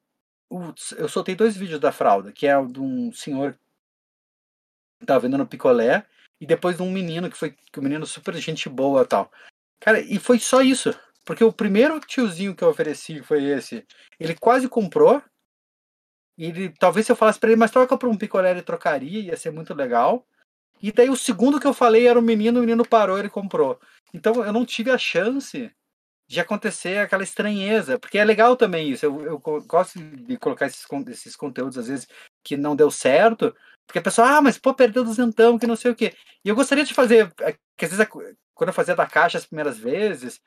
[0.50, 3.52] eu soltei dois vídeos da fralda, que é o de um senhor
[4.98, 6.06] que estava vendendo picolé,
[6.40, 9.30] e depois de um menino que foi que um menino super gente boa tal.
[9.80, 10.90] Cara, e foi só isso.
[11.24, 13.86] Porque o primeiro tiozinho que eu ofereci foi esse.
[14.18, 15.22] Ele quase comprou.
[16.38, 19.20] E ele, talvez se eu falasse pra ele, mas troca por um picolé ele trocaria,
[19.20, 20.26] ia ser muito legal.
[20.80, 23.78] E daí o segundo que eu falei era o menino, o menino parou, ele comprou.
[24.14, 25.70] Então eu não tive a chance
[26.28, 29.06] de acontecer aquela estranheza, porque é legal também isso.
[29.06, 32.06] Eu, eu gosto de colocar esses, esses conteúdos, às vezes,
[32.44, 33.54] que não deu certo,
[33.86, 36.14] porque a pessoa, ah, mas pô, perdeu duzentão, que não sei o quê.
[36.44, 38.06] E eu gostaria de fazer, é, que às vezes,
[38.54, 40.38] quando eu fazia da caixa as primeiras vezes,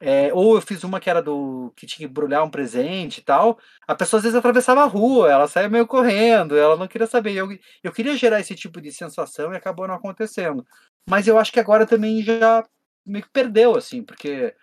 [0.00, 3.22] é, ou eu fiz uma que era do que tinha que embrulhar um presente e
[3.22, 3.58] tal.
[3.86, 7.34] A pessoa às vezes atravessava a rua, ela saía meio correndo, ela não queria saber.
[7.34, 7.48] Eu,
[7.84, 10.66] eu queria gerar esse tipo de sensação e acabou não acontecendo.
[11.08, 12.64] Mas eu acho que agora também já
[13.06, 14.54] meio que perdeu, assim, porque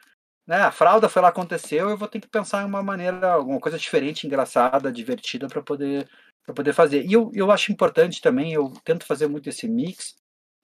[0.48, 3.60] né, a fralda foi lá, aconteceu, eu vou ter que pensar em uma maneira, alguma
[3.60, 6.08] coisa diferente, engraçada, divertida para poder
[6.48, 7.06] para poder fazer.
[7.06, 10.16] E eu, eu acho importante também, eu tento fazer muito esse mix,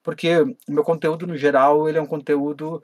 [0.01, 2.81] porque o meu conteúdo no geral, ele é um conteúdo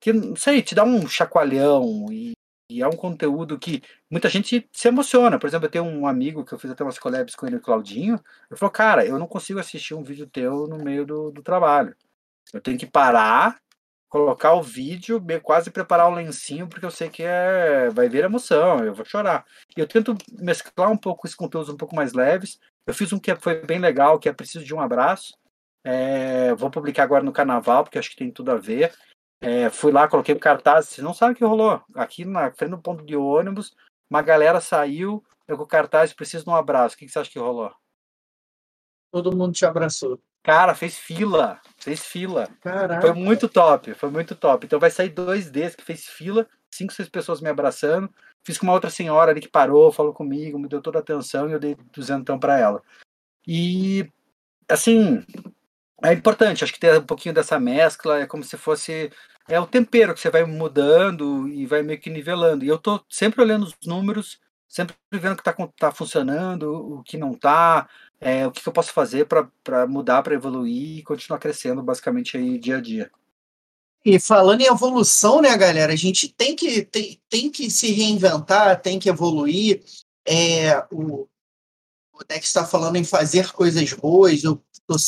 [0.00, 2.32] que, não sei, te dá um chacoalhão e,
[2.68, 5.38] e, é um conteúdo que muita gente se emociona.
[5.38, 7.60] Por exemplo, eu tenho um amigo que eu fiz até umas collabs com ele, o
[7.60, 8.20] Claudinho,
[8.50, 11.94] ele falou, cara, eu não consigo assistir um vídeo teu no meio do, do trabalho.
[12.52, 13.60] Eu tenho que parar,
[14.10, 18.84] colocar o vídeo, quase preparar o lencinho, porque eu sei que é, vai vir emoção,
[18.84, 19.46] eu vou chorar.
[19.76, 22.58] Eu tento mesclar um pouco esses conteúdos um pouco mais leves.
[22.84, 25.32] Eu fiz um que foi bem legal, que é Preciso de um Abraço.
[25.84, 28.92] É, vou publicar agora no carnaval, porque acho que tem tudo a ver.
[29.40, 30.88] É, fui lá, coloquei o cartaz.
[30.88, 31.80] Você não sabe o que rolou.
[31.94, 33.76] Aqui na frente do ponto de ônibus,
[34.10, 36.96] uma galera saiu, eu com o cartaz, preciso de um abraço.
[36.96, 37.72] O que, que você acha que rolou?
[39.12, 40.20] Todo mundo te abraçou.
[40.42, 41.60] Cara, fez fila.
[41.78, 42.48] Fez fila.
[42.60, 43.00] Caraca.
[43.00, 43.94] Foi muito top.
[43.94, 44.66] Foi muito top.
[44.66, 48.10] Então vai sair dois desses que fez fila, cinco, seis pessoas me abraçando.
[48.42, 51.48] Fiz com uma outra senhora ali que parou, falou comigo, me deu toda a atenção
[51.48, 52.82] e eu dei duzentão para ela.
[53.46, 54.10] E
[54.68, 55.22] assim,
[56.02, 59.10] é importante, acho que ter um pouquinho dessa mescla, é como se fosse
[59.48, 62.64] é o tempero que você vai mudando e vai meio que nivelando.
[62.64, 67.02] E eu tô sempre olhando os números, sempre vendo o que tá, tá funcionando, o
[67.02, 67.88] que não tá,
[68.20, 72.36] é, o que, que eu posso fazer para mudar, para evoluir e continuar crescendo basicamente
[72.36, 73.10] aí dia a dia.
[74.04, 78.80] E falando em evolução, né, galera, a gente tem que, tem, tem que se reinventar,
[78.80, 79.82] tem que evoluir.
[80.26, 81.26] É, o,
[82.12, 84.62] o Dex está falando em fazer coisas boas, eu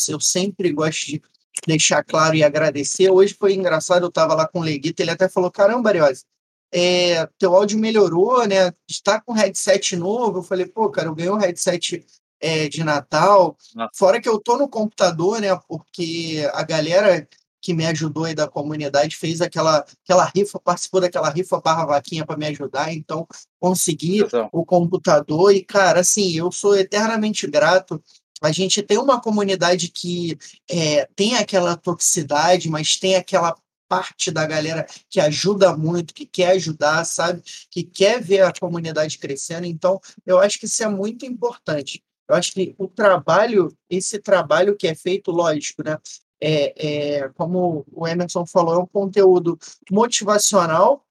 [0.09, 1.23] eu sempre gosto de
[1.67, 3.11] deixar claro e agradecer.
[3.11, 6.25] Hoje foi engraçado, eu estava lá com o Leguito, ele até falou: caramba, Ariose,
[6.73, 8.73] é, teu áudio melhorou, né?
[8.89, 10.39] Está com headset novo.
[10.39, 12.05] Eu falei, pô, cara, eu ganhei um headset
[12.43, 13.57] é, de Natal.
[13.75, 13.91] Nossa.
[13.95, 15.49] Fora que eu tô no computador, né?
[15.69, 17.27] Porque a galera
[17.61, 22.27] que me ajudou aí da comunidade fez aquela, aquela rifa, participou daquela rifa barra vaquinha
[22.27, 23.25] para me ajudar, então
[23.61, 28.03] consegui o computador e, cara, assim, eu sou eternamente grato
[28.43, 30.37] a gente tem uma comunidade que
[30.69, 33.57] é, tem aquela toxicidade, mas tem aquela
[33.89, 37.41] parte da galera que ajuda muito, que quer ajudar, sabe?
[37.71, 39.67] Que quer ver a comunidade crescendo.
[39.67, 42.03] Então, eu acho que isso é muito importante.
[42.33, 45.99] Eu acho que o trabalho, esse trabalho que é feito, lógico, né?
[46.41, 49.59] É, é, como o Emerson falou, é um conteúdo
[49.91, 51.05] motivacional,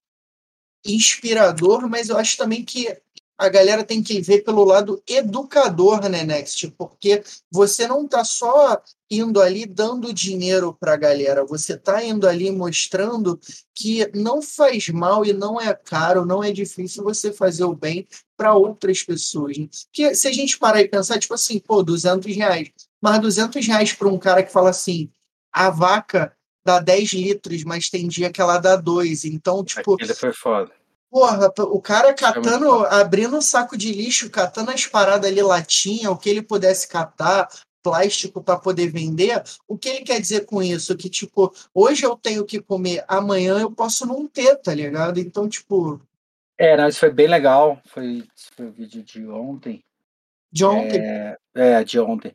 [0.84, 2.88] inspirador, mas eu acho também que
[3.42, 6.70] a galera tem que ver pelo lado educador, né, Next?
[6.78, 12.28] Porque você não está só indo ali dando dinheiro para a galera, você está indo
[12.28, 13.40] ali mostrando
[13.74, 18.08] que não faz mal e não é caro, não é difícil você fazer o bem
[18.38, 19.58] para outras pessoas.
[19.58, 19.68] Né?
[19.92, 22.70] Que se a gente parar e pensar, tipo assim, pô, 200 reais,
[23.02, 25.10] mas 200 reais para um cara que fala assim,
[25.52, 26.32] a vaca
[26.64, 29.26] dá 10 litros, mas tem dia que ela dá 2.
[29.26, 29.96] Então, tipo.
[29.96, 30.72] Aquele foi foda.
[31.12, 36.10] Porra, o cara catando, é abrindo um saco de lixo, catando as paradas ali, latinha,
[36.10, 37.50] o que ele pudesse catar,
[37.84, 39.44] plástico para poder vender.
[39.68, 40.96] O que ele quer dizer com isso?
[40.96, 45.20] Que, tipo, hoje eu tenho que comer, amanhã eu posso não ter, tá ligado?
[45.20, 46.00] Então, tipo.
[46.58, 47.82] É, não, isso foi bem legal.
[47.88, 48.26] Foi,
[48.56, 49.84] foi o vídeo de ontem.
[50.50, 51.02] De ontem?
[51.02, 52.34] É, é, de ontem.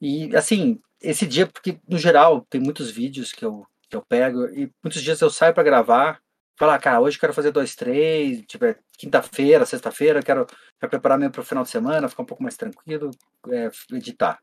[0.00, 4.46] E, assim, esse dia, porque no geral tem muitos vídeos que eu, que eu pego
[4.46, 6.20] e muitos dias eu saio para gravar
[6.56, 10.46] falar, cara, hoje eu quero fazer dois, três, tipo, é quinta-feira, sexta-feira, quero,
[10.78, 13.10] preparar mesmo para o final de semana, ficar um pouco mais tranquilo,
[13.48, 14.38] é, editar.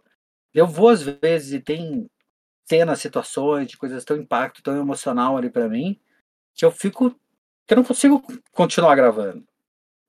[0.54, 2.08] Eu vou às vezes e tem
[2.66, 6.00] cenas, situações, de coisas tão impacto, tão emocional ali para mim,
[6.54, 7.12] que eu fico,
[7.68, 9.44] que eu não consigo continuar gravando.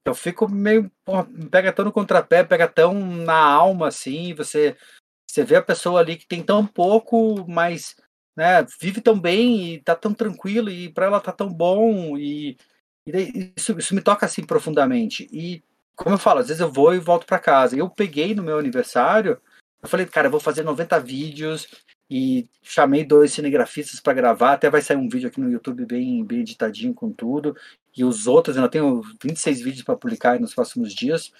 [0.04, 4.76] Eu fico meio, porra, pega tão no contrapé, pega tão na alma assim, você
[5.26, 7.96] você vê a pessoa ali que tem tão pouco, mas
[8.36, 12.56] né, vive tão bem e tá tão tranquilo e para ela tá tão bom e,
[13.06, 15.28] e isso, isso me toca assim profundamente.
[15.32, 15.62] E
[15.96, 17.76] como eu falo, às vezes eu vou e volto para casa.
[17.76, 19.40] Eu peguei no meu aniversário,
[19.82, 21.68] eu falei, cara, eu vou fazer 90 vídeos
[22.10, 24.52] e chamei dois cinegrafistas para gravar.
[24.52, 27.56] Até vai sair um vídeo aqui no YouTube bem, bem editadinho com tudo.
[27.96, 31.32] E os outros, eu ainda tenho 26 vídeos para publicar nos próximos dias.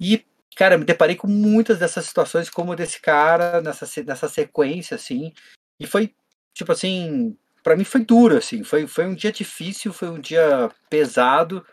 [0.00, 0.24] E,
[0.56, 5.32] cara, me deparei com muitas dessas situações, como desse cara, nessa, nessa sequência, assim.
[5.80, 6.14] E foi,
[6.54, 8.64] tipo assim, para mim foi duro, assim.
[8.64, 11.64] Foi, foi um dia difícil, foi um dia pesado,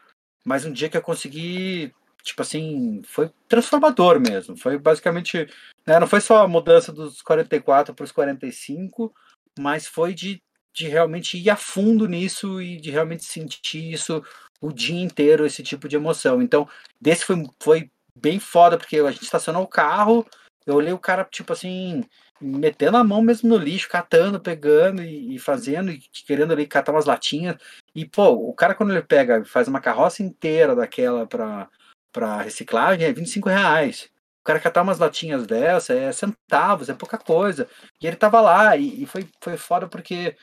[0.45, 1.93] mas um dia que eu consegui
[2.23, 4.55] tipo assim, foi transformador mesmo.
[4.57, 5.47] Foi basicamente,
[5.85, 9.13] né, não foi só a mudança dos 44 para os 45,
[9.59, 10.41] mas foi de,
[10.73, 14.23] de realmente ir a fundo nisso e de realmente sentir isso
[14.59, 16.41] o dia inteiro, esse tipo de emoção.
[16.41, 16.67] Então,
[16.99, 20.25] desse foi, foi bem foda, porque a gente estacionou o carro,
[20.65, 22.03] eu olhei o cara, tipo assim,
[22.41, 26.91] metendo a mão mesmo no lixo, catando, pegando e, e, fazendo, e querendo ali catar
[26.91, 27.55] umas latinhas.
[27.93, 31.69] E, pô, o cara quando ele pega, faz uma carroça inteira daquela pra,
[32.11, 34.09] para reciclagem é 25 reais.
[34.41, 37.67] O cara catar umas latinhas dessa é centavos, é pouca coisa.
[38.01, 40.35] E ele tava lá, e, e foi, foi foda porque.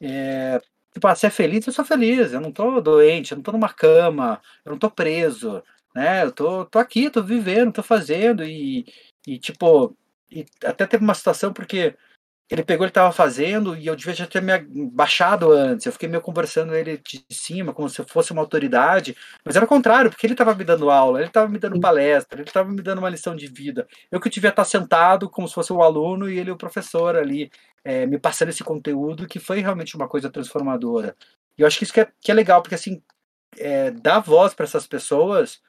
[0.00, 0.60] É,
[0.94, 2.32] tipo, ah, se é feliz, eu sou feliz.
[2.32, 5.62] Eu não tô doente, eu não tô numa cama, eu não tô preso,
[5.94, 6.22] né?
[6.24, 8.44] Eu tô, tô aqui, tô vivendo, tô fazendo.
[8.44, 8.86] E,
[9.26, 9.96] e tipo,
[10.30, 11.96] e até teve uma situação porque
[12.50, 14.58] ele pegou, ele estava fazendo e eu devia já ter me
[14.90, 15.86] baixado antes.
[15.86, 19.68] Eu fiquei meio conversando ele de cima, como se fosse uma autoridade, mas era o
[19.68, 22.82] contrário, porque ele estava me dando aula, ele estava me dando palestra, ele estava me
[22.82, 23.86] dando uma lição de vida.
[24.10, 27.52] Eu que devia estar sentado como se fosse o aluno e ele o professor ali,
[27.84, 31.14] é, me passando esse conteúdo que foi realmente uma coisa transformadora.
[31.56, 33.00] E eu acho que isso que é, que é legal, porque assim,
[33.58, 35.62] é, dar voz para essas pessoas,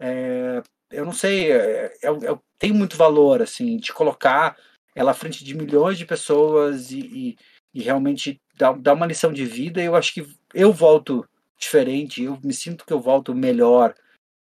[0.00, 4.56] é, eu não sei, é, é, é, tem muito valor, assim, de colocar
[4.94, 7.36] ela à frente de milhões de pessoas e, e,
[7.74, 9.82] e realmente dá, dá uma lição de vida.
[9.82, 13.94] Eu acho que eu volto diferente, eu me sinto que eu volto melhor,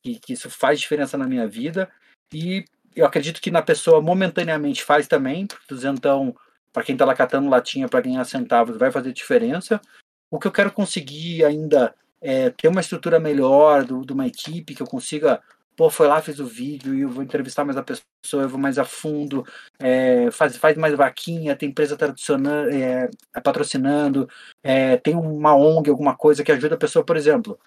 [0.05, 1.91] e que isso faz diferença na minha vida.
[2.33, 2.65] E
[2.95, 6.37] eu acredito que na pessoa momentaneamente faz também, então
[6.73, 9.81] para quem está lá catando latinha para ganhar centavos, vai fazer diferença.
[10.31, 11.95] O que eu quero conseguir ainda
[12.25, 15.41] é ter uma estrutura melhor do, de uma equipe que eu consiga
[15.77, 18.59] pô, foi lá, fez o vídeo e eu vou entrevistar mais a pessoa, eu vou
[18.59, 19.45] mais a fundo,
[19.79, 23.11] é, faz, faz mais vaquinha, tem empresa tradicionando, é,
[23.43, 24.29] patrocinando,
[24.63, 27.59] é, tem uma ONG, alguma coisa que ajuda a pessoa, por exemplo.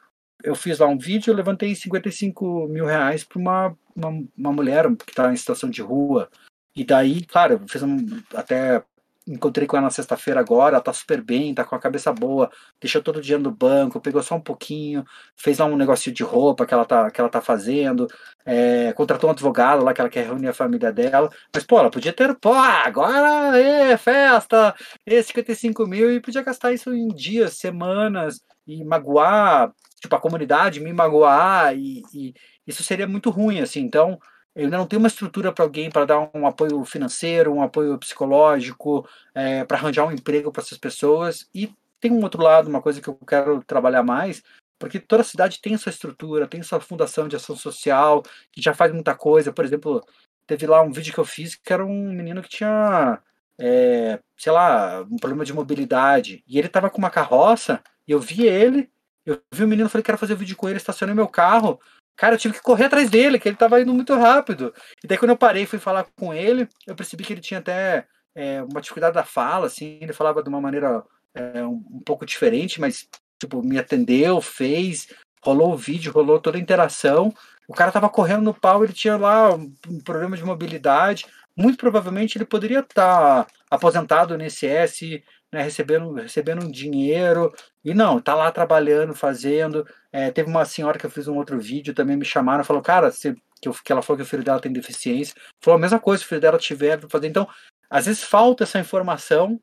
[0.44, 4.86] Eu fiz lá um vídeo, eu levantei 55 mil reais para uma, uma, uma mulher
[4.96, 6.30] que está em situação de rua.
[6.76, 7.98] E daí, claro, fiz um,
[8.34, 8.84] até
[9.28, 12.50] encontrei com ela na sexta-feira agora, ela tá super bem, tá com a cabeça boa,
[12.80, 15.04] deixou todo o dinheiro no banco, pegou só um pouquinho,
[15.36, 18.08] fez lá um negocinho de roupa que ela tá, que ela tá fazendo,
[18.46, 21.92] é, contratou um advogado lá que ela quer reunir a família dela, mas pô, ela
[21.92, 24.74] podia ter, pô, agora é festa,
[25.06, 29.72] é 55 mil, e podia gastar isso em dias, semanas, e magoar,
[30.02, 32.34] tipo, a comunidade me magoar, e, e
[32.66, 34.20] isso seria muito ruim, assim, então
[34.58, 37.96] ele ainda não tem uma estrutura para alguém para dar um apoio financeiro, um apoio
[38.00, 41.48] psicológico, é, para arranjar um emprego para essas pessoas.
[41.54, 44.42] E tem um outro lado, uma coisa que eu quero trabalhar mais,
[44.80, 48.92] porque toda cidade tem sua estrutura, tem sua fundação de ação social, que já faz
[48.92, 49.54] muita coisa.
[49.54, 50.04] Por exemplo,
[50.48, 53.20] teve lá um vídeo que eu fiz que era um menino que tinha,
[53.60, 56.44] é, sei lá, um problema de mobilidade.
[56.48, 58.90] E ele estava com uma carroça, e eu vi ele,
[59.24, 61.80] eu vi o menino, falei, quero fazer vídeo com ele, estacionei meu carro.
[62.18, 64.74] Cara, eu tive que correr atrás dele, que ele tava indo muito rápido.
[65.04, 67.60] E daí quando eu parei e fui falar com ele, eu percebi que ele tinha
[67.60, 71.04] até é, uma dificuldade da fala, assim, ele falava de uma maneira
[71.36, 73.08] é, um, um, pouco diferente, mas,
[73.40, 75.08] tipo, me atendeu, fez,
[75.44, 77.32] rolou o vídeo, rolou toda a interação.
[77.68, 81.26] O cara tava correndo no pau, ele tinha lá um, um problema de mobilidade.
[81.56, 85.22] Muito provavelmente ele poderia estar tá aposentado no INSS,
[85.58, 87.52] né, recebendo, recebendo dinheiro,
[87.84, 89.88] e não, tá lá trabalhando, fazendo.
[90.12, 93.12] É, teve uma senhora que eu fiz um outro vídeo, também me chamaram, falou, cara,
[93.12, 96.00] se, que, eu, que ela falou que o filho dela tem deficiência, falou a mesma
[96.00, 97.28] coisa, se o filho dela tiver, fazer.
[97.28, 97.48] Então,
[97.90, 99.60] às vezes falta essa informação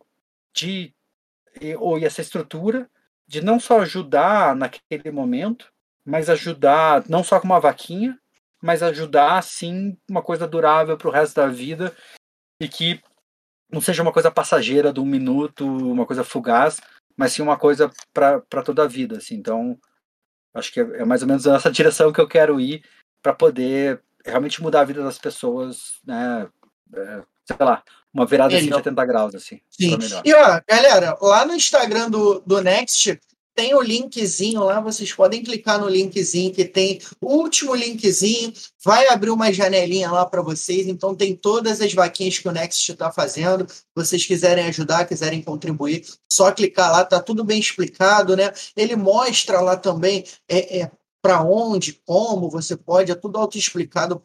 [0.52, 0.92] de,
[1.78, 2.90] ou essa estrutura,
[3.26, 5.72] de não só ajudar naquele momento,
[6.04, 8.18] mas ajudar não só com uma vaquinha,
[8.60, 11.94] mas ajudar sim uma coisa durável para o resto da vida
[12.60, 13.00] e que
[13.74, 16.80] não seja uma coisa passageira de um minuto, uma coisa fugaz,
[17.16, 19.18] mas sim uma coisa para toda a vida.
[19.18, 19.34] Assim.
[19.34, 19.76] Então,
[20.54, 22.84] acho que é, é mais ou menos nessa direção que eu quero ir
[23.20, 26.48] para poder realmente mudar a vida das pessoas, né?
[26.94, 27.82] É, sei lá,
[28.12, 29.60] uma virada assim, de 80 graus, assim.
[29.68, 29.98] Sim.
[30.24, 33.20] E ó, galera, lá no Instagram do, do Next,
[33.54, 38.52] tem o linkzinho lá, vocês podem clicar no linkzinho que tem o último linkzinho,
[38.84, 42.90] vai abrir uma janelinha lá para vocês, então tem todas as vaquinhas que o Next
[42.90, 43.66] está fazendo.
[43.68, 48.52] Se vocês quiserem ajudar, quiserem contribuir, só clicar lá, tá tudo bem explicado, né?
[48.76, 50.90] Ele mostra lá também é, é
[51.22, 54.20] para onde, como você pode, é tudo auto-explicado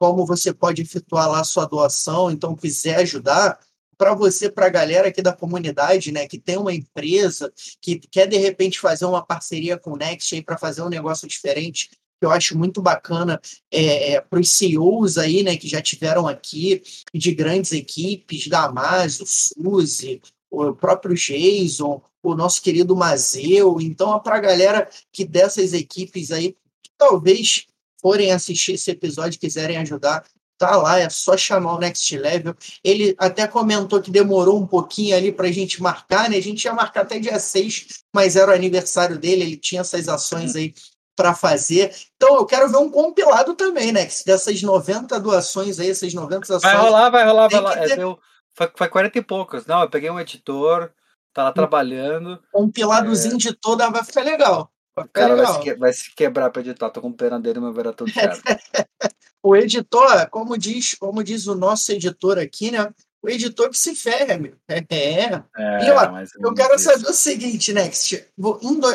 [0.00, 3.60] como você pode efetuar lá a sua doação, então quiser ajudar,
[4.00, 7.52] para você, para a galera aqui da comunidade, né, que tem uma empresa,
[7.82, 11.90] que quer de repente fazer uma parceria com o Next para fazer um negócio diferente,
[11.90, 13.38] que eu acho muito bacana
[13.70, 16.82] é, é, para os CEOs aí, né, que já tiveram aqui,
[17.12, 18.72] de grandes equipes, da
[19.10, 23.82] Suzy, o próprio Jason, o nosso querido Mazeu.
[23.82, 27.66] Então, é para a galera que dessas equipes aí, que talvez
[28.00, 30.24] forem assistir esse episódio quiserem ajudar,
[30.60, 32.54] tá lá, é só chamar o Next Level.
[32.84, 36.36] Ele até comentou que demorou um pouquinho ali para a gente marcar, né?
[36.36, 40.06] A gente ia marcar até dia 6, mas era o aniversário dele, ele tinha essas
[40.06, 40.74] ações aí
[41.16, 41.94] para fazer.
[42.16, 44.06] Então eu quero ver um compilado também, né?
[44.26, 46.60] Dessas 90 doações aí, essas 90 ações.
[46.60, 47.80] Vai rolar, vai rolar, vai rolar.
[47.80, 47.92] Ter...
[47.92, 48.18] É, deu,
[48.54, 49.64] foi, foi 40 e poucos.
[49.64, 50.92] Não, eu peguei um editor,
[51.32, 52.38] tá lá trabalhando.
[52.54, 53.38] Um compiladozinho é...
[53.38, 54.70] de toda vai ficar legal.
[55.04, 55.36] O cara.
[55.36, 57.92] Vai, se que, vai se quebrar para editar, tô com pena dele, mas vai dar
[57.92, 58.40] tudo certo.
[59.42, 62.92] o editor, como diz, como diz o nosso editor aqui, né?
[63.22, 64.54] o editor que se ferra, meu.
[64.68, 64.78] É.
[64.90, 65.44] é.
[65.86, 66.84] e ó, eu quero isso.
[66.84, 68.24] saber o seguinte, Next.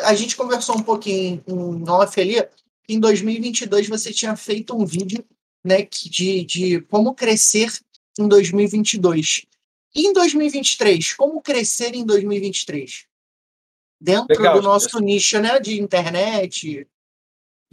[0.04, 2.44] A gente conversou um pouquinho em off ali.
[2.88, 5.24] Em 2022 você tinha feito um vídeo
[5.64, 7.72] né, de, de como crescer
[8.18, 9.46] em 2022.
[9.94, 13.06] E em 2023, como crescer em 2023?
[14.00, 16.86] Dentro Legal, do nosso nicho né, de internet.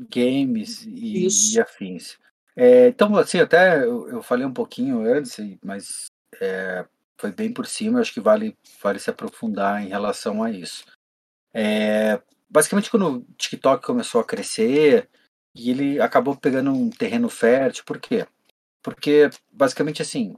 [0.09, 2.17] Games e, e afins.
[2.55, 6.05] É, então, assim, até eu, eu, falei um pouquinho antes, mas
[6.39, 6.85] é,
[7.17, 10.85] foi bem por cima, acho que vale, vale se aprofundar em relação a isso.
[11.53, 15.09] É, basicamente, quando o TikTok começou a crescer,
[15.55, 18.25] e ele acabou pegando um terreno fértil, por quê?
[18.81, 20.35] Porque, basicamente, assim,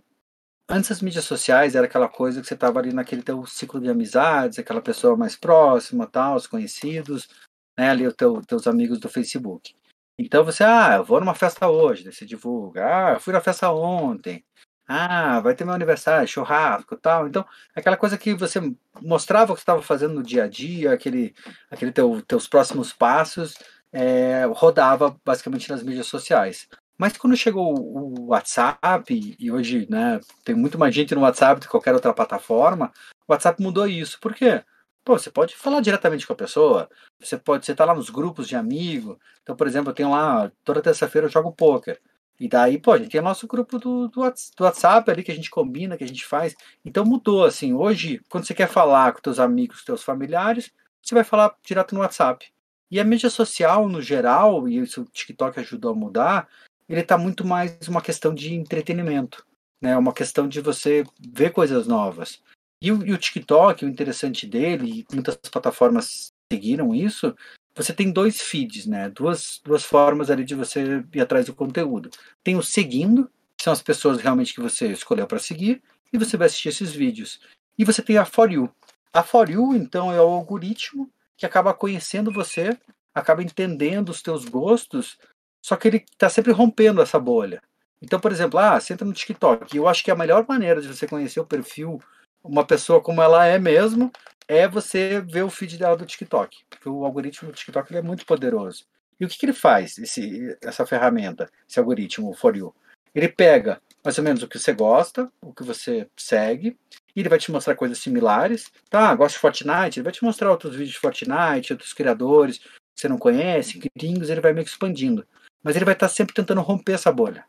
[0.69, 3.89] antes as mídias sociais era aquela coisa que você estava ali naquele teu ciclo de
[3.89, 7.29] amizades, aquela pessoa mais próxima, tal, os conhecidos,
[7.77, 9.75] né, ali os teu, teus amigos do Facebook.
[10.17, 13.71] Então você, ah, eu vou numa festa hoje, você divulga, ah, eu fui na festa
[13.71, 14.43] ontem,
[14.87, 17.27] ah, vai ter meu aniversário, churrasco tal.
[17.27, 18.61] Então, aquela coisa que você
[19.01, 21.33] mostrava o que estava fazendo no dia a dia, aquele,
[21.71, 23.55] aquele teu, teus próximos passos,
[23.91, 26.67] é, rodava basicamente nas mídias sociais.
[26.97, 31.65] Mas quando chegou o WhatsApp, e hoje né, tem muito mais gente no WhatsApp do
[31.65, 32.91] que qualquer outra plataforma,
[33.27, 34.19] o WhatsApp mudou isso.
[34.19, 34.63] Por quê?
[35.03, 36.89] Pô, você pode falar diretamente com a pessoa,
[37.19, 39.19] você pode, você tá lá nos grupos de amigo.
[39.43, 41.99] Então, por exemplo, eu tenho lá, toda terça-feira eu jogo poker.
[42.39, 44.22] E daí, pô, a gente tem o nosso grupo do, do,
[44.59, 46.55] WhatsApp ali que a gente combina, que a gente faz.
[46.84, 51.23] Então mudou, assim, hoje, quando você quer falar com teus amigos, teus familiares, você vai
[51.23, 52.51] falar direto no WhatsApp.
[52.91, 56.47] E a mídia social, no geral, e isso o TikTok ajudou a mudar,
[56.87, 59.45] ele está muito mais uma questão de entretenimento,
[59.81, 59.97] né?
[59.97, 62.41] Uma questão de você ver coisas novas.
[62.81, 67.35] E o, e o TikTok, o interessante dele, e muitas plataformas seguiram isso,
[67.75, 69.09] você tem dois feeds, né?
[69.09, 72.09] Duas, duas formas ali de você ir atrás do conteúdo.
[72.43, 75.81] Tem o seguindo, que são as pessoas realmente que você escolheu para seguir,
[76.13, 77.41] e você vai assistir esses vídeos.
[77.77, 78.69] E você tem a For You.
[79.11, 82.77] A For You, então, é o algoritmo que acaba conhecendo você,
[83.13, 85.17] acaba entendendo os teus gostos,
[85.65, 87.59] só que ele está sempre rompendo essa bolha.
[87.99, 89.75] Então, por exemplo, ah, você entra no TikTok.
[89.75, 91.99] Eu acho que a melhor maneira de você conhecer o perfil,
[92.43, 94.11] uma pessoa como ela é mesmo,
[94.47, 96.65] é você ver o feed dela do TikTok.
[96.69, 98.85] Porque o algoritmo do TikTok é muito poderoso.
[99.19, 102.71] E o que, que ele faz, esse, essa ferramenta, esse algoritmo For You?
[103.15, 106.77] Ele pega mais ou menos o que você gosta, o que você segue,
[107.15, 108.71] e ele vai te mostrar coisas similares.
[108.87, 113.01] Tá, gosta de Fortnite, ele vai te mostrar outros vídeos de Fortnite, outros criadores que
[113.01, 115.25] você não conhece, gringos, ele vai meio que expandindo.
[115.65, 117.43] Mas ele vai estar sempre tentando romper essa bolha.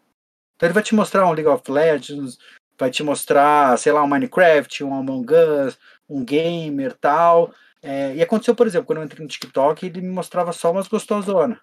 [0.56, 2.38] Então ele vai te mostrar um League of Legends,
[2.78, 5.78] vai te mostrar, sei lá, um Minecraft, um Among Us,
[6.08, 7.52] um gamer tal.
[7.82, 10.88] É, e aconteceu, por exemplo, quando eu entrei no TikTok, ele me mostrava só umas
[10.88, 11.58] gostosonas.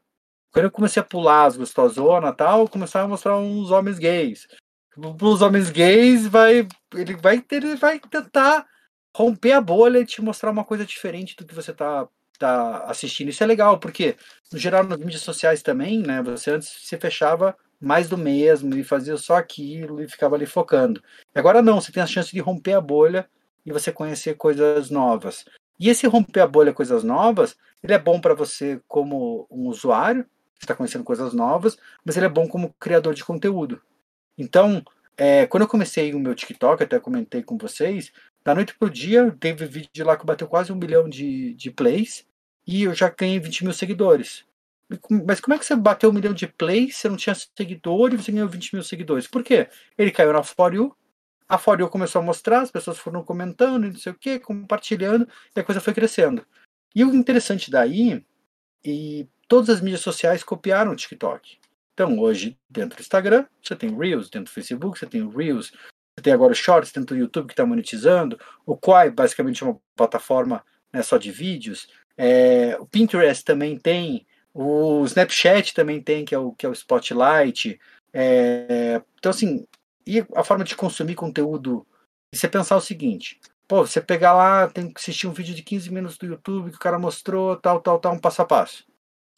[0.51, 4.47] Quando eu comecei a pular as gostosonas tal, começava a mostrar uns homens gays.
[4.95, 8.63] Os homens gays, vai, ele vai ele vai tentar
[9.17, 12.07] romper a bolha e te mostrar uma coisa diferente do que você tá,
[12.43, 13.29] tá assistindo.
[13.29, 14.15] Isso é legal, porque,
[14.51, 16.21] no geral, nas mídias sociais também, né?
[16.23, 21.01] Você antes se fechava mais do mesmo e fazia só aquilo e ficava ali focando.
[21.35, 23.29] Agora não, você tem a chance de romper a bolha
[23.65, 25.45] e você conhecer coisas novas.
[25.79, 30.25] E esse romper a bolha coisas novas, ele é bom para você como um usuário,
[30.57, 33.81] que está conhecendo coisas novas, mas ele é bom como criador de conteúdo.
[34.37, 34.83] Então,
[35.17, 38.11] é, quando eu comecei o meu TikTok, até comentei com vocês,
[38.43, 42.25] da noite pro dia, teve vídeo lá que bateu quase um milhão de, de plays,
[42.65, 44.45] e eu já ganhei 20 mil seguidores.
[45.25, 48.23] Mas como é que você bateu um milhão de plays, você não tinha seguidores e
[48.23, 49.27] você ganhou 20 mil seguidores?
[49.27, 49.67] Por quê?
[49.97, 50.95] Ele caiu na For You,
[51.47, 55.27] a For You começou a mostrar, as pessoas foram comentando, não sei o que, compartilhando,
[55.55, 56.45] e a coisa foi crescendo.
[56.95, 58.23] E o interessante daí,
[58.83, 61.57] e todas as mídias sociais copiaram o TikTok.
[61.93, 65.71] Então, hoje, dentro do Instagram, você tem Reels, dentro do Facebook, você tem Reels,
[66.15, 69.67] Você tem agora o Shorts, tem o YouTube que está monetizando, o Quai basicamente é
[69.67, 71.87] uma plataforma né, só de vídeos,
[72.17, 76.73] é, o Pinterest também tem, o Snapchat também tem, que é o, que é o
[76.73, 77.79] Spotlight.
[78.13, 79.65] É, então, assim,
[80.05, 81.85] e a forma de consumir conteúdo?
[82.31, 85.63] E você pensar o seguinte: pô, você pegar lá, tem que assistir um vídeo de
[85.63, 88.85] 15 minutos do YouTube que o cara mostrou, tal, tal, tal, um passo a passo.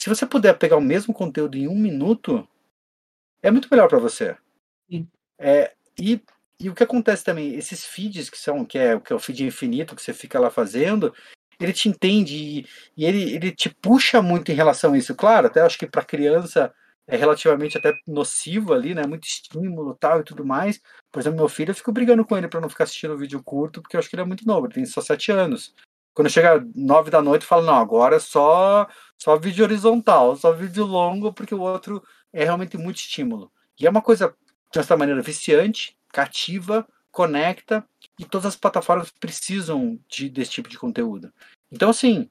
[0.01, 2.47] Se você puder pegar o mesmo conteúdo em um minuto,
[3.41, 4.35] é muito melhor para você.
[4.89, 5.07] Sim.
[5.39, 6.21] É, e,
[6.59, 9.45] e o que acontece também, esses feeds que são, que é, que é o feed
[9.45, 11.13] infinito que você fica lá fazendo,
[11.59, 12.67] ele te entende e,
[12.97, 15.15] e ele, ele te puxa muito em relação a isso.
[15.15, 16.73] Claro, até acho que para criança
[17.07, 19.05] é relativamente até nocivo ali, né?
[19.05, 20.81] Muito estímulo tal e tudo mais.
[21.11, 23.81] Por exemplo, meu filho, eu fico brigando com ele para não ficar assistindo vídeo curto,
[23.81, 25.73] porque eu acho que ele é muito novo, ele tem só sete anos.
[26.13, 28.87] Quando chega nove da noite, eu falo, não, agora é só,
[29.17, 32.01] só vídeo horizontal, só vídeo longo, porque o outro
[32.31, 33.51] é realmente muito estímulo.
[33.79, 37.87] E é uma coisa, de certa maneira, viciante, cativa, conecta,
[38.19, 41.33] e todas as plataformas precisam de, desse tipo de conteúdo.
[41.71, 42.29] Então, assim,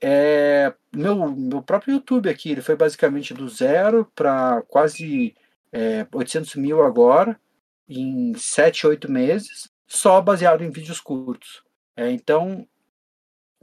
[0.00, 5.34] é, meu, meu próprio YouTube aqui, ele foi basicamente do zero para quase
[5.72, 7.38] é, 800 mil agora,
[7.88, 11.64] em 7, 8 meses, só baseado em vídeos curtos.
[11.96, 12.66] É, então,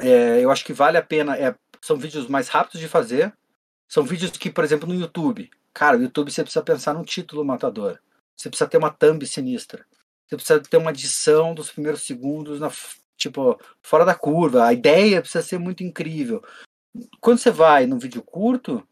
[0.02, 1.38] é, eu acho que vale a pena.
[1.38, 3.34] É, são vídeos mais rápidos de fazer.
[3.88, 5.49] São vídeos que, por exemplo, no YouTube.
[5.73, 7.98] Cara, o YouTube você precisa pensar num título matador.
[8.36, 9.86] Você precisa ter uma thumb sinistra.
[10.30, 12.72] Você precisa ter uma edição dos primeiros segundos na,
[13.18, 14.65] tipo, fora da curva.
[14.65, 16.43] A ideia precisa ser muito incrível.
[17.19, 18.88] Quando você vai num vídeo curto,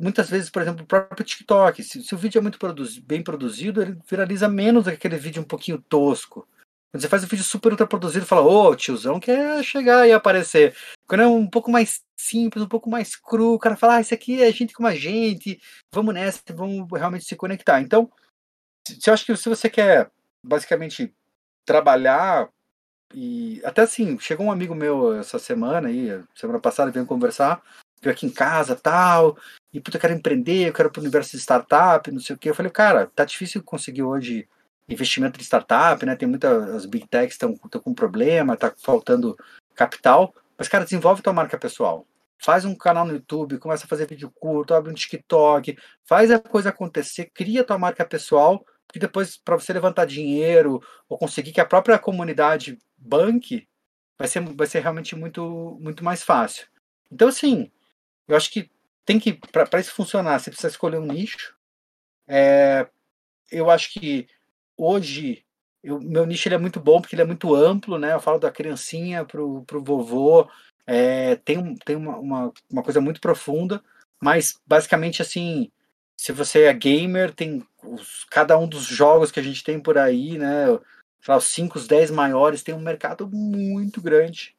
[0.00, 2.58] muitas vezes, por exemplo, o próprio TikTok, se, se o vídeo é muito
[3.04, 6.48] bem produzido, ele viraliza menos aquele vídeo um pouquinho tosco.
[6.90, 10.12] Quando você faz um vídeo super ultra produzido, fala, ô, oh, tiozão quer chegar e
[10.12, 10.76] aparecer.
[11.06, 14.12] Quando é um pouco mais simples, um pouco mais cru, o cara fala, ah, isso
[14.12, 15.60] aqui é gente como a gente,
[15.92, 17.80] vamos nessa, vamos realmente se conectar.
[17.80, 18.10] Então,
[18.86, 20.10] se eu acho que se você quer
[20.42, 21.14] basicamente
[21.64, 22.48] trabalhar
[23.14, 27.62] e até assim, chegou um amigo meu essa semana aí, semana passada, veio conversar,
[28.00, 29.36] veio aqui em casa tal,
[29.72, 32.48] e puta, eu quero empreender, eu quero pro universo de startup, não sei o que.
[32.48, 34.48] Eu falei, cara, tá difícil conseguir hoje
[34.88, 36.16] investimento de startup, né?
[36.16, 39.36] Tem muitas as big techs estão com problema, tá faltando
[39.74, 42.06] capital, mas cara, desenvolve tua marca pessoal.
[42.38, 46.40] Faz um canal no YouTube, começa a fazer vídeo curto, abre um TikTok, faz a
[46.40, 51.60] coisa acontecer, cria tua marca pessoal que depois para você levantar dinheiro ou conseguir que
[51.60, 53.68] a própria comunidade banque
[54.18, 56.66] vai ser, vai ser realmente muito, muito mais fácil.
[57.10, 57.70] Então, assim,
[58.28, 58.70] eu acho que
[59.04, 61.56] tem que, para isso funcionar, você precisa escolher um nicho.
[62.26, 62.86] É,
[63.50, 64.28] eu acho que
[64.76, 65.44] hoje,
[65.82, 68.12] eu, meu nicho ele é muito bom porque ele é muito amplo, né?
[68.12, 70.48] Eu falo da criancinha pro, pro vovô,
[70.86, 73.82] é, tem, tem uma, uma, uma coisa muito profunda,
[74.20, 75.70] mas basicamente assim,
[76.16, 79.98] se você é gamer, tem os, cada um dos jogos que a gente tem por
[79.98, 80.66] aí, né?
[81.26, 84.56] Lá, os 5, os 10 maiores, tem um mercado muito grande.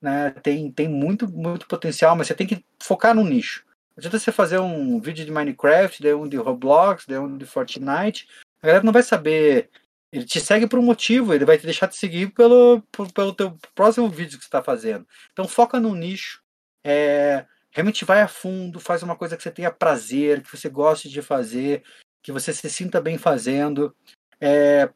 [0.00, 0.30] Né?
[0.42, 3.64] Tem, tem muito, muito potencial, mas você tem que focar no nicho.
[3.96, 7.46] Não adianta você fazer um vídeo de Minecraft, daí um de Roblox, daí um de
[7.46, 8.28] Fortnite.
[8.62, 9.70] A galera não vai saber.
[10.12, 12.82] Ele te segue por um motivo, ele vai te deixar te seguir pelo,
[13.14, 15.06] pelo teu próximo vídeo que você está fazendo.
[15.32, 16.42] Então foca no nicho.
[16.84, 21.08] É, realmente vai a fundo, faz uma coisa que você tenha prazer, que você goste
[21.08, 21.82] de fazer,
[22.26, 23.94] que você se sinta bem fazendo.
[24.40, 24.90] É,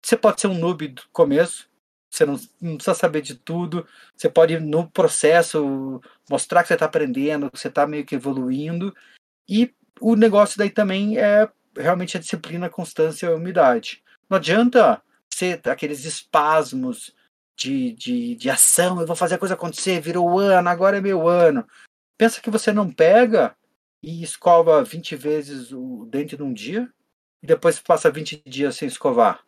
[0.00, 1.68] você pode ser um noob do começo,
[2.08, 3.84] você não, não, precisa saber de tudo,
[4.16, 6.00] você pode, no processo,
[6.30, 8.94] mostrar que você está aprendendo, que você está meio que evoluindo.
[9.48, 14.00] E o negócio daí também é realmente a disciplina, a constância e a umidade.
[14.30, 15.02] Não adianta
[15.34, 17.12] ser aqueles espasmos
[17.56, 21.26] de, de, de ação, eu vou fazer a coisa acontecer, virou ano, agora é meu
[21.26, 21.66] ano.
[22.16, 23.56] Pensa que você não pega
[24.06, 26.88] e escova 20 vezes o dente num dia
[27.42, 29.44] e depois passa 20 dias sem escovar.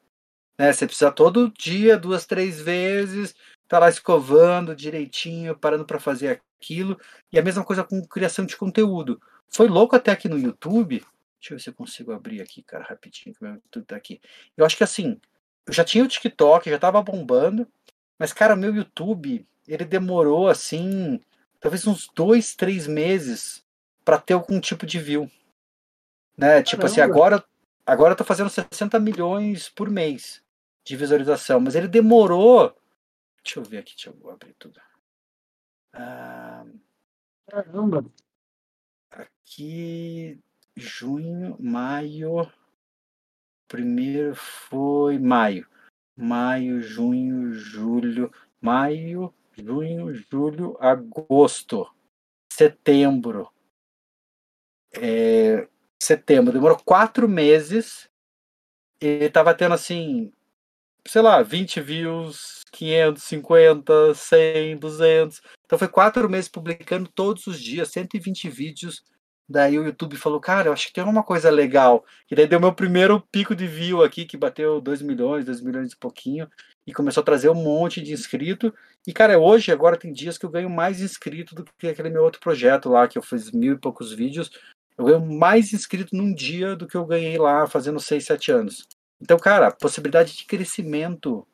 [0.58, 0.72] Né?
[0.72, 3.36] Você precisa todo dia, duas, três vezes,
[3.68, 6.98] tá lá escovando direitinho, parando para fazer aquilo.
[7.32, 9.22] E a mesma coisa com criação de conteúdo.
[9.48, 11.06] Foi louco até aqui no YouTube.
[11.38, 14.20] Deixa eu ver se eu consigo abrir aqui, cara, rapidinho, que meu YouTube tá aqui.
[14.56, 15.20] Eu acho que assim,
[15.68, 17.64] eu já tinha o TikTok, já tava bombando,
[18.18, 21.20] mas, cara, meu YouTube, ele demorou assim
[21.60, 23.64] talvez uns dois, três meses
[24.08, 25.30] para ter algum tipo de view.
[26.34, 26.62] Né?
[26.62, 27.44] Tipo assim, agora,
[27.84, 30.42] agora eu tô fazendo 60 milhões por mês
[30.82, 32.74] de visualização, mas ele demorou.
[33.44, 34.80] Deixa eu ver aqui, deixa eu abrir tudo.
[35.92, 36.64] Ah,
[37.50, 38.02] Caramba!
[39.10, 40.40] Aqui,
[40.74, 42.50] junho, maio.
[43.68, 45.68] Primeiro foi maio.
[46.16, 48.32] Maio, junho, julho.
[48.58, 51.86] Maio, junho, julho, agosto,
[52.50, 53.52] setembro.
[54.92, 55.68] É,
[56.02, 58.08] setembro, demorou quatro meses.
[59.00, 60.32] Ele estava tendo assim
[61.08, 65.40] sei lá, 20 views, 500, 50, 100, 200.
[65.64, 69.02] Então foi quatro meses publicando todos os dias, 120 vídeos.
[69.48, 72.04] Daí o YouTube falou, cara, eu acho que tem alguma coisa legal.
[72.30, 75.92] E daí deu meu primeiro pico de view aqui, que bateu 2 milhões, 2 milhões
[75.92, 76.46] e pouquinho.
[76.86, 78.74] E começou a trazer um monte de inscrito.
[79.06, 82.22] E, cara, hoje, agora tem dias que eu ganho mais inscrito do que aquele meu
[82.22, 84.50] outro projeto lá, que eu fiz mil e poucos vídeos.
[84.98, 88.88] Eu ganho mais inscrito num dia do que eu ganhei lá fazendo 6, 7 anos.
[89.20, 91.46] Então, cara, a possibilidade de crescimento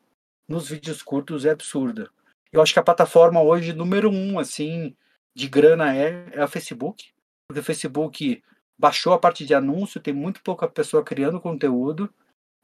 [0.47, 2.09] nos vídeos curtos é absurda.
[2.51, 4.95] Eu acho que a plataforma hoje, número um, assim,
[5.35, 7.11] de grana é, é a Facebook.
[7.47, 8.43] Porque o Facebook
[8.77, 12.09] baixou a parte de anúncio, tem muito pouca pessoa criando conteúdo.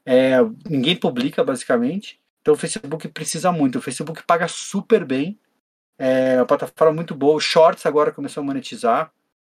[0.04, 0.38] É,
[0.68, 2.20] ninguém publica, basicamente.
[2.40, 3.78] Então o Facebook precisa muito.
[3.78, 5.38] O Facebook paga super bem.
[5.98, 7.36] É uma plataforma muito boa.
[7.36, 9.12] O Shorts agora começou a monetizar.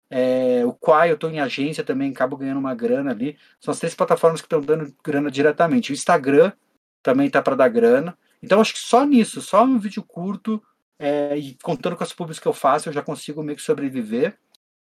[0.09, 3.37] É, o Quai, eu estou em agência também, acabo ganhando uma grana ali.
[3.59, 5.91] São as três plataformas que estão dando grana diretamente.
[5.91, 6.51] O Instagram
[7.01, 8.17] também tá para dar grana.
[8.41, 10.61] Então acho que só nisso, só um vídeo curto
[10.99, 14.37] é, e contando com as públicas que eu faço, eu já consigo meio que sobreviver.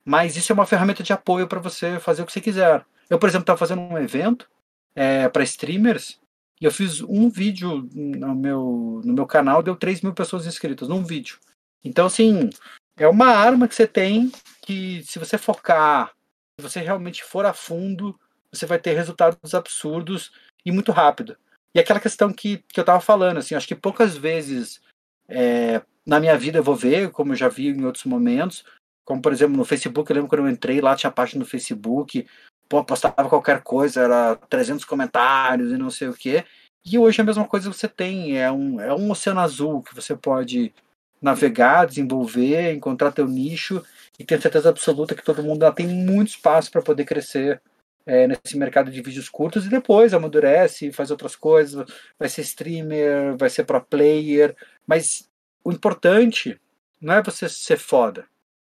[0.03, 2.85] Mas isso é uma ferramenta de apoio para você fazer o que você quiser.
[3.09, 4.47] Eu, por exemplo, estava fazendo um evento
[4.95, 6.19] é, para streamers
[6.61, 10.87] e eu fiz um vídeo no meu, no meu canal, deu 3 mil pessoas inscritas
[10.87, 11.37] num vídeo.
[11.83, 12.49] Então, assim,
[12.97, 14.31] é uma arma que você tem
[14.65, 16.13] que, se você focar,
[16.59, 18.19] se você realmente for a fundo,
[18.51, 20.31] você vai ter resultados absurdos
[20.65, 21.37] e muito rápido.
[21.73, 24.81] E aquela questão que, que eu estava falando, assim, acho que poucas vezes
[25.27, 28.63] é, na minha vida eu vou ver, como eu já vi em outros momentos,
[29.03, 32.25] como por exemplo no Facebook, eu lembro quando eu entrei lá, tinha página no Facebook,
[32.69, 36.43] pô, postava qualquer coisa, era 300 comentários e não sei o que.
[36.85, 39.81] E hoje é a mesma coisa que você tem, é um, é um oceano azul
[39.81, 40.73] que você pode
[41.21, 43.83] navegar, desenvolver, encontrar teu nicho
[44.19, 47.61] e ter certeza absoluta que todo mundo tem muito espaço para poder crescer
[48.05, 51.85] é, nesse mercado de vídeos curtos e depois amadurece, faz outras coisas,
[52.17, 54.55] vai ser streamer, vai ser pro player,
[54.85, 55.29] mas
[55.63, 56.59] o importante
[57.01, 58.27] não é você ser foda,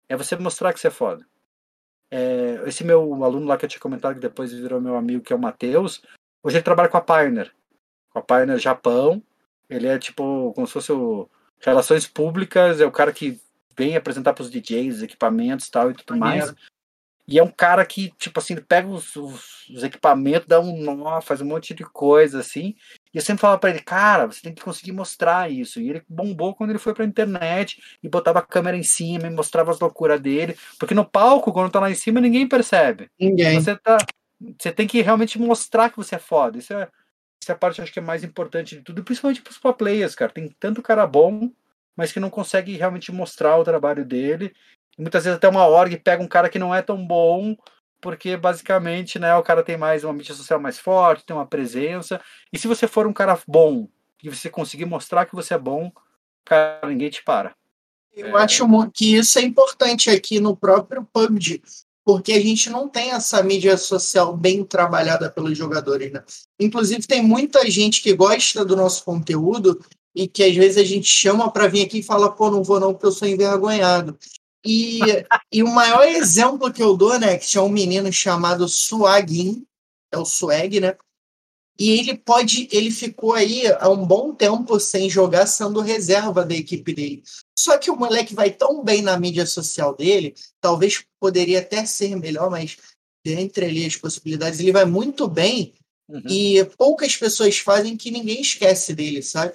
[0.09, 1.27] é você mostrar que você é foda.
[2.11, 5.33] É, esse meu aluno lá que eu tinha comentado que depois virou meu amigo, que
[5.33, 6.03] é o Matheus,
[6.43, 7.53] hoje ele trabalha com a Pioneer,
[8.11, 9.23] com a Pioneer Japão,
[9.69, 11.29] ele é tipo como se fosse o
[11.61, 13.41] Relações Públicas, é o cara que
[13.77, 16.55] vem apresentar para os DJs, equipamentos tal e tudo mais.
[17.29, 20.81] E é um cara que, tipo assim, ele pega os, os, os, equipamentos, dá um
[20.81, 22.77] nó, faz um monte de coisa, assim.
[23.13, 25.81] E eu sempre falava para ele, cara, você tem que conseguir mostrar isso.
[25.81, 29.31] E ele bombou quando ele foi pra internet e botava a câmera em cima e
[29.31, 30.57] mostrava as loucuras dele.
[30.79, 33.11] Porque no palco, quando tá lá em cima, ninguém percebe.
[33.19, 33.61] Ninguém.
[33.61, 33.99] Você, tá,
[34.57, 36.59] você tem que realmente mostrar que você é foda.
[36.59, 36.89] Isso é,
[37.43, 40.31] isso é parte, acho que é mais importante de tudo, principalmente pros pro players, cara.
[40.31, 41.51] Tem tanto cara bom,
[41.97, 44.53] mas que não consegue realmente mostrar o trabalho dele
[44.99, 47.57] muitas vezes até uma org pega um cara que não é tão bom,
[48.01, 52.21] porque basicamente, né, o cara tem mais uma mídia social mais forte, tem uma presença.
[52.53, 53.89] E se você for um cara bom
[54.23, 55.93] e você conseguir mostrar que você é bom,
[56.45, 57.55] cara, ninguém te para.
[58.15, 58.43] Eu é...
[58.43, 61.63] acho que isso é importante aqui no próprio PUBG,
[62.05, 66.23] porque a gente não tem essa mídia social bem trabalhada pelos jogadores, né?
[66.59, 69.79] Inclusive tem muita gente que gosta do nosso conteúdo
[70.17, 72.81] e que às vezes a gente chama para vir aqui e fala, pô, não vou
[72.81, 74.19] não porque eu sou envergonhado.
[74.65, 74.99] E,
[75.53, 79.67] e o maior exemplo que eu dou, né, que tinha um menino chamado Suagin,
[80.11, 80.97] é o Swag, né?
[81.79, 86.55] E ele pode, ele ficou aí há um bom tempo sem jogar, sendo reserva da
[86.55, 87.23] equipe dele.
[87.57, 92.17] Só que o moleque vai tão bem na mídia social dele, talvez poderia até ser
[92.17, 92.79] melhor, mas
[93.23, 95.75] dentre ali as possibilidades, ele vai muito bem
[96.09, 96.23] uhum.
[96.27, 99.55] e poucas pessoas fazem que ninguém esquece dele, sabe?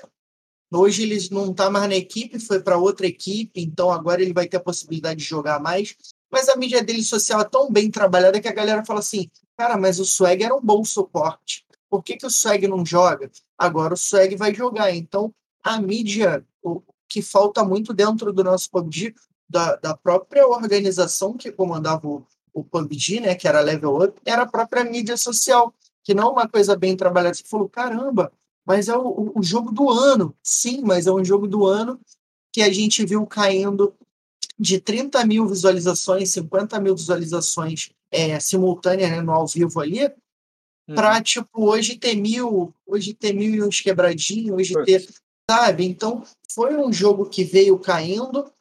[0.73, 4.47] Hoje ele não está mais na equipe, foi para outra equipe, então agora ele vai
[4.47, 5.97] ter a possibilidade de jogar mais.
[6.31, 9.75] Mas a mídia dele social é tão bem trabalhada que a galera fala assim: cara,
[9.75, 11.65] mas o Swag era um bom suporte.
[11.89, 13.29] Por que, que o Swag não joga?
[13.57, 14.95] Agora o Swag vai jogar.
[14.95, 19.13] Então a mídia, o que falta muito dentro do nosso PUBG,
[19.49, 24.43] da, da própria organização que comandava o, o PUBG, né, que era Level Up, era
[24.43, 27.35] a própria mídia social, que não é uma coisa bem trabalhada.
[27.35, 28.31] Você falou: caramba,
[28.65, 30.35] mas é o, o jogo do ano.
[30.43, 31.99] Sim, mas é um jogo do ano
[32.53, 33.93] que a gente viu caindo
[34.59, 40.93] de 30 mil visualizações, 50 mil visualizações é, simultâneas né, no ao vivo ali, hum.
[40.93, 45.07] para tipo, hoje ter mil, hoje ter mil e uns quebradinhos, hoje ter,
[45.49, 45.85] sabe?
[45.85, 46.23] Então,
[46.53, 48.51] foi um jogo que veio caindo,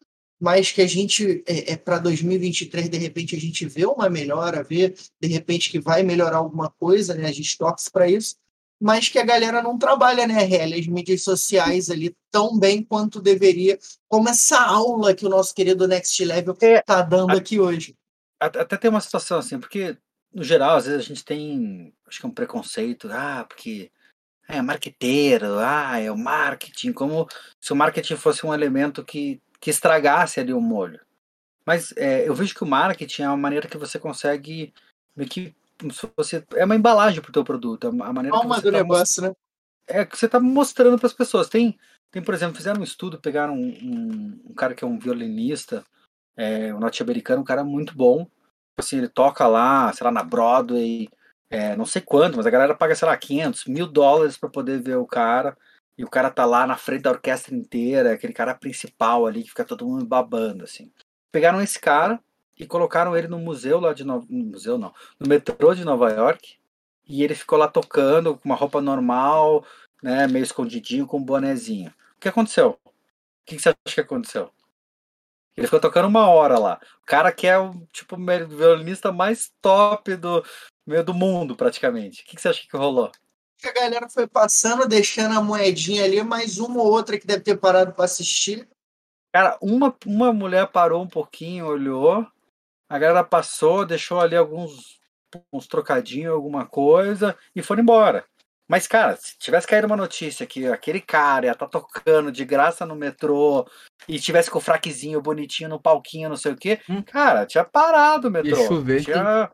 [0.41, 4.63] mas que a gente, é, é para 2023, de repente, a gente vê uma melhora,
[4.63, 7.27] vê, de repente, que vai melhorar alguma coisa, né?
[7.29, 8.37] A gente torce para isso,
[8.81, 13.21] mas que a galera não trabalha, né, RL, as mídias sociais ali tão bem quanto
[13.21, 13.79] deveria,
[14.09, 17.95] como essa aula que o nosso querido Next Level está é, tá dando aqui hoje.
[18.41, 19.99] Até tem uma situação assim, porque,
[20.33, 23.91] no geral, às vezes a gente tem, acho que um preconceito, ah, porque
[24.49, 27.29] é marqueteiro, ah, é o marketing, como
[27.61, 31.01] se o marketing fosse um elemento que, que estragasse ali o molho.
[31.67, 34.73] Mas é, eu vejo que o marketing é uma maneira que você consegue
[35.15, 35.55] meio que
[36.17, 38.79] você é uma embalagem para o teu produto, a maneira Alma que você do tá
[38.79, 39.33] negócio, né?
[39.91, 41.49] é que você está mostrando para as pessoas.
[41.49, 41.77] Tem,
[42.11, 45.85] tem, por exemplo, fizeram um estudo, pegaram um, um, um cara que é um violinista,
[46.37, 48.27] é, um norte-americano, um cara muito bom.
[48.79, 51.09] Assim, ele toca lá, sei lá, na Broadway,
[51.51, 54.81] é, não sei quanto, mas a galera paga, sei lá, 500, mil dólares para poder
[54.81, 55.57] ver o cara.
[55.99, 59.51] E o cara tá lá na frente da orquestra inteira, aquele cara principal ali, que
[59.51, 60.91] fica todo mundo babando, assim.
[61.31, 62.19] Pegaram esse cara
[62.61, 64.27] e colocaram ele no museu lá de Nova...
[64.29, 66.59] No museu não, no metrô de Nova York.
[67.09, 69.65] E ele ficou lá tocando com uma roupa normal,
[70.03, 71.89] né, meio escondidinho, com um bonezinho.
[72.17, 72.79] O que aconteceu?
[72.85, 72.91] O
[73.47, 74.51] que você acha que aconteceu?
[75.57, 76.79] Ele ficou tocando uma hora lá.
[77.03, 78.15] O cara que é o tipo
[78.47, 80.45] violinista mais top do
[80.87, 82.23] meio do mundo, praticamente.
[82.23, 83.11] O que você acha que rolou?
[83.65, 87.57] A galera foi passando, deixando a moedinha ali, mais uma ou outra que deve ter
[87.57, 88.69] parado para assistir.
[89.33, 92.27] Cara, uma, uma mulher parou um pouquinho, olhou.
[92.91, 95.01] A galera passou, deixou ali alguns
[95.53, 98.25] uns trocadinhos, alguma coisa, e foram embora.
[98.69, 102.45] Mas, cara, se tivesse caído uma notícia que aquele cara ia estar tá tocando de
[102.45, 103.67] graça no metrô
[104.09, 107.03] e tivesse com o fraquezinho bonitinho no palquinho, não sei o quê, hum.
[107.03, 108.61] cara, tinha parado o metrô.
[108.61, 109.05] Ia chover.
[109.05, 109.51] Tinha,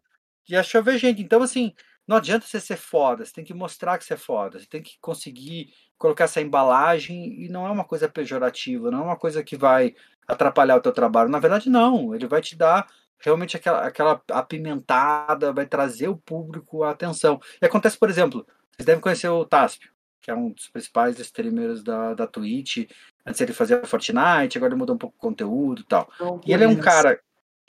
[0.48, 1.22] ia chover gente.
[1.22, 1.74] Então, assim,
[2.06, 4.82] não adianta você ser foda, você tem que mostrar que você é foda, você tem
[4.82, 9.42] que conseguir colocar essa embalagem e não é uma coisa pejorativa, não é uma coisa
[9.42, 9.94] que vai
[10.28, 11.30] atrapalhar o teu trabalho.
[11.30, 12.14] Na verdade, não.
[12.14, 12.86] Ele vai te dar
[13.18, 17.40] realmente aquela, aquela apimentada, vai trazer o público a atenção.
[17.60, 19.90] E acontece, por exemplo, vocês devem conhecer o Taspio,
[20.20, 22.88] que é um dos principais streamers da, da Twitch.
[23.24, 26.10] Antes ele fazia Fortnite, agora ele mudou um pouco o conteúdo e tal.
[26.20, 27.20] Não, e ele é um cara.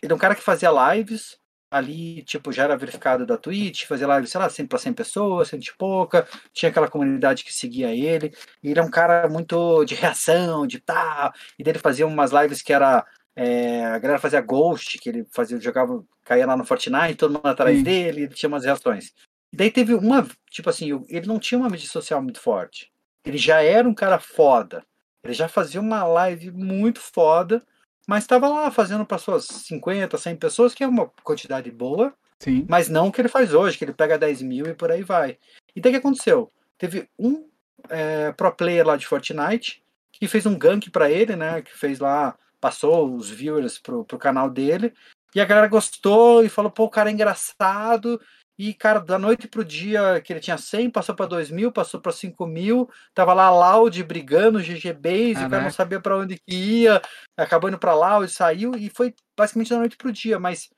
[0.02, 4.08] Ele é um cara que fazia lives ali, tipo, já era verificado da Twitch, fazia
[4.08, 7.94] live, sei lá, sempre para 100 pessoas, 100 e pouca, tinha aquela comunidade que seguia
[7.94, 8.34] ele,
[8.64, 12.62] e ele é um cara muito de reação, de tal, e dele fazia umas lives
[12.62, 13.06] que era,
[13.40, 17.46] é, a galera fazia Ghost, que ele fazia, jogava, caía lá no Fortnite, todo mundo
[17.46, 17.84] atrás Sim.
[17.84, 19.14] dele, ele tinha umas reações.
[19.54, 22.92] Daí teve uma, tipo assim, ele não tinha uma mídia social muito forte,
[23.24, 24.84] ele já era um cara foda,
[25.24, 27.64] ele já fazia uma live muito foda,
[28.08, 32.66] mas estava lá fazendo para suas 50, 100 pessoas, que é uma quantidade boa, Sim.
[32.68, 35.04] mas não o que ele faz hoje, que ele pega 10 mil e por aí
[35.04, 35.38] vai.
[35.76, 36.52] E daí o que aconteceu?
[36.76, 37.48] Teve um
[37.88, 41.62] é, pro player lá de Fortnite que fez um gank para ele, né?
[41.62, 42.36] Que fez lá,
[42.68, 44.94] passou os viewers pro, pro canal dele.
[45.34, 48.20] E a galera gostou e falou, pô, o cara é engraçado.
[48.60, 52.02] E, cara, da noite pro dia que ele tinha 100, passou para 2 mil, passou
[52.02, 56.38] para 5 mil, tava lá Loud brigando, GG Base, o cara não sabia para onde
[56.40, 57.02] que ia,
[57.38, 60.38] acabou indo pra Loud, saiu, e foi basicamente da noite pro dia.
[60.40, 60.70] Mas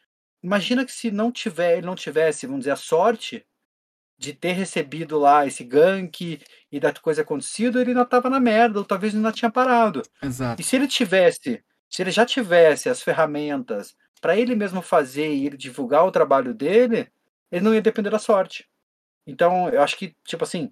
[0.43, 3.43] imagina que se não tiver, ele não tivesse, vamos dizer, a sorte
[4.19, 8.77] de ter recebido lá esse gank e da coisa acontecido, ele ainda tava na merda,
[8.77, 10.01] ou talvez ainda tinha parado.
[10.21, 10.61] Exato.
[10.61, 15.45] E se ele tivesse, se ele já tivesse as ferramentas para ele mesmo fazer e
[15.45, 17.09] ele divulgar o trabalho dele
[17.51, 18.69] ele não ia depender da sorte.
[19.25, 20.71] Então, eu acho que, tipo assim,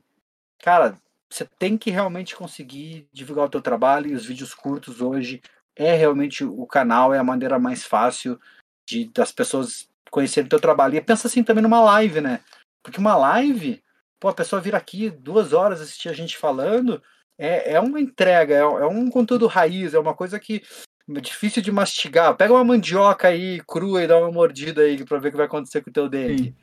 [0.59, 0.97] cara,
[1.29, 5.41] você tem que realmente conseguir divulgar o teu trabalho e os vídeos curtos hoje
[5.75, 8.39] é realmente o canal, é a maneira mais fácil
[8.87, 10.95] de das pessoas conhecerem o teu trabalho.
[10.95, 12.39] E pensa assim também numa live, né?
[12.81, 13.83] Porque uma live,
[14.19, 17.03] pô, a pessoa vir aqui duas horas assistir a gente falando,
[17.37, 20.63] é, é uma entrega, é, é um conteúdo raiz, é uma coisa que
[21.07, 22.35] difícil de mastigar.
[22.35, 25.45] Pega uma mandioca aí crua e dá uma mordida aí pra ver o que vai
[25.45, 26.55] acontecer com o teu dente.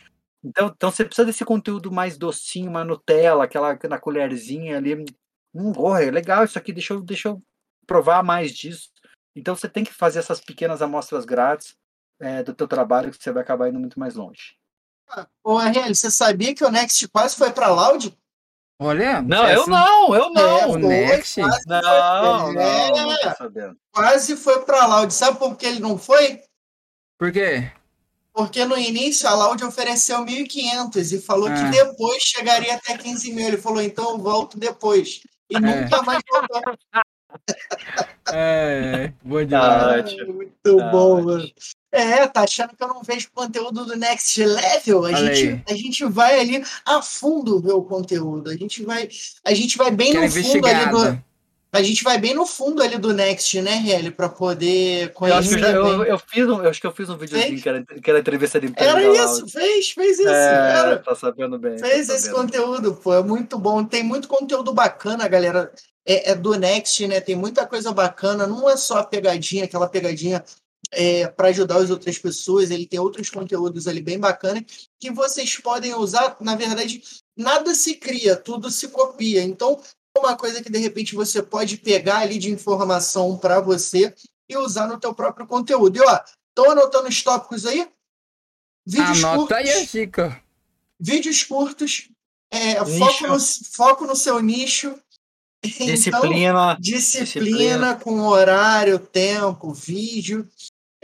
[0.45, 5.05] Então, então você precisa desse conteúdo mais docinho, uma Nutella, aquela na colherzinha ali.
[5.55, 7.43] Hum, oh, é legal isso aqui, deixa eu, deixa eu
[7.87, 8.91] provar mais disso.
[9.35, 11.75] Então você tem que fazer essas pequenas amostras grátis
[12.21, 14.57] é, do teu trabalho que você vai acabar indo muito mais longe.
[15.43, 18.17] Ô, RL, você sabia que o Next quase foi para Loud?
[18.79, 20.59] Olha, não, eu não, eu não.
[20.59, 21.41] É, o Next?
[21.41, 23.77] Quase não, foi, é, não, não sabendo.
[23.93, 25.15] Quase foi para Loud.
[25.15, 26.41] Sabe por que ele não foi?
[27.17, 27.71] Por quê?
[28.33, 31.71] Porque no início a Loud ofereceu 1.500 e falou que ah.
[31.71, 33.47] depois chegaria até 15 mil.
[33.47, 35.21] Ele falou, então eu volto depois.
[35.49, 35.61] E é.
[35.61, 36.75] nunca mais voltou.
[38.33, 40.17] É, boa demais.
[40.19, 41.45] Ah, muito ah, bom, mano.
[41.95, 45.05] É, tá achando que eu não vejo conteúdo do Next Level?
[45.05, 48.51] A, gente, a gente vai ali a fundo ver o conteúdo.
[48.51, 49.09] A gente vai,
[49.45, 51.25] a gente vai bem no fundo ali do.
[51.73, 55.61] A gente vai bem no fundo ali do Next, né, Relly, para poder conhecer.
[55.61, 57.85] Eu, eu, eu, eu, fiz um, eu acho que eu fiz um videozinho que era,
[57.85, 60.29] que era entrevista de Era isso, fez, fez isso.
[60.29, 60.99] É, era.
[60.99, 61.79] Tá sabendo bem.
[61.79, 63.85] Fez tá esse conteúdo, pô, é muito bom.
[63.85, 65.73] Tem muito conteúdo bacana, galera.
[66.07, 67.21] É, é, do Next, né?
[67.21, 68.47] Tem muita coisa bacana.
[68.47, 70.45] Não é só a pegadinha, aquela pegadinha
[70.95, 72.71] é, para ajudar as outras pessoas.
[72.71, 74.65] Ele tem outros conteúdos ali bem bacanas
[74.99, 76.37] que vocês podem usar.
[76.41, 77.03] Na verdade,
[77.37, 79.43] nada se cria, tudo se copia.
[79.43, 79.81] Então,
[80.17, 84.15] é uma coisa que de repente você pode pegar ali de informação para você
[84.49, 85.97] e usar no teu próprio conteúdo.
[85.97, 87.89] E ó, estão anotando os tópicos aí?
[88.87, 90.43] Vídeos Anota curtos, aí Chica.
[91.01, 92.09] Vídeos curtos,
[92.51, 94.95] é, foco, no, foco no seu nicho.
[95.65, 96.75] Disciplina.
[96.75, 100.47] Então, disciplina, disciplina com horário, tempo, vídeo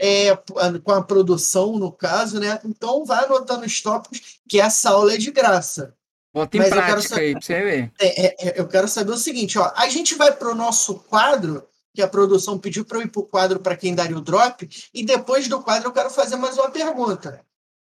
[0.01, 0.35] é,
[0.83, 2.59] com a produção, no caso, né?
[2.65, 5.93] Então vai anotando os tópicos, que essa aula é de graça.
[6.33, 7.93] Bota em Mas prática saber, aí pra você ver.
[7.99, 9.71] É, é, é, eu quero saber o seguinte, ó.
[9.75, 13.59] A gente vai pro nosso quadro, que a produção pediu para eu ir pro quadro
[13.59, 17.45] para quem daria o drop, e depois do quadro eu quero fazer mais uma pergunta.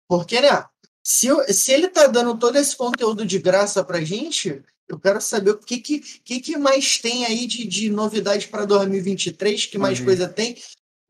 [0.08, 0.64] Porque, né?
[1.02, 5.20] Se, eu, se ele tá dando todo esse conteúdo de graça pra gente, eu quero
[5.20, 9.78] saber o que, que, que, que mais tem aí de, de novidade para 2023, que
[9.78, 10.04] mais uhum.
[10.04, 10.56] coisa tem.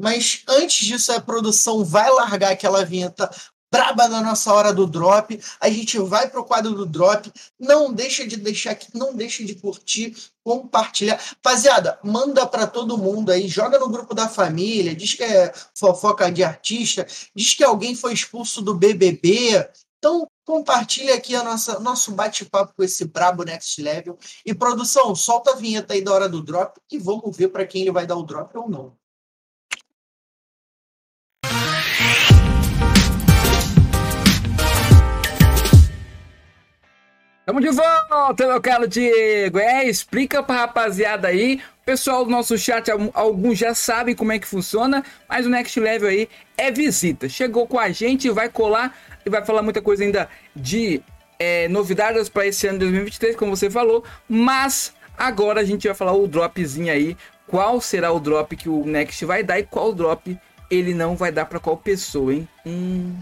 [0.00, 3.30] Mas antes disso, a produção vai largar aquela vinheta
[3.74, 5.40] braba na nossa hora do drop.
[5.60, 7.32] A gente vai pro quadro do drop.
[7.58, 11.16] Não deixa de deixar aqui, não deixa de curtir, compartilhar.
[11.16, 16.30] Rapaziada, manda para todo mundo aí, joga no grupo da família, diz que é fofoca
[16.30, 17.04] de artista,
[17.34, 19.68] diz que alguém foi expulso do BBB.
[19.98, 24.16] Então, compartilha aqui a nossa nosso bate-papo com esse brabo Next Level.
[24.46, 27.82] E produção, solta a vinheta aí da hora do drop e vamos ver para quem
[27.82, 28.96] ele vai dar o drop ou não.
[37.46, 39.58] Tamo de volta, meu caro Diego.
[39.58, 41.60] É, explica pra rapaziada aí.
[41.84, 46.08] Pessoal do nosso chat, alguns já sabem como é que funciona, mas o Next Level
[46.08, 46.26] aí
[46.56, 47.28] é visita.
[47.28, 48.96] Chegou com a gente, vai colar
[49.26, 50.26] e vai falar muita coisa ainda
[50.56, 51.02] de
[51.38, 54.02] é, novidades para esse ano de 2023, como você falou.
[54.26, 57.14] Mas agora a gente vai falar o dropzinho aí.
[57.46, 60.40] Qual será o drop que o Next vai dar e qual drop
[60.70, 62.48] ele não vai dar para qual pessoa, hein?
[62.64, 63.14] Hum.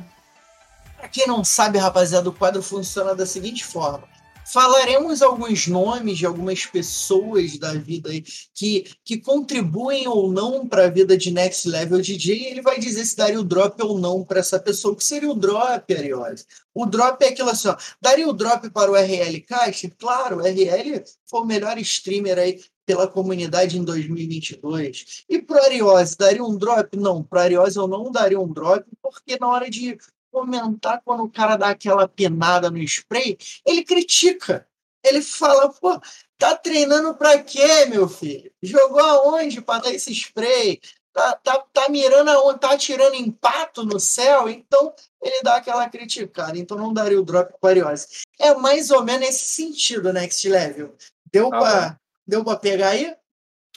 [0.97, 4.11] Pra quem não sabe, rapaziada, o quadro funciona da seguinte forma.
[4.53, 8.11] Falaremos alguns nomes de algumas pessoas da vida
[8.55, 12.37] que, que contribuem ou não para a vida de Next Level DJ.
[12.37, 14.93] E ele vai dizer se daria o drop ou não para essa pessoa.
[14.93, 16.45] O que seria o drop, Ariose?
[16.74, 19.91] O drop é aquilo assim: ó, daria o drop para o RL Caixa?
[19.99, 25.24] Claro, o RL foi o melhor streamer aí pela comunidade em 2022.
[25.31, 26.95] E pro Ariose, daria um drop?
[26.99, 29.97] Não, pro Ariose eu não daria um drop, porque na hora de
[30.32, 34.66] comentar quando o cara dá aquela penada no spray, ele critica.
[35.04, 36.00] Ele fala, pô,
[36.38, 38.50] tá treinando pra quê, meu filho?
[38.62, 40.80] Jogou aonde pra dar esse spray?
[41.12, 42.60] Tá, tá, tá mirando aonde?
[42.60, 44.48] Tá atirando empato no céu?
[44.48, 46.56] Então, ele dá aquela criticada.
[46.56, 48.06] Então, não daria o drop para Ariose.
[48.40, 50.94] É mais ou menos nesse sentido, Next Level.
[51.30, 53.14] Deu tá pra, deu pra pegar aí?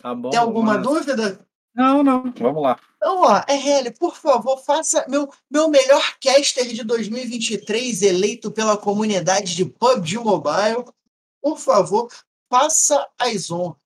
[0.01, 0.29] Tá bom.
[0.29, 1.39] Tem alguma dúvida?
[1.73, 2.31] Não, não.
[2.37, 2.79] Vamos lá.
[3.05, 9.55] Então, ó, RL, por favor, faça meu, meu melhor caster de 2023 eleito pela comunidade
[9.55, 10.85] de PUBG Mobile.
[11.39, 12.11] Por favor,
[12.51, 13.77] faça as honras.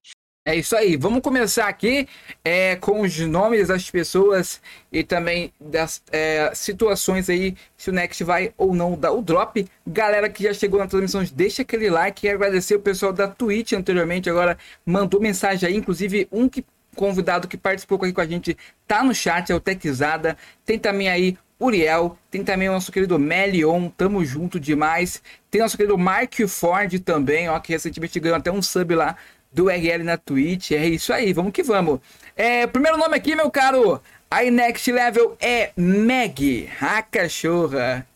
[0.45, 0.95] É isso aí.
[0.95, 2.07] Vamos começar aqui
[2.45, 8.23] é, com os nomes das pessoas e também das é, situações aí, se o Next
[8.23, 9.67] vai ou não dar o drop.
[9.85, 12.21] Galera que já chegou na transmissão, deixa aquele like.
[12.21, 16.63] Quero agradecer o pessoal da Twitch anteriormente, agora mandou mensagem aí, inclusive um que
[16.95, 18.57] convidado que participou aqui com a gente
[18.87, 20.37] tá no chat, é o Techzada.
[20.65, 25.21] Tem também aí Uriel, tem também o nosso querido Melion, tamo junto demais.
[25.51, 29.17] Tem nosso querido Mark Ford também, ó, que recentemente ganhou até um sub lá
[29.51, 30.71] do RL na Twitch.
[30.71, 31.99] É isso aí, vamos que vamos.
[32.35, 34.01] É, primeiro nome aqui, meu caro,
[34.31, 38.07] aí Next Level é Meg, a cachorra.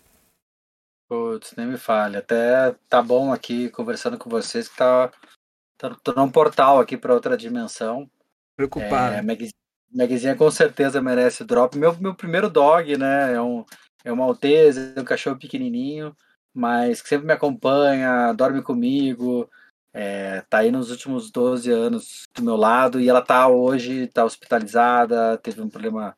[1.09, 2.17] Putz, nem me fale.
[2.17, 5.11] Até tá bom aqui conversando com vocês que tá,
[5.77, 8.09] tá tô num portal aqui para outra dimensão.
[8.55, 9.15] Preocupado.
[9.15, 9.21] É,
[9.91, 11.77] Magzinha com certeza merece drop.
[11.77, 13.33] Meu, meu primeiro dog, né?
[13.33, 13.63] É, um,
[14.03, 16.15] é uma Maltese, é um cachorro pequenininho,
[16.53, 19.49] mas que sempre me acompanha, dorme comigo,
[19.93, 24.25] é, tá aí nos últimos 12 anos do meu lado e ela tá hoje, tá
[24.25, 26.17] hospitalizada, teve um problema,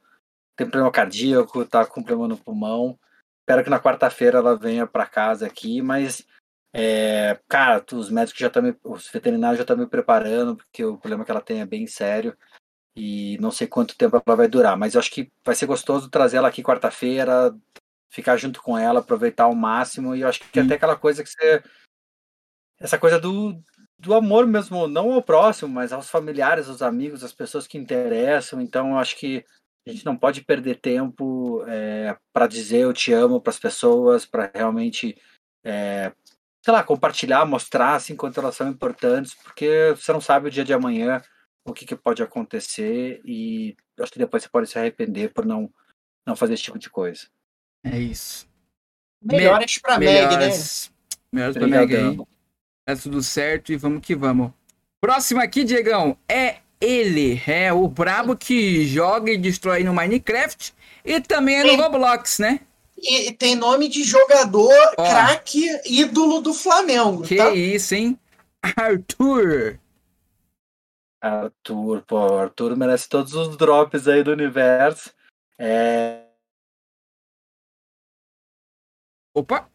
[0.56, 2.98] tem um problema cardíaco, tá com problema no pulmão.
[3.42, 6.26] Espero que na quarta-feira ela venha para casa aqui, mas
[6.78, 10.98] é, cara, os médicos já estão me, os veterinários já estão me preparando, porque o
[10.98, 12.38] problema que ela tem é bem sério
[12.94, 16.10] e não sei quanto tempo ela vai durar, mas eu acho que vai ser gostoso
[16.10, 17.56] trazer ela aqui quarta-feira,
[18.12, 21.30] ficar junto com ela, aproveitar ao máximo e eu acho que até aquela coisa que
[21.30, 21.64] você
[22.78, 23.58] essa coisa do,
[23.98, 28.60] do amor mesmo, não ao próximo, mas aos familiares, aos amigos, às pessoas que interessam.
[28.60, 29.46] Então, eu acho que
[29.88, 34.26] a gente não pode perder tempo é, para dizer eu te amo para as pessoas,
[34.26, 35.18] para realmente
[35.64, 36.12] é,
[36.66, 40.66] sei lá, compartilhar, mostrar assim quanto elas são importantes, porque você não sabe o dia
[40.66, 41.22] de amanhã
[41.64, 45.72] o que, que pode acontecer e acho que depois você pode se arrepender por não
[46.26, 47.28] não fazer esse tipo de coisa.
[47.84, 48.48] É isso.
[49.24, 50.50] Melhores para Meg, né?
[51.32, 52.18] Melhoras pra Meg aí.
[52.84, 54.52] Tá tudo certo e vamos que vamos.
[55.00, 57.40] Próximo aqui, Diegão, é ele.
[57.46, 60.74] É o brabo que joga e destrói no Minecraft
[61.04, 61.76] e também é no.
[61.76, 62.62] Roblox, né?
[62.98, 65.04] E tem nome de jogador Ó.
[65.04, 67.50] craque, ídolo do Flamengo, Que tá?
[67.52, 68.20] isso, hein?
[68.62, 69.80] Arthur.
[71.22, 75.12] Arthur, pô, Arthur merece todos os drops aí do universo.
[75.60, 76.22] É,
[79.34, 79.68] Opa,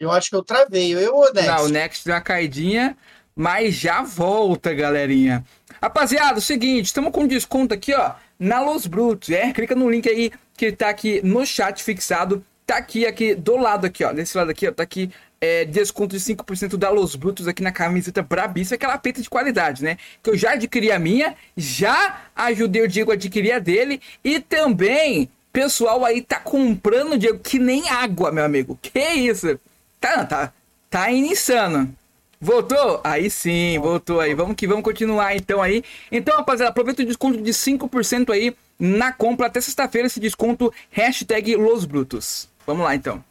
[0.00, 1.46] Eu acho que eu travei, eu ou o Nex?
[1.46, 2.96] não, o Next deu uma caidinha,
[3.34, 5.44] mas já volta, galerinha.
[5.82, 9.52] Rapaziada, o seguinte, estamos com desconto aqui, ó, na Los Brutos, é?
[9.52, 13.86] Clica no link aí que tá aqui no chat fixado, tá aqui, aqui, do lado
[13.86, 15.10] aqui, ó, desse lado aqui, ó, tá aqui,
[15.40, 19.84] é, desconto de 5% da Los Brutos aqui na camiseta Brabíssima, aquela peita de qualidade,
[19.84, 19.98] né?
[20.22, 24.40] Que eu já adquiri a minha, já ajudei o Diego a adquirir a dele, e
[24.40, 29.58] também, pessoal aí tá comprando, Diego, que nem água, meu amigo, que isso?
[30.00, 30.52] Tá, tá,
[30.90, 31.94] tá insano.
[32.40, 33.00] Voltou?
[33.02, 34.34] Aí sim, voltou aí.
[34.34, 35.82] Vamos que vamos continuar então aí.
[36.12, 41.56] Então, rapaziada, aproveita o desconto de 5% aí na compra até sexta-feira esse desconto hashtag
[41.56, 42.48] Los Brutos.
[42.66, 43.24] Vamos lá então.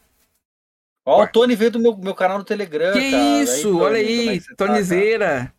[1.06, 2.94] Ó, o Tony veio do meu, meu canal no Telegram.
[2.94, 3.24] que cara.
[3.24, 4.56] Aí, isso, Tony, olha é aí, tá?
[4.58, 5.54] Tonizeira.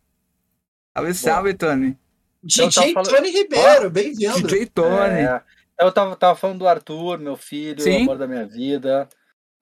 [0.97, 1.97] Salve, salve, Tony.
[2.43, 4.43] DJ tava falando- Tony Ribeiro, bem-vindo.
[4.43, 5.21] DJ Tony.
[5.21, 5.41] É,
[5.81, 7.99] eu tava, tava falando do Arthur, meu filho, Sim.
[7.99, 9.09] o amor da minha vida.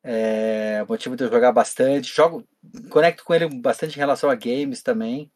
[0.06, 2.14] É, motivo de eu jogar bastante.
[2.14, 2.44] Jogo,
[2.90, 5.30] conecto com ele bastante em relação a games também.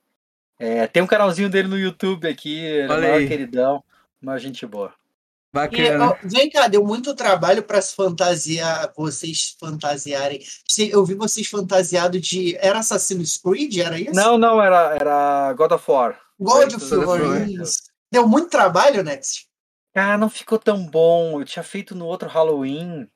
[0.58, 3.82] É, tem um canalzinho dele no YouTube aqui, ele é Olha maior queridão,
[4.20, 4.92] uma gente boa.
[4.92, 6.10] E, Bacana.
[6.10, 10.40] ó, vem cá, deu muito trabalho para se fantasiar, vocês fantasiarem.
[10.68, 12.54] Se- Eu vi vocês fantasiados de.
[12.58, 13.78] Era Assassin's Creed?
[13.78, 14.12] Era isso?
[14.12, 16.20] Não, não, era, era God of War.
[16.38, 17.48] God of War.
[17.48, 17.84] Isso.
[18.12, 19.46] Deu muito trabalho, Nex.
[19.94, 21.40] Cara, não ficou tão bom.
[21.40, 23.08] Eu tinha feito no outro Halloween.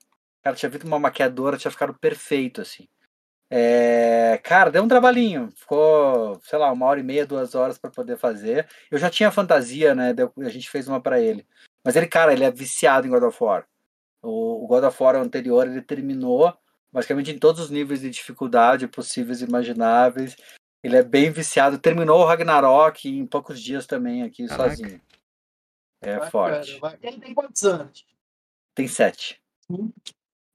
[0.42, 2.88] Cara, tinha feito uma maquiadora, tinha ficado perfeito, assim.
[3.54, 5.50] É, cara, deu um trabalhinho.
[5.54, 8.66] Ficou, sei lá, uma hora e meia, duas horas pra poder fazer.
[8.90, 10.12] Eu já tinha fantasia, né?
[10.14, 11.46] deu- A gente fez uma pra ele.
[11.84, 13.66] Mas ele, cara, ele é viciado em God of War.
[14.22, 16.56] O, o God of War anterior, ele terminou
[16.90, 20.36] basicamente em todos os níveis de dificuldade possíveis e imagináveis.
[20.82, 21.78] Ele é bem viciado.
[21.78, 24.70] Terminou o Ragnarok em poucos dias também aqui, Caraca.
[24.76, 25.00] sozinho.
[26.00, 26.80] É Bacana, forte.
[26.80, 27.00] bacana.
[27.02, 28.06] Ele tem quantos anos?
[28.74, 29.40] Tem sete.
[29.70, 29.92] Hum.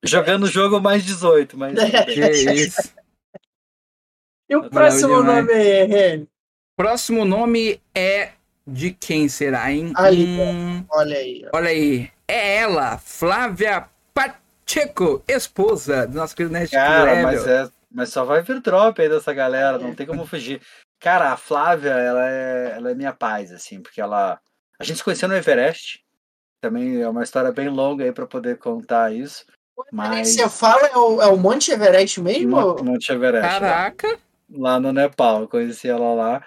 [0.08, 1.74] Jogando o jogo mais 18, mas.
[2.06, 2.94] Que isso.
[4.50, 5.46] E o próximo demais.
[5.46, 6.22] nome é?
[6.76, 8.32] Próximo nome é
[8.66, 9.92] de quem será, hein?
[9.96, 11.46] Ali, Hum, Olha aí.
[11.46, 11.58] ó.
[11.58, 12.12] olha aí.
[12.28, 18.42] É ela, Flávia Pacheco, esposa do nosso querido Nerd Cara, mas, é, mas só vai
[18.42, 20.62] vir drop aí dessa galera, não tem como fugir.
[21.00, 24.40] Cara, a Flávia, ela é, ela é minha paz, assim, porque ela.
[24.80, 26.04] A gente se conheceu no Everest.
[26.62, 29.46] Também é uma história bem longa aí pra poder contar isso.
[29.92, 30.30] Mas.
[30.30, 32.50] você fala é o, é o Monte Everest mesmo?
[32.52, 33.46] Mon- Monte Everest.
[33.46, 33.60] lá.
[33.60, 36.46] Caraca, lá no Nepal, eu conheci ela lá.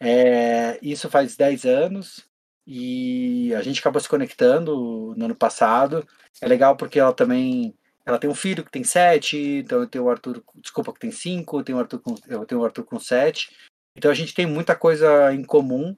[0.00, 2.24] É, isso faz 10 anos
[2.66, 6.06] e a gente acabou se conectando no ano passado.
[6.40, 7.74] É legal porque ela também
[8.06, 11.10] ela tem um filho que tem 7, então eu tenho o Arthur, desculpa, que tem
[11.12, 13.54] 5, eu tenho o Arthur com, eu tenho o Arthur com 7.
[13.96, 15.94] Então a gente tem muita coisa em comum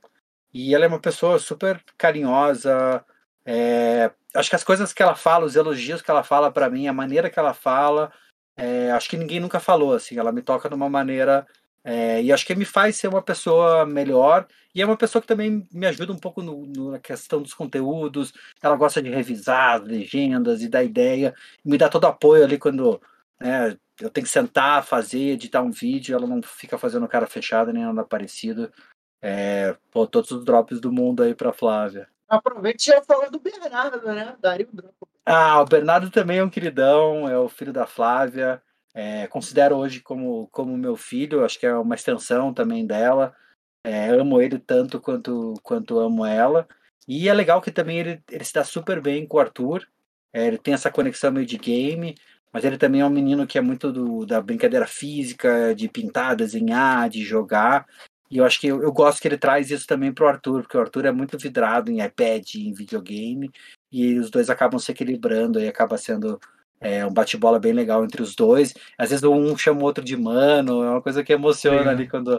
[0.53, 3.05] e ela é uma pessoa super carinhosa.
[3.47, 6.87] é, acho que as coisas que ela fala, os elogios que ela fala pra mim,
[6.89, 8.13] a maneira que ela fala,
[8.57, 10.19] é, acho que ninguém nunca falou assim.
[10.19, 11.47] Ela me toca de uma maneira
[11.85, 15.27] é, e acho que me faz ser uma pessoa melhor e é uma pessoa que
[15.29, 18.33] também me ajuda um pouco no- no- na questão dos conteúdos.
[18.63, 21.35] Ela gosta de revisar as legendas e dar ideia,
[21.65, 23.01] me dá todo apoio ali quando
[23.41, 26.15] né, eu tenho que sentar, fazer, editar um vídeo.
[26.17, 28.73] Ela não fica fazendo cara fechada nem nada parecido.
[29.21, 32.09] É, pô, todos os drops do mundo aí pra Flávia.
[32.33, 34.35] Aproveite e já falou do Bernardo, né?
[34.41, 34.95] Daria o drop.
[35.27, 38.63] Ah, o Bernardo também é um queridão, é o filho da Flávia.
[38.95, 43.37] É, considero hoje como, como meu filho, acho que é uma extensão também dela.
[43.85, 46.67] É, amo ele tanto quanto, quanto amo ela.
[47.07, 49.87] E é legal que também ele, ele se dá super bem com o Arthur.
[50.33, 52.15] É, ele tem essa conexão meio de game,
[52.51, 56.35] mas ele também é um menino que é muito do, da brincadeira física, de pintar,
[56.35, 57.87] desenhar, de jogar.
[58.33, 60.75] E eu acho que eu, eu gosto que ele traz isso também pro Arthur, porque
[60.79, 63.51] o Arthur é muito vidrado em iPad, em videogame,
[63.93, 66.41] e os dois acabam se equilibrando e acaba sendo
[66.81, 68.73] é, um bate-bola bem legal entre os dois.
[68.97, 71.93] Às vezes um chama o outro de mano, é uma coisa que emociona Legal.
[71.93, 72.39] ali quando,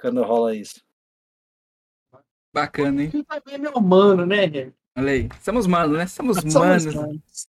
[0.00, 0.82] quando rola isso.
[2.52, 3.10] bacana, hein?
[3.14, 4.72] Ele também é meu mano, né?
[4.96, 5.28] Olha aí.
[5.40, 6.06] Somos manos, né?
[6.08, 6.94] Somos, Somos manos.
[6.96, 7.48] manos.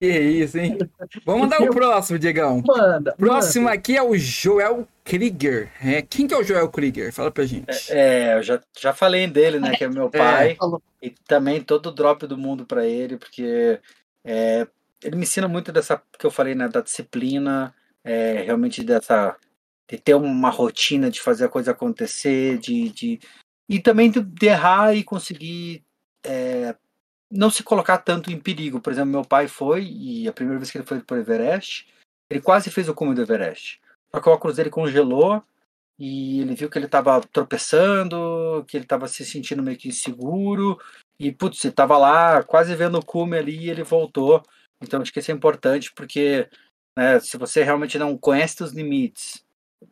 [0.00, 0.76] Que isso, hein?
[1.24, 2.62] Vamos mandar o próximo, Diegão.
[2.66, 3.14] Manda.
[3.16, 5.70] Próximo aqui é o Joel Krieger.
[5.82, 7.10] É, quem que é o Joel Krieger?
[7.12, 7.66] Fala pra gente.
[7.90, 9.74] É, eu já, já falei dele, né?
[9.74, 10.18] Que é meu É.
[10.18, 10.56] pai.
[10.56, 10.82] Falou.
[11.00, 13.80] E também todo o drop do mundo para ele, porque
[14.22, 14.66] é,
[15.02, 16.68] ele me ensina muito dessa que eu falei, né?
[16.68, 17.74] Da disciplina,
[18.04, 19.34] é, realmente dessa
[19.88, 23.20] de ter uma rotina de fazer a coisa acontecer, de, de
[23.68, 25.82] e também de, de errar e conseguir
[26.24, 26.74] é,
[27.30, 28.80] não se colocar tanto em perigo.
[28.80, 31.88] Por exemplo, meu pai foi e a primeira vez que ele foi para o Everest,
[32.30, 33.80] ele quase fez o cume do Everest.
[34.14, 35.42] Só que o óculos dele congelou
[35.98, 40.78] e ele viu que ele estava tropeçando, que ele estava se sentindo meio que inseguro
[41.18, 44.42] e putz, ele estava lá quase vendo o cume ali e ele voltou.
[44.80, 46.48] Então acho que isso é importante porque
[46.96, 49.44] né, se você realmente não conhece os limites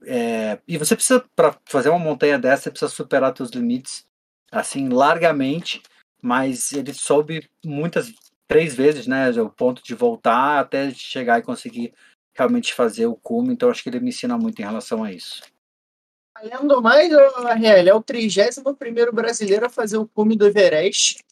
[0.07, 4.07] é, e você precisa para fazer uma montanha dessa você precisa superar seus limites
[4.51, 5.83] assim largamente,
[6.25, 8.11] mas ele soube muitas
[8.49, 11.93] três vezes, né, o ponto de voltar até chegar e conseguir
[12.35, 13.53] realmente fazer o cume.
[13.53, 15.43] Então acho que ele me ensina muito em relação a isso.
[16.35, 21.23] Além do mais, o RL é o 31 brasileiro a fazer o cume do Everest.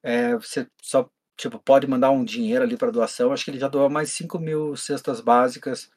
[0.04, 3.32] É, você só tipo, pode mandar um dinheiro ali para doação.
[3.32, 5.90] Acho que ele já doou mais 5 mil cestas básicas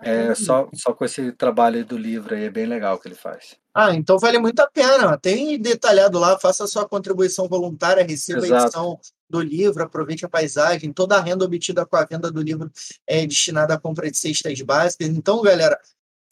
[0.00, 2.44] é, só, só com esse trabalho do livro aí.
[2.44, 3.56] É bem legal que ele faz.
[3.74, 5.18] Ah, então vale muito a pena.
[5.18, 8.64] Tem detalhado lá, faça a sua contribuição voluntária, receba a Exato.
[8.64, 10.92] edição do livro, aproveite a paisagem.
[10.92, 12.70] Toda a renda obtida com a venda do livro
[13.06, 15.08] é destinada à compra de cestas básicas.
[15.08, 15.78] Então, galera,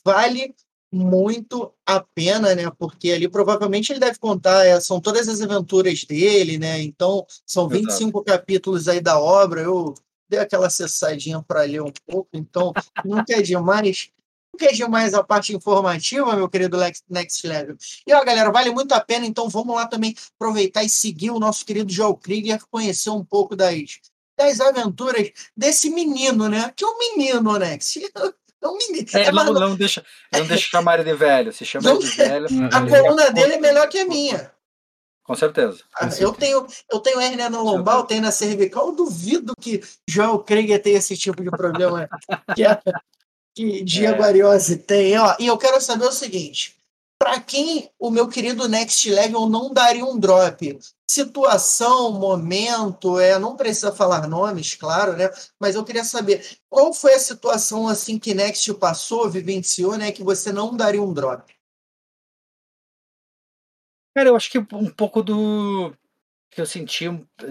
[0.05, 0.55] vale
[0.93, 2.71] muito a pena, né?
[2.79, 6.81] Porque ali provavelmente ele deve contar, é, são todas as aventuras dele, né?
[6.83, 9.63] Então, são 25 capítulos aí da obra.
[9.63, 9.95] Eu
[10.29, 12.73] dei aquela acessadinha para ler um pouco, então
[13.05, 14.11] nunca é demais.
[14.53, 17.77] Nunca é demais a parte informativa, meu querido Lex- Next Level.
[18.07, 21.39] E ó, galera, vale muito a pena, então vamos lá também aproveitar e seguir o
[21.39, 24.01] nosso querido Joel Krieger, conhecer um pouco das,
[24.39, 26.73] das aventuras desse menino, né?
[26.75, 28.01] Que é um menino, Next.
[28.63, 29.07] É um menino.
[29.15, 31.53] É, É, não, não- não deixa, não deixa chamar ele de velho.
[31.53, 32.47] Se chama Não- ele de velho.
[32.73, 34.51] a coluna dele é melhor que a minha.
[35.25, 35.83] Com certeza.
[35.95, 38.87] Ah, Eu tenho, eu tenho hérnia no lombar, eu tenho na cervical.
[38.89, 42.09] Eu duvido que Joel Krieger tenha esse tipo de problema
[42.57, 42.81] que, a-
[43.55, 44.27] que Diego É.
[44.27, 45.19] Ariose tem.
[45.19, 46.77] Ó, e eu quero saber o seguinte:
[47.27, 50.79] para quem o meu querido Next Level não daria um drop?
[51.11, 55.29] Situação, momento, é, não precisa falar nomes, claro, né?
[55.59, 60.13] Mas eu queria saber qual foi a situação assim que Next passou, vivenciou, né?
[60.13, 61.53] Que você não daria um drop.
[64.15, 65.93] Cara, eu acho que um pouco do
[66.49, 67.07] que eu senti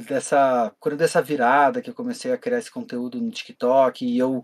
[0.08, 4.44] dessa quando dessa virada que eu comecei a criar esse conteúdo no TikTok e eu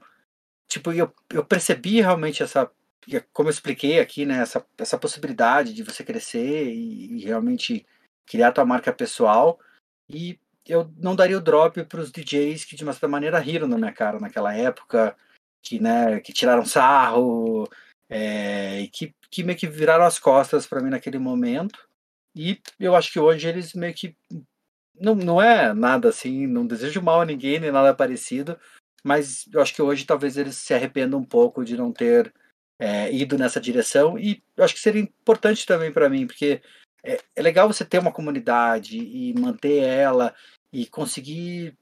[0.68, 2.70] tipo eu, eu percebi realmente essa
[3.34, 7.86] como eu expliquei aqui, né, essa, essa possibilidade de você crescer e, e realmente
[8.26, 9.60] criar tua marca pessoal
[10.10, 13.68] e eu não daria o drop para os DJs que de uma certa maneira riram
[13.68, 15.16] na minha cara naquela época,
[15.62, 17.68] que né, que tiraram sarro
[18.10, 21.88] é, e que, que meio que viraram as costas para mim naquele momento.
[22.36, 24.16] E eu acho que hoje eles meio que.
[25.00, 28.58] Não, não é nada assim, não desejo mal a ninguém, nem nada parecido,
[29.04, 32.32] mas eu acho que hoje talvez eles se arrependam um pouco de não ter
[32.82, 34.18] é, ido nessa direção.
[34.18, 36.60] E eu acho que seria importante também para mim, porque
[37.04, 40.34] é, é legal você ter uma comunidade e manter ela
[40.74, 41.78] e conseguir.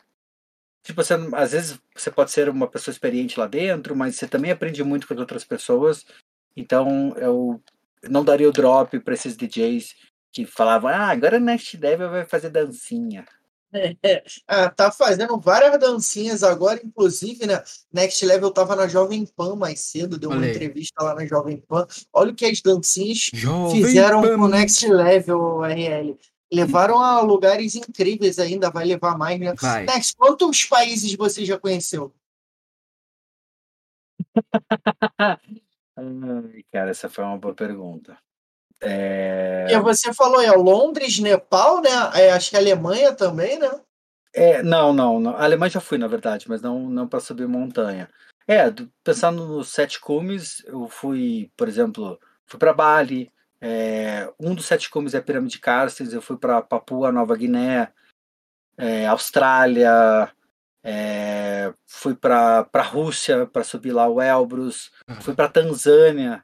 [0.83, 4.51] Tipo, você, às vezes você pode ser uma pessoa experiente lá dentro, mas você também
[4.51, 6.05] aprende muito com as outras pessoas.
[6.55, 7.63] Então eu
[8.09, 9.95] não daria o drop para esses DJs
[10.33, 13.25] que falavam, ah, agora Next Devil vai fazer dancinha.
[13.73, 17.63] É, ah, tá fazendo várias dancinhas agora, inclusive, né?
[17.91, 21.85] Next Level tava na Jovem Pan mais cedo, deu uma entrevista lá na Jovem Pan.
[22.11, 24.37] Olha o que as dancinhas Jovem fizeram Pan.
[24.37, 26.17] com o Next Level, RL.
[26.51, 29.53] Levaram a lugares incríveis ainda, vai levar mais, né?
[29.59, 29.85] Vai.
[29.85, 32.13] Next, quantos países você já conheceu?
[35.95, 38.17] Ai, cara, essa foi uma boa pergunta.
[38.81, 39.67] É...
[39.69, 41.89] E você falou, é Londres, Nepal, né?
[42.15, 43.69] É, acho que a Alemanha também, né?
[44.33, 45.35] É, não, não, não.
[45.35, 48.09] A Alemanha já fui, na verdade, mas não, não para subir montanha.
[48.47, 48.63] É,
[49.03, 53.31] pensando nos sete cumes, eu fui, por exemplo, fui para Bali.
[53.61, 56.13] É, um dos sete cumes é a Pirâmide de Carstens.
[56.13, 57.91] Eu fui para Papua Nova Guiné,
[58.77, 60.31] é, Austrália,
[60.83, 64.91] é, fui para a Rússia para subir lá o Elbrus,
[65.21, 66.43] fui para Tanzânia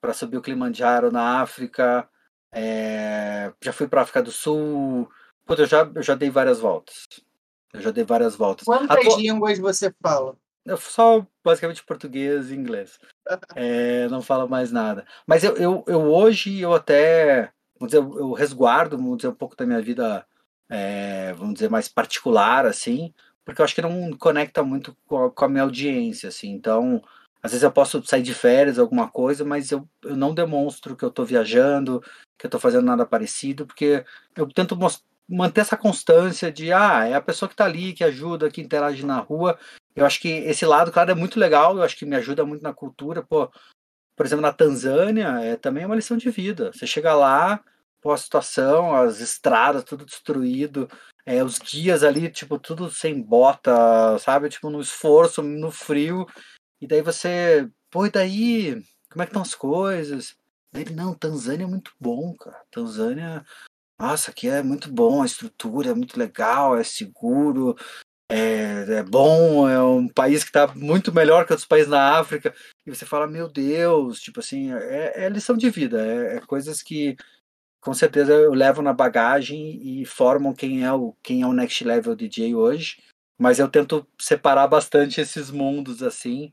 [0.00, 2.08] para subir o Kilimanjaro na África,
[2.52, 5.08] é, já fui para África do Sul.
[5.44, 7.06] Puta, eu já, eu já dei várias voltas.
[7.72, 8.64] Eu já dei várias voltas.
[8.64, 9.20] Quantas Atu...
[9.20, 10.36] línguas você fala?
[10.64, 12.98] Eu só basicamente português e inglês.
[13.56, 15.06] é, não falo mais nada.
[15.26, 19.56] Mas eu, eu, eu hoje eu até vamos dizer, eu resguardo, vamos dizer, um pouco
[19.56, 20.26] da minha vida,
[20.68, 23.14] é, vamos dizer, mais particular, assim,
[23.44, 26.50] porque eu acho que não conecta muito com a, com a minha audiência, assim.
[26.50, 27.02] Então,
[27.42, 31.04] às vezes eu posso sair de férias, alguma coisa, mas eu, eu não demonstro que
[31.04, 32.00] eu estou viajando,
[32.36, 34.04] que eu estou fazendo nada parecido, porque
[34.36, 34.76] eu tento
[35.28, 39.04] manter essa constância de, ah, é a pessoa que está ali, que ajuda, que interage
[39.04, 39.58] na rua.
[39.94, 42.62] Eu acho que esse lado, claro, é muito legal, eu acho que me ajuda muito
[42.62, 43.22] na cultura.
[43.22, 43.50] Pô,
[44.16, 46.72] por exemplo, na Tanzânia, é também uma lição de vida.
[46.72, 47.62] Você chega lá,
[48.00, 50.88] pô, a situação, as estradas, tudo destruído,
[51.26, 54.48] é, os guias ali, tipo, tudo sem bota, sabe?
[54.48, 56.26] Tipo, no esforço, no frio.
[56.80, 58.82] E daí você, pô, e daí?
[59.10, 60.36] Como é que estão as coisas?
[60.72, 62.62] Ele, não, Tanzânia é muito bom, cara.
[62.70, 63.44] Tanzânia,
[63.98, 67.76] nossa, aqui é muito bom, a estrutura é muito legal, é seguro,
[68.30, 72.54] é, é bom, é um país que está muito melhor que outros países na África.
[72.86, 76.82] E você fala, meu Deus, tipo assim, é, é lição de vida, é, é coisas
[76.82, 77.16] que
[77.80, 81.82] com certeza eu levo na bagagem e formam quem é o quem é o next
[81.84, 82.98] level DJ hoje.
[83.38, 86.52] Mas eu tento separar bastante esses mundos assim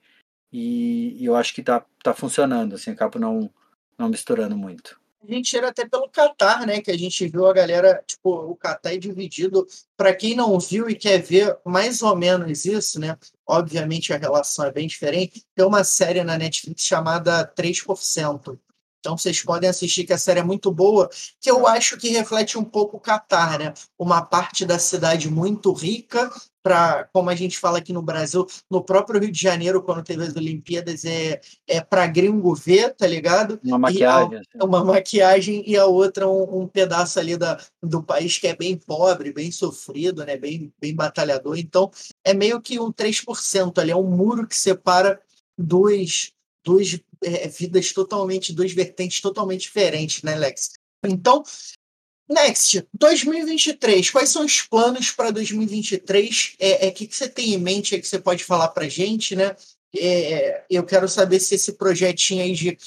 [0.52, 3.50] e, e eu acho que tá, tá funcionando, assim, acabo não,
[3.98, 5.00] não misturando muito.
[5.28, 6.82] A gente tira até pelo Qatar, né?
[6.82, 9.66] Que a gente viu a galera, tipo, o Qatar é dividido.
[9.98, 13.18] Para quem não viu e quer ver mais ou menos isso, né?
[13.48, 15.44] Obviamente a relação é bem diferente.
[15.56, 18.60] Tem uma série na Netflix chamada 3%.
[19.00, 21.10] Então vocês podem assistir que a série é muito boa,
[21.40, 23.74] que eu acho que reflete um pouco o Catar, né?
[23.98, 26.32] Uma parte da cidade muito rica
[26.66, 30.24] para, como a gente fala aqui no Brasil, no próprio Rio de Janeiro, quando teve
[30.24, 33.60] as Olimpíadas, é, é para gringo ver, tá ligado?
[33.64, 34.42] Uma maquiagem.
[34.60, 38.56] A, uma maquiagem e a outra um, um, pedaço ali da, do país que é
[38.56, 40.38] bem pobre, bem sofrido, né?
[40.38, 41.56] Bem, bem batalhador.
[41.56, 41.92] Então,
[42.24, 45.22] é meio que um 3% ali, é um muro que separa
[45.56, 46.32] dois,
[46.64, 50.72] duas é, vidas totalmente, duas vertentes totalmente diferentes, né, Lex?
[51.06, 51.44] Então,
[52.27, 56.56] Next, 2023, quais são os planos para 2023?
[56.60, 59.35] É, é que, que você tem em mente é que você pode falar para gente,
[59.35, 59.56] né?
[59.95, 62.77] É, eu quero saber se esse projetinho aí de,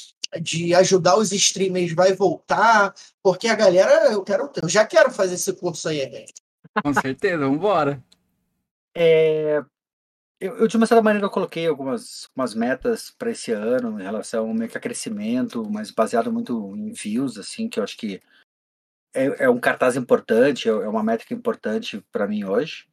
[0.40, 2.92] de ajudar os streamers vai voltar,
[3.22, 6.24] porque a galera, eu quero, eu já quero fazer esse curso aí, né?
[6.82, 8.02] Com certeza, vamos embora.
[8.94, 9.62] É,
[10.40, 14.02] eu, eu, de uma certa maneira, eu coloquei algumas, algumas metas para esse ano em
[14.02, 18.20] relação meio que a crescimento, mas baseado muito em views, assim, que eu acho que
[19.18, 22.86] é, é um cartaz importante, é, é uma métrica importante para mim hoje.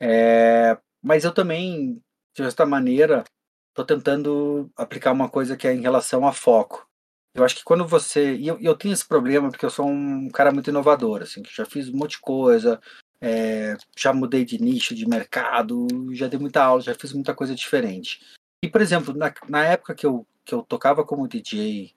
[0.00, 2.02] É, mas eu também,
[2.34, 3.24] de certa maneira,
[3.68, 6.88] estou tentando aplicar uma coisa que é em relação a foco.
[7.34, 8.34] Eu acho que quando você.
[8.36, 11.54] E eu, eu tenho esse problema porque eu sou um cara muito inovador, assim, que
[11.54, 12.80] já fiz um monte de coisa,
[13.20, 17.54] é, já mudei de nicho de mercado, já dei muita aula, já fiz muita coisa
[17.54, 18.20] diferente.
[18.62, 21.94] E, por exemplo, na, na época que eu, que eu tocava como DJ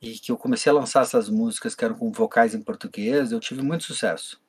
[0.00, 3.40] e que eu comecei a lançar essas músicas que eram com vocais em português, eu
[3.40, 4.40] tive muito sucesso.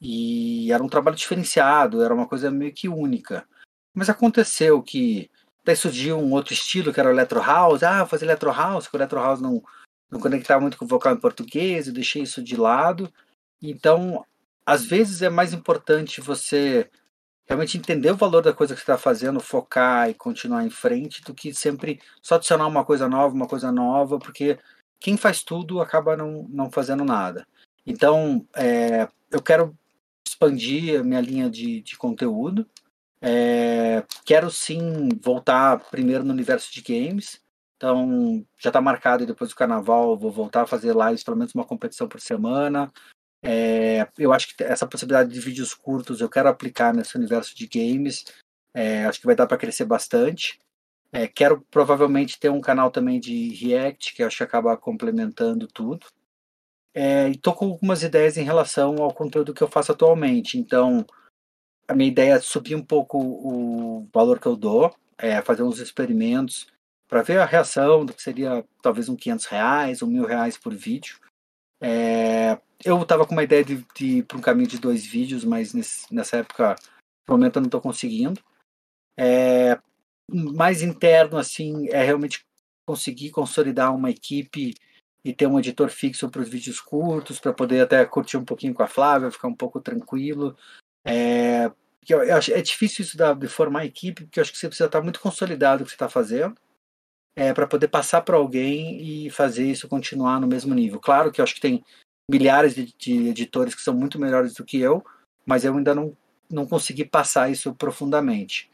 [0.00, 3.46] E era um trabalho diferenciado, era uma coisa meio que única.
[3.94, 5.30] Mas aconteceu que
[5.64, 7.82] daí surgiu um outro estilo que era o Electro House.
[7.82, 9.62] Ah, fazer Electro House, que o Electro House não,
[10.10, 13.12] não conectava muito com o vocal em português, eu deixei isso de lado.
[13.62, 14.24] Então,
[14.66, 16.90] às vezes é mais importante você
[17.46, 21.22] realmente entender o valor da coisa que você está fazendo, focar e continuar em frente,
[21.22, 24.58] do que sempre só adicionar uma coisa nova, uma coisa nova, porque
[25.00, 27.46] quem faz tudo acaba não, não fazendo nada.
[27.86, 29.76] Então, é, eu quero
[30.26, 32.66] expandir a minha linha de, de conteúdo.
[33.20, 37.42] É, quero sim voltar primeiro no universo de games.
[37.76, 41.64] Então, já está marcado depois do carnaval vou voltar a fazer lives, pelo menos uma
[41.64, 42.90] competição por semana.
[43.42, 47.66] É, eu acho que essa possibilidade de vídeos curtos eu quero aplicar nesse universo de
[47.66, 48.24] games.
[48.72, 50.58] É, acho que vai dar para crescer bastante.
[51.14, 56.08] É, quero provavelmente ter um canal também de React, que acho que acaba complementando tudo.
[56.92, 60.58] É, com algumas ideias em relação ao conteúdo que eu faço atualmente.
[60.58, 61.06] Então,
[61.86, 65.78] a minha ideia é subir um pouco o valor que eu dou, é, fazer uns
[65.78, 66.66] experimentos
[67.06, 70.74] para ver a reação do que seria talvez um 500 reais, um mil reais por
[70.74, 71.20] vídeo.
[71.80, 75.44] É, eu estava com uma ideia de, de ir para um caminho de dois vídeos,
[75.44, 76.74] mas nesse, nessa época,
[77.28, 78.40] no momento, eu não estou conseguindo.
[79.16, 79.78] É,
[80.30, 82.44] mais interno, assim, é realmente
[82.86, 84.74] conseguir consolidar uma equipe
[85.24, 88.74] e ter um editor fixo para os vídeos curtos, para poder até curtir um pouquinho
[88.74, 90.56] com a Flávia, ficar um pouco tranquilo.
[91.06, 91.70] É,
[92.08, 94.68] eu, eu acho, é difícil isso da, de formar equipe, porque eu acho que você
[94.68, 96.54] precisa estar muito consolidado o que você está fazendo,
[97.34, 101.00] é, para poder passar para alguém e fazer isso continuar no mesmo nível.
[101.00, 101.82] Claro que eu acho que tem
[102.30, 105.04] milhares de, de editores que são muito melhores do que eu,
[105.46, 106.16] mas eu ainda não,
[106.50, 108.70] não consegui passar isso profundamente.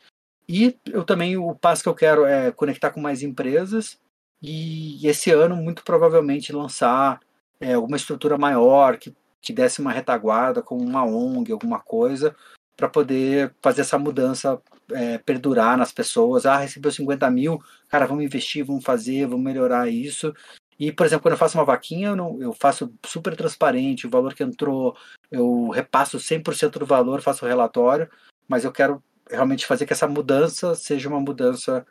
[0.53, 3.97] E eu também, o passo que eu quero é conectar com mais empresas
[4.43, 7.21] e esse ano, muito provavelmente, lançar
[7.61, 12.35] é, alguma estrutura maior que, que desse uma retaguarda, como uma ONG, alguma coisa,
[12.77, 14.61] para poder fazer essa mudança
[14.91, 16.45] é, perdurar nas pessoas.
[16.45, 20.35] Ah, recebeu 50 mil, cara, vamos investir, vamos fazer, vamos melhorar isso.
[20.81, 24.11] E, por exemplo, quando eu faço uma vaquinha, eu, não, eu faço super transparente o
[24.11, 24.97] valor que entrou,
[25.31, 28.11] eu repasso 100% do valor, faço o relatório,
[28.49, 29.01] mas eu quero
[29.31, 31.87] realmente fazer que essa mudança seja uma mudança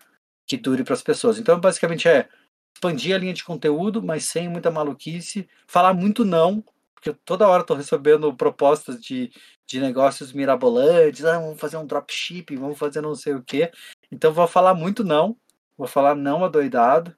[0.46, 1.38] que dure para as pessoas.
[1.38, 2.28] Então, basicamente é
[2.74, 6.64] expandir a linha de conteúdo, mas sem muita maluquice, falar muito não,
[6.94, 9.32] porque toda hora estou recebendo propostas de,
[9.66, 13.72] de negócios mirabolantes, ah, vamos fazer um dropshipping, vamos fazer não sei o quê.
[14.12, 15.38] Então vou falar muito não,
[15.78, 17.16] vou falar não adoidado,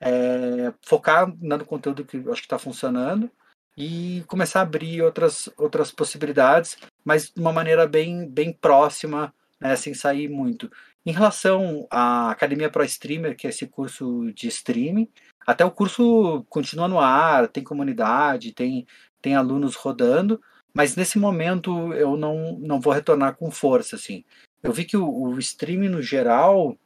[0.00, 3.30] é, focar no conteúdo que acho que está funcionando
[3.76, 9.34] e começar a abrir outras, outras possibilidades, mas de uma maneira bem, bem próxima,
[9.64, 10.70] né, sem sair muito.
[11.06, 15.08] Em relação à Academia Pro Streamer, que é esse curso de streaming,
[15.46, 18.86] até o curso continua no ar, tem comunidade, tem
[19.24, 20.38] tem alunos rodando,
[20.74, 24.22] mas nesse momento eu não, não vou retornar com força, assim.
[24.62, 26.76] Eu vi que o, o streaming no geral,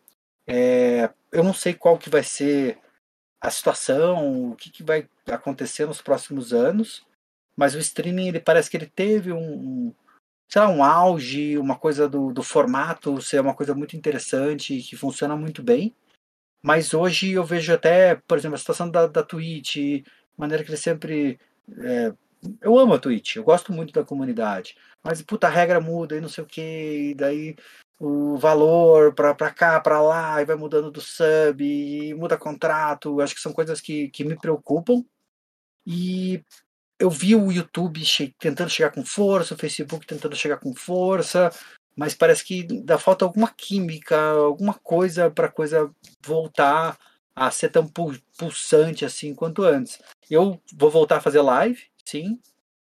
[0.46, 2.78] é, eu não sei qual que vai ser
[3.40, 7.04] a situação, o que, que vai acontecer nos próximos anos,
[7.56, 9.94] mas o streaming ele parece que ele teve um, um
[10.48, 14.96] sei lá, um auge, uma coisa do, do formato ser uma coisa muito interessante que
[14.96, 15.94] funciona muito bem.
[16.62, 20.04] Mas hoje eu vejo até, por exemplo, a situação da, da Twitch,
[20.36, 21.38] maneira que ele sempre
[21.80, 22.12] é,
[22.60, 24.76] eu amo a Twitch, eu gosto muito da comunidade.
[25.02, 27.56] Mas, puta, a regra muda e não sei o que, daí
[27.98, 33.20] o valor pra, pra cá, pra lá, e vai mudando do sub, e muda contrato.
[33.20, 35.04] Acho que são coisas que, que me preocupam.
[35.86, 36.44] E
[36.98, 41.50] eu vi o YouTube che tentando chegar com força, o Facebook tentando chegar com força,
[41.96, 45.90] mas parece que dá falta alguma química, alguma coisa para coisa
[46.24, 46.98] voltar
[47.34, 47.86] a ser tão
[48.36, 50.00] pulsante assim quanto antes.
[50.28, 52.38] Eu vou voltar a fazer live, sim,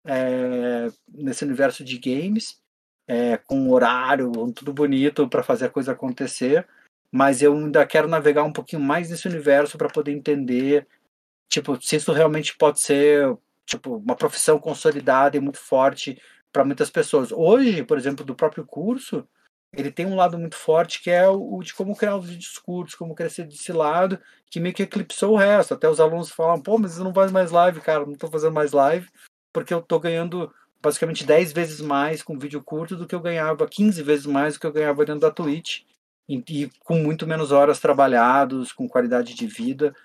[0.06, 2.62] é, nesse universo de games,
[3.08, 6.68] é, com horário, tudo bonito para fazer a coisa acontecer,
[7.12, 10.88] mas eu ainda quero navegar um pouquinho mais nesse universo para poder entender,
[11.50, 13.38] tipo, se isso realmente pode ser,
[13.72, 16.22] tipo, uma profissão consolidada e muito forte
[16.52, 17.32] para muitas pessoas.
[17.32, 19.26] Hoje, por exemplo, do próprio curso,
[19.74, 22.96] ele tem um lado muito forte que é o, de como criar os vídeos curtos,
[22.96, 24.20] como crescer desse lado,
[24.50, 25.74] que meio que eclipsou o resto.
[25.74, 28.54] Até os alunos falam, pô, mas eu não faz mais live, cara, não estou fazendo
[28.54, 29.08] mais live,
[29.54, 33.68] porque eu estou ganhando basicamente 10 vezes mais com vídeo curto do que eu ganhava,
[33.68, 35.84] 15 vezes mais do que eu ganhava dentro da Twitch.
[36.28, 39.96] E, e com muito menos horas trabalhados, com qualidade de vida.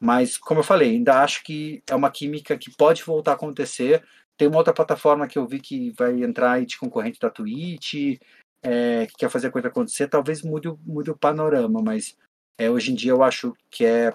[0.00, 4.04] Mas, como eu falei, ainda acho que é uma química que pode voltar a acontecer.
[4.36, 8.18] Tem uma outra plataforma que eu vi que vai entrar aí de concorrente da Twitch
[8.64, 12.16] é, que quer fazer a coisa acontecer, talvez mude, mude o panorama, mas
[12.56, 14.14] é, hoje em dia eu acho que é,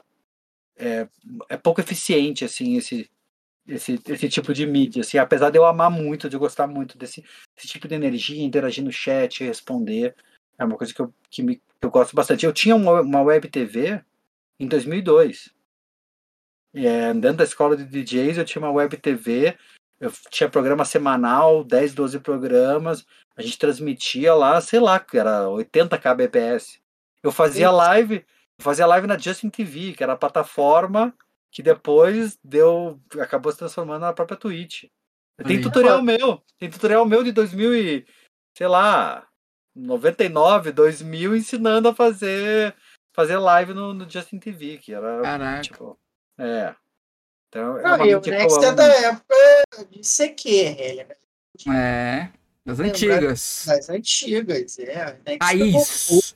[0.75, 1.07] é,
[1.49, 3.07] é pouco eficiente assim esse,
[3.67, 5.01] esse, esse tipo de mídia.
[5.01, 7.23] Assim, apesar de eu amar muito, de gostar muito desse,
[7.55, 10.15] desse tipo de energia, interagir no chat, responder,
[10.57, 12.43] é uma coisa que eu, que me, que eu gosto bastante.
[12.43, 14.03] Eu tinha uma, uma web TV
[14.59, 15.53] em 2002.
[16.73, 19.57] É, dentro da escola de DJs eu tinha uma web TV
[19.99, 23.05] eu tinha programa semanal, 10, 12 programas.
[23.35, 26.79] A gente transmitia lá, sei lá, que era 80 kbps.
[27.21, 28.25] Eu fazia live,
[28.61, 31.13] fazia live na Justin TV, que era a plataforma
[31.51, 34.85] que depois deu, acabou se transformando na própria Twitch.
[35.45, 38.05] Tem tutorial meu, tem tutorial meu de 2000 e,
[38.55, 39.27] sei lá,
[39.75, 42.75] 99, 2000 ensinando a fazer
[43.13, 45.61] fazer live no, no Justin TV, que era Caraca.
[45.61, 45.99] tipo,
[46.39, 46.75] é.
[47.47, 49.35] Então, é Não, uma e o Next é da época
[49.89, 51.15] de CQ, ele, né?
[51.75, 52.29] É,
[52.63, 53.63] das antigas.
[53.65, 55.17] das antigas, é.
[55.25, 56.35] Next Ah, pegou isso.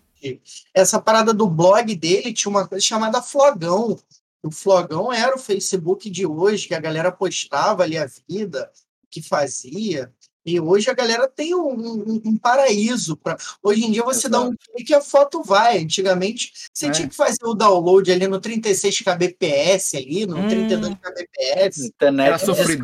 [0.74, 3.98] essa parada do blog dele tinha uma coisa chamada Flogão.
[4.42, 8.70] O Flogão era o Facebook de hoje, que a galera postava ali a vida,
[9.04, 10.12] o que fazia.
[10.46, 13.16] E hoje a galera tem um, um, um paraíso.
[13.16, 13.38] Pra...
[13.62, 14.32] Hoje em dia você Exato.
[14.32, 15.80] dá um clique e a foto vai.
[15.80, 16.92] Antigamente você é.
[16.92, 20.48] tinha que fazer o download ali no 36 kbps, ali, no hum.
[20.48, 21.86] 32 kbps.
[21.86, 22.84] Internet Era sofrido.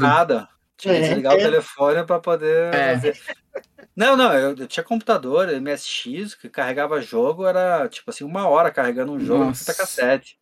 [0.78, 1.36] Tinha que é, ligar é.
[1.36, 2.96] o telefone para poder é.
[2.96, 3.20] fazer.
[3.94, 8.72] Não, não, eu, eu, tinha computador, MSX, que carregava jogo, era tipo assim, uma hora
[8.72, 9.60] carregando um jogo Nossa.
[9.60, 10.40] fita cassete.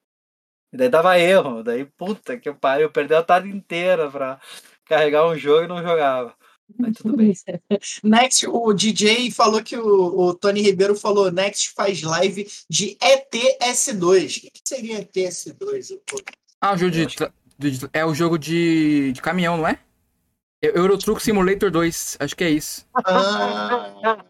[0.72, 4.39] E daí dava erro, daí puta que pariu, eu perdi a tarde inteira pra
[4.85, 6.35] carregar um jogo e não jogava.
[6.77, 7.34] Mas tudo bem.
[8.03, 14.38] Next, o DJ falou que o, o, Tony Ribeiro falou: Next faz live de ETS2.
[14.38, 16.00] O que, que seria ETS2?
[16.59, 17.06] Ah, o jogo de,
[17.58, 19.80] de, é o jogo de, de caminhão, não é?
[20.61, 22.85] Eurotruck Simulator 2, acho que é isso.
[23.06, 24.24] Ah.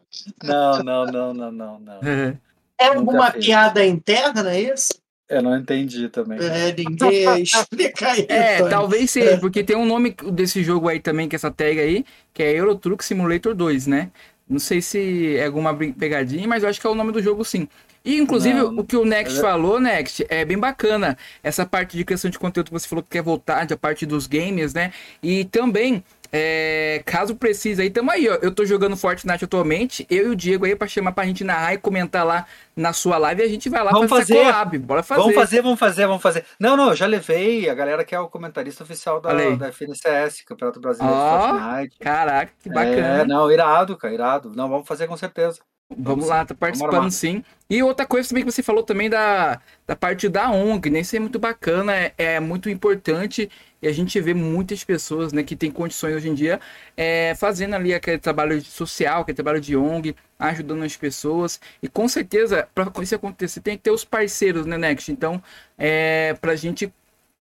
[0.44, 2.00] Não, não, não, não, não, não.
[2.80, 4.94] É, é alguma piada interna, não é isso?
[5.30, 6.40] Eu não entendi também.
[6.40, 8.28] É, ninguém explica isso.
[8.30, 11.80] É, talvez seja, porque tem um nome desse jogo aí também, que é essa tag
[11.80, 14.10] aí, que é Eurotruck Simulator 2, né?
[14.50, 17.44] Não sei se é alguma pegadinha, mas eu acho que é o nome do jogo
[17.44, 17.68] sim.
[18.06, 19.42] E, inclusive, não, o que o Next é...
[19.42, 21.18] falou, Next, é bem bacana.
[21.44, 24.28] Essa parte de criação de conteúdo que você falou que quer voltar, da parte dos
[24.28, 24.94] games, né?
[25.22, 28.36] E também é, caso precise aí, tamo aí, ó.
[28.42, 30.06] Eu tô jogando Fortnite atualmente.
[30.10, 33.18] Eu e o Diego aí pra chamar pra gente narrar e comentar lá na sua
[33.18, 33.42] live.
[33.42, 34.78] E a gente vai lá vamos fazer, collab.
[34.80, 35.22] Bora fazer.
[35.22, 36.46] Vamos fazer, vamos fazer, vamos fazer.
[36.60, 40.42] Não, não, eu já levei a galera que é o comentarista oficial da, da FNCS,
[40.46, 42.00] Campeonato Brasileiro oh, de Fortnite.
[42.00, 43.22] Caraca, que bacana.
[43.22, 44.52] É, não, irado, cara, irado.
[44.56, 45.60] Não, vamos fazer com certeza.
[45.90, 47.42] Vamos, lá, tá participando sim.
[47.70, 51.00] E outra coisa também que você falou também da, da parte da ONG, né?
[51.00, 53.50] Isso é muito bacana, é, é muito importante
[53.82, 56.60] e a gente vê muitas pessoas né, que têm condições hoje em dia
[56.96, 61.60] é, fazendo ali aquele trabalho social, aquele trabalho de ONG, ajudando as pessoas.
[61.82, 65.12] E com certeza, para isso acontecer, tem que ter os parceiros, né, Next?
[65.12, 65.42] Então,
[65.78, 66.92] é, para a gente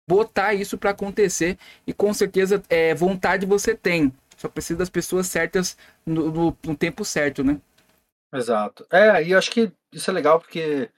[0.09, 4.13] botar isso para acontecer e com certeza é, vontade você tem.
[4.37, 7.59] Só precisa das pessoas certas no, no, no tempo certo, né?
[8.33, 8.87] Exato.
[8.91, 10.91] É, e eu acho que isso é legal porque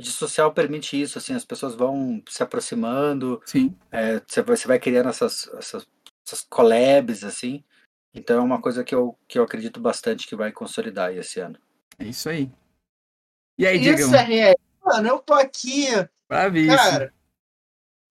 [0.00, 3.40] de social permite isso, assim, as pessoas vão se aproximando.
[3.44, 3.76] Sim.
[3.90, 5.86] É, você, vai, você vai criando essas, essas,
[6.26, 7.62] essas collabs, assim.
[8.14, 11.58] Então é uma coisa que eu, que eu acredito bastante que vai consolidar esse ano.
[11.98, 12.50] É isso aí.
[13.58, 14.00] E aí, Diego?
[14.00, 14.54] Isso é,
[14.84, 15.86] mano, eu tô aqui.
[16.28, 16.76] Bravíssimo.
[16.76, 17.14] Cara,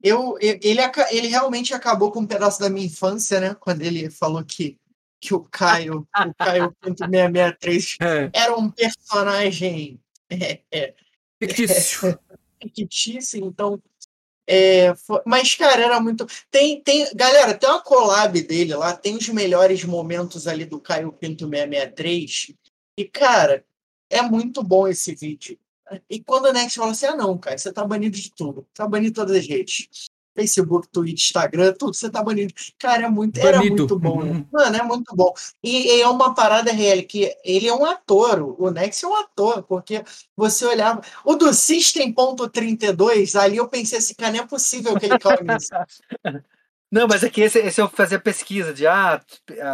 [0.01, 0.79] eu, ele,
[1.11, 3.55] ele realmente acabou com um pedaço da minha infância, né?
[3.55, 4.77] Quando ele falou que
[5.21, 8.29] que o Caio, o Caio 663 é.
[8.33, 10.95] era um personagem é, é,
[11.39, 12.19] fictício.
[12.75, 13.81] fictício, então.
[14.47, 16.25] É, foi, mas, cara, era muito.
[16.49, 21.13] Tem, tem, galera, tem uma collab dele lá, tem os melhores momentos ali do Caio
[21.13, 22.53] Pinto 663.
[22.97, 23.63] E, cara,
[24.09, 25.57] é muito bom esse vídeo.
[26.09, 28.87] E quando o Next fala assim: ah, não, cara, você tá banido de tudo, tá
[28.87, 30.08] banido de todas as redes.
[30.39, 32.53] Facebook, Twitter, Instagram, tudo, você tá banido.
[32.77, 34.23] Cara, é muito, era muito bom.
[34.23, 34.45] Né?
[34.51, 35.33] Mano, é muito bom.
[35.61, 39.15] E, e, é uma parada real, que ele é um ator, o Nex é um
[39.15, 40.03] ator, porque
[40.35, 41.01] você olhava.
[41.25, 45.69] O do System.32, ali eu pensei assim, cara, não é possível que ele calme isso.
[46.91, 49.21] Não, mas é que esse, esse eu fazia pesquisa de ah,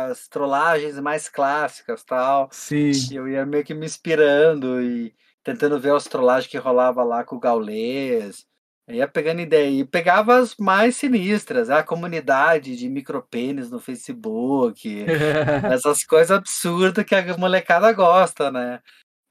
[0.09, 2.49] as trollagens mais clássicas tal.
[2.51, 2.91] Sim.
[3.09, 7.37] Eu ia meio que me inspirando e tentando ver as trollagens que rolava lá com
[7.37, 8.45] o Gaulês
[8.87, 15.05] ia pegando ideia e pegava as mais sinistras, a comunidade de micropênis no Facebook,
[15.71, 18.79] essas coisas absurdas que a molecada gosta, né?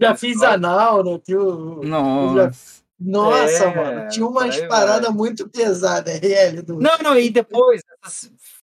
[0.00, 1.18] Já fiz anal, né?
[1.24, 1.80] Tio...
[1.84, 2.34] Nossa.
[2.36, 2.84] Já...
[2.98, 6.62] Nossa, é, mano, tinha umas paradas muito pesadas, RL.
[6.62, 6.78] Do...
[6.78, 8.32] Não, não, e depois, essas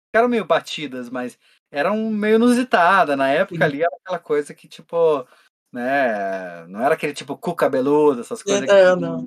[0.07, 1.38] ficaram meio batidas, mas
[1.72, 3.17] eram meio inusitadas.
[3.17, 3.64] Na época Sim.
[3.64, 5.25] ali era aquela coisa que, tipo,
[5.77, 6.65] né?
[6.67, 8.64] Não era aquele tipo cu cabeludo, essas coisas.
[8.64, 9.22] É, que, não.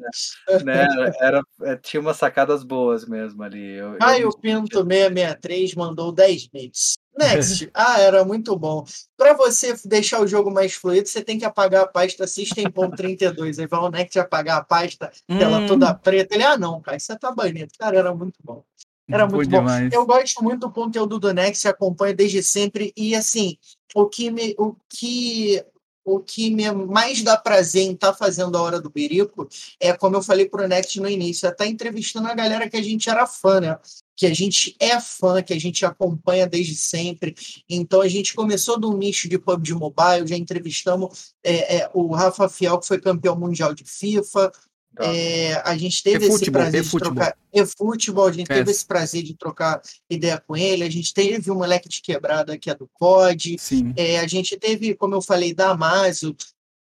[0.65, 1.13] Né?
[1.21, 3.77] Era, é, tinha umas sacadas boas mesmo ali.
[3.77, 4.31] Eu, ah, eu...
[4.31, 6.99] o Pinto 663 mandou 10 bits.
[7.17, 7.71] Next.
[7.75, 8.85] ah, era muito bom.
[9.17, 13.61] Para você deixar o jogo mais fluido, você tem que apagar a pasta System.32.
[13.61, 15.39] Aí vai o Next apagar a pasta, hum.
[15.39, 16.35] tela toda preta.
[16.35, 17.79] Ele, ah, não, cara, isso tá bonito.
[17.79, 18.65] Cara, era muito bom.
[19.09, 19.59] Era muito bom.
[19.59, 19.93] Demais.
[19.93, 22.93] Eu gosto muito do conteúdo do Next, acompanho desde sempre.
[22.97, 23.57] E assim,
[23.95, 25.65] o que me, o que
[26.05, 29.49] o que me mais dá prazer em estar tá fazendo a Hora do Berico
[29.79, 32.69] é, como eu falei para o Next no início, é estar tá entrevistando a galera
[32.69, 33.79] que a gente era fã, né?
[34.17, 37.35] Que a gente é fã, que a gente acompanha desde sempre.
[37.69, 42.49] Então a gente começou do nicho de PUBG Mobile, já entrevistamos é, é, o Rafa
[42.49, 44.53] Fiel, que foi campeão mundial de FIFA,
[44.95, 45.05] Tá.
[45.05, 47.37] É, a gente teve esse futebol, prazer de trocar.
[47.53, 48.55] É futebol, a gente é.
[48.55, 50.83] teve esse prazer de trocar ideia com ele.
[50.83, 53.57] A gente teve um moleque de quebrada que é do COD.
[53.97, 56.37] É, a gente teve, como eu falei, Damaso,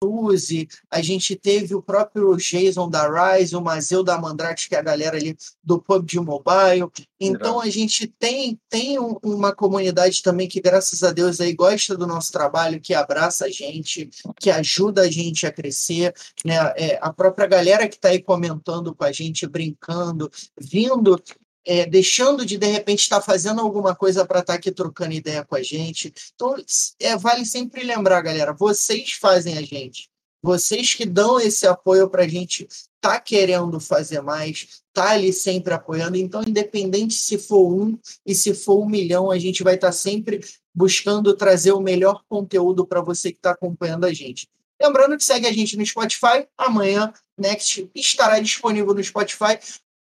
[0.03, 3.07] Suzy, a gente teve o próprio Jason da
[3.38, 6.90] Rise, o Mazeu da Mandrake, que é a galera ali do PUBG Mobile.
[7.19, 11.95] Então a gente tem, tem um- uma comunidade também que, graças a Deus, aí gosta
[11.95, 14.09] do nosso trabalho, que abraça a gente,
[14.40, 16.14] que ajuda a gente a crescer.
[16.43, 16.56] Né?
[16.75, 21.22] É, a própria galera que está aí comentando com a gente, brincando, vindo
[21.66, 25.56] é, deixando de de repente estar fazendo alguma coisa para estar aqui trocando ideia com
[25.56, 26.14] a gente.
[26.35, 26.56] Então,
[27.00, 30.09] é, vale sempre lembrar, galera, vocês fazem a gente.
[30.42, 32.67] Vocês que dão esse apoio para a gente
[33.00, 36.17] tá querendo fazer mais, tá ali sempre apoiando.
[36.17, 40.42] Então, independente se for um e se for um milhão, a gente vai estar sempre
[40.75, 44.50] buscando trazer o melhor conteúdo para você que está acompanhando a gente.
[44.82, 46.45] Lembrando que segue a gente no Spotify.
[46.58, 49.58] Amanhã, Next estará disponível no Spotify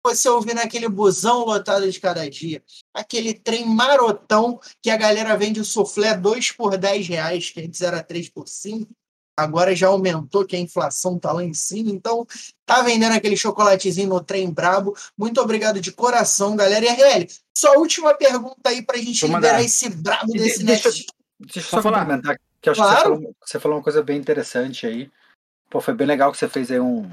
[0.05, 2.63] você ouvir naquele busão lotado de cada dia,
[2.95, 7.81] aquele trem marotão que a galera vende o soufflé 2 por 10 reais, que antes
[7.81, 8.89] era 3 por 5,
[9.37, 12.27] agora já aumentou, que a inflação tá lá em cima, então
[12.67, 14.97] tá vendendo aquele chocolatezinho no trem brabo.
[15.17, 16.85] Muito obrigado de coração, galera.
[16.85, 19.65] E RL, só última pergunta aí pra gente Vou liberar mandar.
[19.65, 20.91] esse brabo De- desse deixa-.
[21.41, 22.01] Deixa eu só falar.
[22.01, 23.15] complementar, que eu acho que você Claro.
[23.17, 25.09] falou, você falou uma coisa bem interessante aí.
[25.71, 27.09] Pô, foi bem legal que você fez aí um.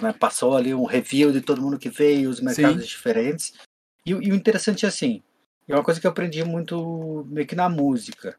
[0.00, 2.88] Né, passou ali um review de todo mundo que veio, os mercados Sim.
[2.88, 3.54] diferentes.
[4.04, 5.22] E, o- e o interessante é assim,
[5.66, 8.36] é uma coisa que eu aprendi muito meio que na música.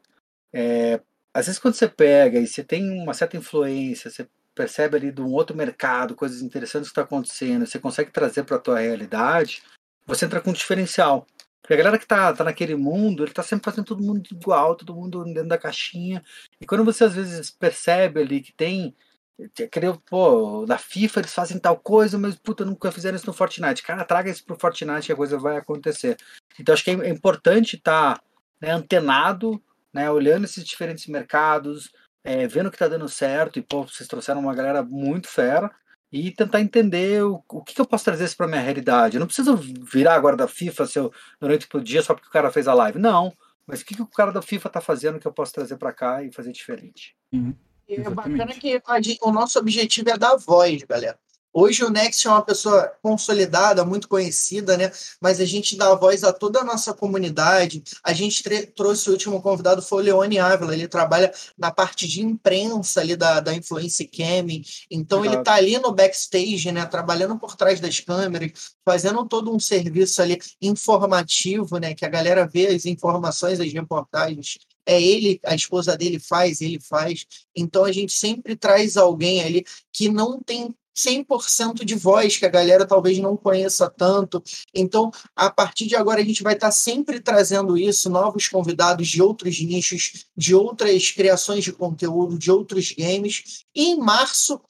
[0.52, 1.00] É,
[1.34, 5.20] às vezes quando você pega e você tem uma certa influência, você percebe ali de
[5.20, 9.62] um outro mercado, coisas interessantes que está acontecendo, você consegue trazer para a tua realidade,
[10.06, 11.26] você entra com um diferencial.
[11.60, 14.74] Porque a galera que tá, tá naquele mundo, ele tá sempre fazendo todo mundo igual,
[14.74, 16.22] todo mundo dentro da caixinha.
[16.60, 18.94] E quando você às vezes percebe ali que tem.
[19.40, 23.82] Aquele, pô, na FIFA eles fazem tal coisa, mas puta, nunca fizeram isso no Fortnite.
[23.82, 26.16] Cara, traga isso pro Fortnite que a coisa vai acontecer.
[26.58, 28.22] Então acho que é importante estar
[28.60, 29.62] né, antenado,
[29.92, 33.58] né, olhando esses diferentes mercados, é, vendo o que tá dando certo.
[33.58, 35.70] E, pô, vocês trouxeram uma galera muito fera
[36.12, 39.16] e tentar entender o, o que, que eu posso trazer isso para minha realidade.
[39.16, 42.32] Eu não preciso virar agora da FIFA se eu, durante o dia só porque o
[42.32, 42.98] cara fez a live.
[42.98, 43.32] Não.
[43.66, 45.92] Mas o que, que o cara da FIFA tá fazendo que eu posso trazer para
[45.92, 47.16] cá e fazer diferente?
[47.32, 47.54] E
[47.88, 48.38] É Exatamente.
[48.38, 51.18] bacana que a o nosso objetivo é dar voz, galera.
[51.54, 54.90] Hoje o Next é uma pessoa consolidada, muito conhecida, né?
[55.20, 57.82] Mas a gente dá voz a toda a nossa comunidade.
[58.02, 58.42] A gente
[58.74, 60.72] trouxe o último convidado, foi o Leone Ávila.
[60.72, 64.62] Ele trabalha na parte de imprensa ali da, da Influence Camming.
[64.90, 65.42] Então ele Legal.
[65.42, 66.86] está ali no backstage, né?
[66.86, 68.52] Trabalhando por trás das câmeras,
[68.82, 71.94] fazendo todo um serviço ali informativo, né?
[71.94, 74.56] Que a galera vê as informações, as reportagens.
[74.86, 77.24] É ele, a esposa dele faz, ele faz.
[77.54, 82.50] Então a gente sempre traz alguém ali que não tem 100% de voz, que a
[82.50, 84.42] galera talvez não conheça tanto.
[84.74, 89.22] Então, a partir de agora, a gente vai estar sempre trazendo isso, novos convidados de
[89.22, 93.64] outros nichos, de outras criações de conteúdo, de outros games.
[93.74, 94.60] E em março,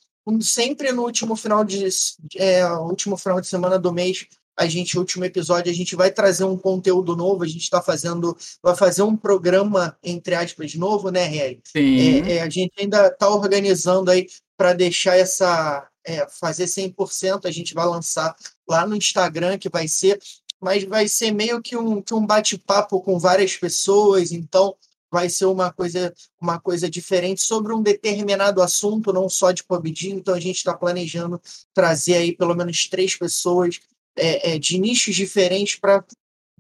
[0.41, 1.89] sempre no último final de,
[2.37, 6.45] é, último final de semana do mês, a gente, último episódio, a gente vai trazer
[6.45, 7.43] um conteúdo novo.
[7.43, 11.29] A gente está fazendo, vai fazer um programa, entre aspas, novo, né?
[11.65, 12.23] Sim.
[12.27, 15.89] É, é, a gente ainda está organizando aí para deixar essa.
[16.05, 17.47] é, fazer 100%.
[17.47, 18.35] A gente vai lançar
[18.69, 20.21] lá no Instagram, que vai ser.
[20.61, 24.33] Mas vai ser meio que um, que um bate-papo com várias pessoas.
[24.33, 24.77] Então,
[25.11, 30.11] vai ser uma coisa, uma coisa diferente sobre um determinado assunto, não só de PUBG.
[30.11, 31.41] Então, a gente está planejando
[31.75, 33.81] trazer aí pelo menos três pessoas
[34.17, 36.05] é, é, de nichos diferentes para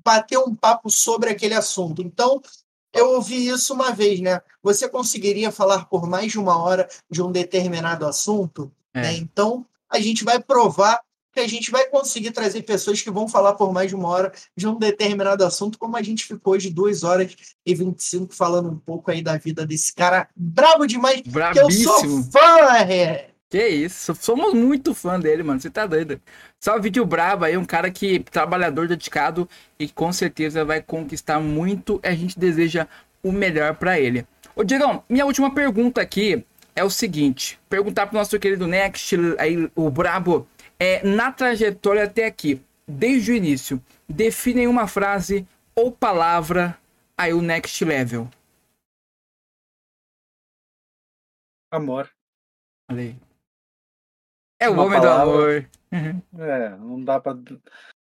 [0.05, 2.03] bater um papo sobre aquele assunto.
[2.03, 2.41] Então,
[2.93, 4.41] eu ouvi isso uma vez, né?
[4.63, 8.71] Você conseguiria falar por mais de uma hora de um determinado assunto?
[8.95, 9.03] É.
[9.03, 9.15] né?
[9.15, 11.01] Então, a gente vai provar
[11.33, 14.33] que a gente vai conseguir trazer pessoas que vão falar por mais de uma hora
[14.55, 18.79] de um determinado assunto, como a gente ficou hoje duas horas e 25 falando um
[18.79, 22.31] pouco aí da vida desse cara brabo demais, que eu sou Brabíssimo.
[22.31, 23.32] fã, é.
[23.53, 25.61] Que isso, somos muito fã dele, mano.
[25.61, 26.19] Você tá doido.
[26.59, 29.47] Só vídeo brabo aí, um cara que trabalhador dedicado
[29.79, 32.01] e com certeza vai conquistar muito.
[32.03, 32.89] A gente deseja
[33.23, 34.27] o melhor pra ele.
[34.57, 39.71] Ô Diegão, minha última pergunta aqui é o seguinte: perguntar pro nosso querido Next, aí
[39.75, 40.49] o brabo,
[40.81, 42.59] é na trajetória até aqui,
[42.89, 46.79] desde o início, definem uma frase ou palavra
[47.19, 48.31] aí o Next Level.
[51.71, 52.09] Amor.
[52.91, 53.32] Olha aí.
[54.63, 55.25] É o Uma homem palavra.
[55.25, 55.69] do amor.
[56.39, 57.37] É, não dá pra,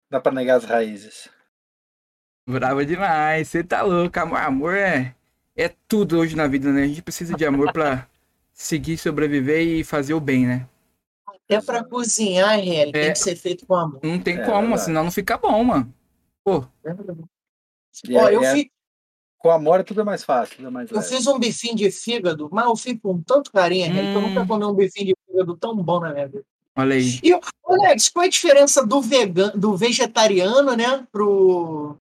[0.10, 1.30] dá pra negar as raízes.
[2.50, 4.20] Bravo demais, você tá louco.
[4.20, 5.14] Amor, amor é,
[5.56, 6.84] é tudo hoje na vida, né?
[6.84, 8.08] A gente precisa de amor pra
[8.54, 10.68] seguir, sobreviver e fazer o bem, né?
[11.28, 13.12] Até para cozinhar, Hélio, tem É.
[13.12, 14.00] que ser feito com amor.
[14.04, 14.82] Não tem É como, verdade.
[14.82, 15.94] senão não fica bom, mano.
[16.44, 16.66] Pô,
[18.06, 18.72] E Ó, é- eu, é- fi-
[19.38, 21.10] Com amor tudo é mais fácil, tudo é mais Eu leve.
[21.10, 24.30] fiz um bifinho de fígado, mas eu fiz com tanto carinho, que eu Hum.
[24.30, 26.44] nunca comi um bifinho de fígado tão bom na minha vida.
[26.76, 27.20] Olha aí.
[27.24, 27.32] E,
[27.66, 31.98] Alex, qual é a diferença do, vegan, do vegetariano, né, pro,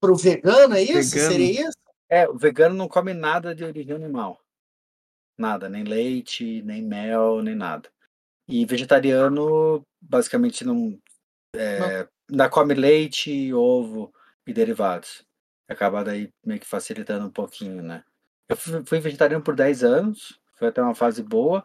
[0.00, 1.14] pro vegano, é isso?
[1.14, 1.32] Vegano.
[1.32, 1.78] Seria isso?
[2.08, 4.40] É, o vegano não come nada de origem animal.
[5.38, 7.88] Nada, nem leite, nem mel, nem nada.
[8.48, 10.98] E vegetariano, basicamente, não,
[11.54, 14.12] é, ainda come leite, ovo
[14.46, 15.24] e derivados.
[15.70, 18.02] Acaba daí meio que facilitando um pouquinho, né?
[18.48, 21.64] Eu fui, vegetariano por 10 anos, foi até uma fase boa.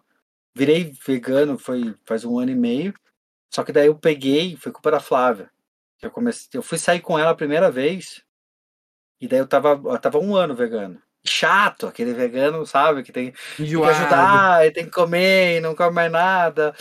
[0.55, 2.93] Virei vegano foi faz um ano e meio.
[3.51, 5.49] Só que daí eu peguei, foi culpa da Flávia.
[6.01, 8.23] Eu comecei, eu fui sair com ela a primeira vez.
[9.19, 11.01] E daí eu tava, eu tava um ano vegano.
[11.25, 15.73] Chato, aquele vegano, sabe, que tem, tem que ajudar, e tem que comer, e não
[15.73, 16.75] come mais nada.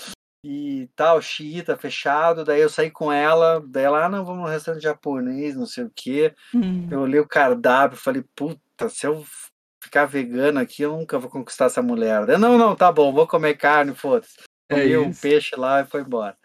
[0.45, 2.45] E tal, xiita, fechado.
[2.45, 5.85] Daí eu saí com ela, daí ela, ah, não, vamos no restaurante japonês, não sei
[5.85, 6.35] o quê.
[6.55, 6.87] Hum.
[6.91, 9.25] Eu olhei o cardápio falei, puta, se eu
[9.83, 12.29] ficar vegano aqui, eu nunca vou conquistar essa mulher.
[12.29, 14.35] Eu, não, não, tá bom, vou comer carne, foda-se.
[14.69, 15.21] É Comi um isso.
[15.23, 16.37] peixe lá e foi embora.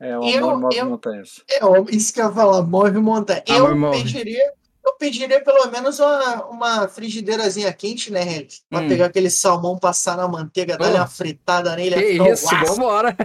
[0.00, 1.42] É, o Eu- amor move eu- montanhas.
[1.50, 1.58] É,
[1.90, 3.42] isso que eu ia falar, move montanha.
[3.48, 4.02] Eu Amor, move.
[4.02, 4.52] pediria,
[4.88, 8.58] eu pediria pelo menos uma, uma frigideirazinha quente, né, Henrique?
[8.68, 8.88] Pra Hum.
[8.88, 11.94] pegar aquele salmão, passar na manteiga, dar uma fritada nele.
[11.96, 13.16] Que ficar isso, vambora.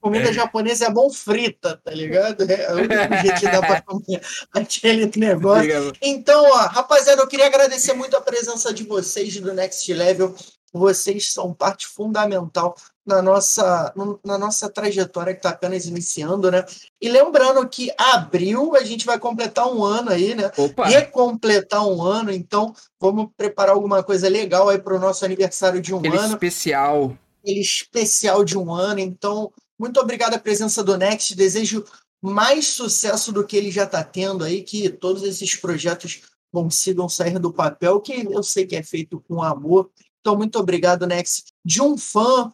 [0.00, 2.42] Comida japonesa é bom frita, tá ligado?
[2.50, 2.92] É o único
[3.22, 4.20] jeito que dá pra comer
[4.52, 5.92] aquele negócio.
[6.02, 10.34] Então, ó, rapaziada, eu queria agradecer muito a presença de vocês do Next Level.
[10.72, 16.64] Vocês são parte fundamental na nossa, no- na nossa trajetória que está apenas iniciando, né?
[17.00, 20.50] E lembrando que abril a gente vai completar um ano aí, né?
[20.56, 25.80] Opa, Recompletar um ano, então vamos preparar alguma coisa legal aí para o nosso aniversário
[25.82, 27.16] de um aquele ano especial.
[27.42, 29.00] aquele especial de um ano.
[29.00, 31.34] Então, muito obrigado à presença do Next.
[31.34, 31.84] Desejo
[32.22, 36.20] mais sucesso do que ele já está tendo aí, que todos esses projetos
[36.52, 39.90] consigam sair do papel, que eu sei que é feito com amor.
[40.20, 41.46] Então, muito obrigado, Next.
[41.64, 42.52] De um fã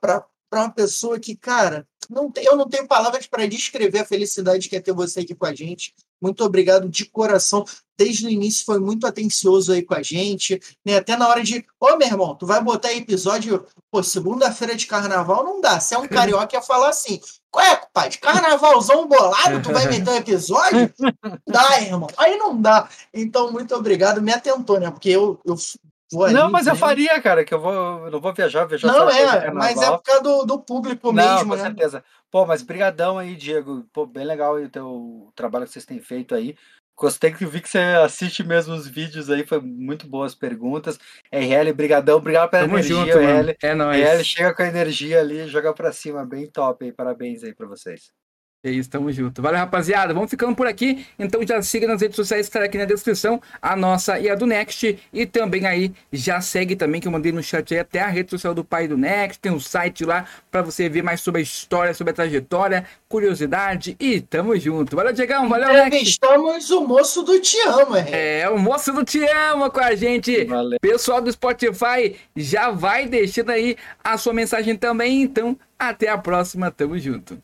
[0.00, 4.68] para uma pessoa que, cara, não tem, eu não tenho palavras para descrever a felicidade
[4.68, 5.94] que é ter você aqui com a gente.
[6.20, 7.64] Muito obrigado de coração.
[7.96, 10.96] Desde o início foi muito atencioso aí com a gente, né?
[10.96, 15.44] Até na hora de, ô meu irmão, tu vai botar episódio Pô, segunda-feira de carnaval
[15.44, 15.78] não dá.
[15.78, 17.20] Se é um carioca ia falar assim:
[17.50, 18.08] qual é?
[18.08, 20.90] De carnavalzão bolado, tu vai meter um episódio?
[20.98, 22.08] Não dá, irmão.
[22.16, 22.88] Aí não dá.
[23.12, 24.22] Então, muito obrigado.
[24.22, 24.90] Me atentou, né?
[24.90, 25.56] Porque eu, eu
[26.12, 26.78] Não, mas eu né?
[26.78, 30.22] faria, cara, que eu vou, não vou viajar, viajar Não é, mas é por causa
[30.22, 31.62] do, do público Não, mesmo, com né?
[31.62, 32.04] certeza.
[32.30, 33.86] Pô, mas brigadão aí, Diego.
[33.92, 36.54] Pô, bem legal aí o teu trabalho que vocês têm feito aí.
[36.96, 40.98] Gostei que vi que você assiste mesmo os vídeos aí, foi muito boas perguntas.
[41.32, 43.40] RL, brigadão, obrigado pela Tamo energia, junto, mano.
[43.40, 43.56] RL.
[43.62, 44.26] É RL nóis.
[44.26, 46.92] chega com a energia ali, joga pra cima, bem top aí.
[46.92, 48.12] Parabéns aí pra vocês.
[48.64, 49.42] É isso, tamo junto.
[49.42, 50.14] Valeu, rapaziada.
[50.14, 51.04] Vamos ficando por aqui.
[51.18, 54.36] Então já siga nas redes sociais que estará aqui na descrição, a nossa e a
[54.36, 55.00] do Next.
[55.12, 58.30] E também aí, já segue também, que eu mandei no chat aí, até a rede
[58.30, 59.40] social do pai do Next.
[59.40, 63.96] Tem um site lá pra você ver mais sobre a história, sobre a trajetória, curiosidade.
[63.98, 64.94] E tamo junto.
[64.94, 65.48] Valeu, Diegão.
[65.48, 65.86] Valeu, Next.
[65.88, 68.06] Entrevistamos o moço do Te Amo, hein?
[68.12, 70.44] É, o moço do Te Ama com a gente.
[70.44, 70.78] Valeu.
[70.80, 75.20] Pessoal do Spotify, já vai deixando aí a sua mensagem também.
[75.20, 76.70] Então, até a próxima.
[76.70, 77.42] Tamo junto.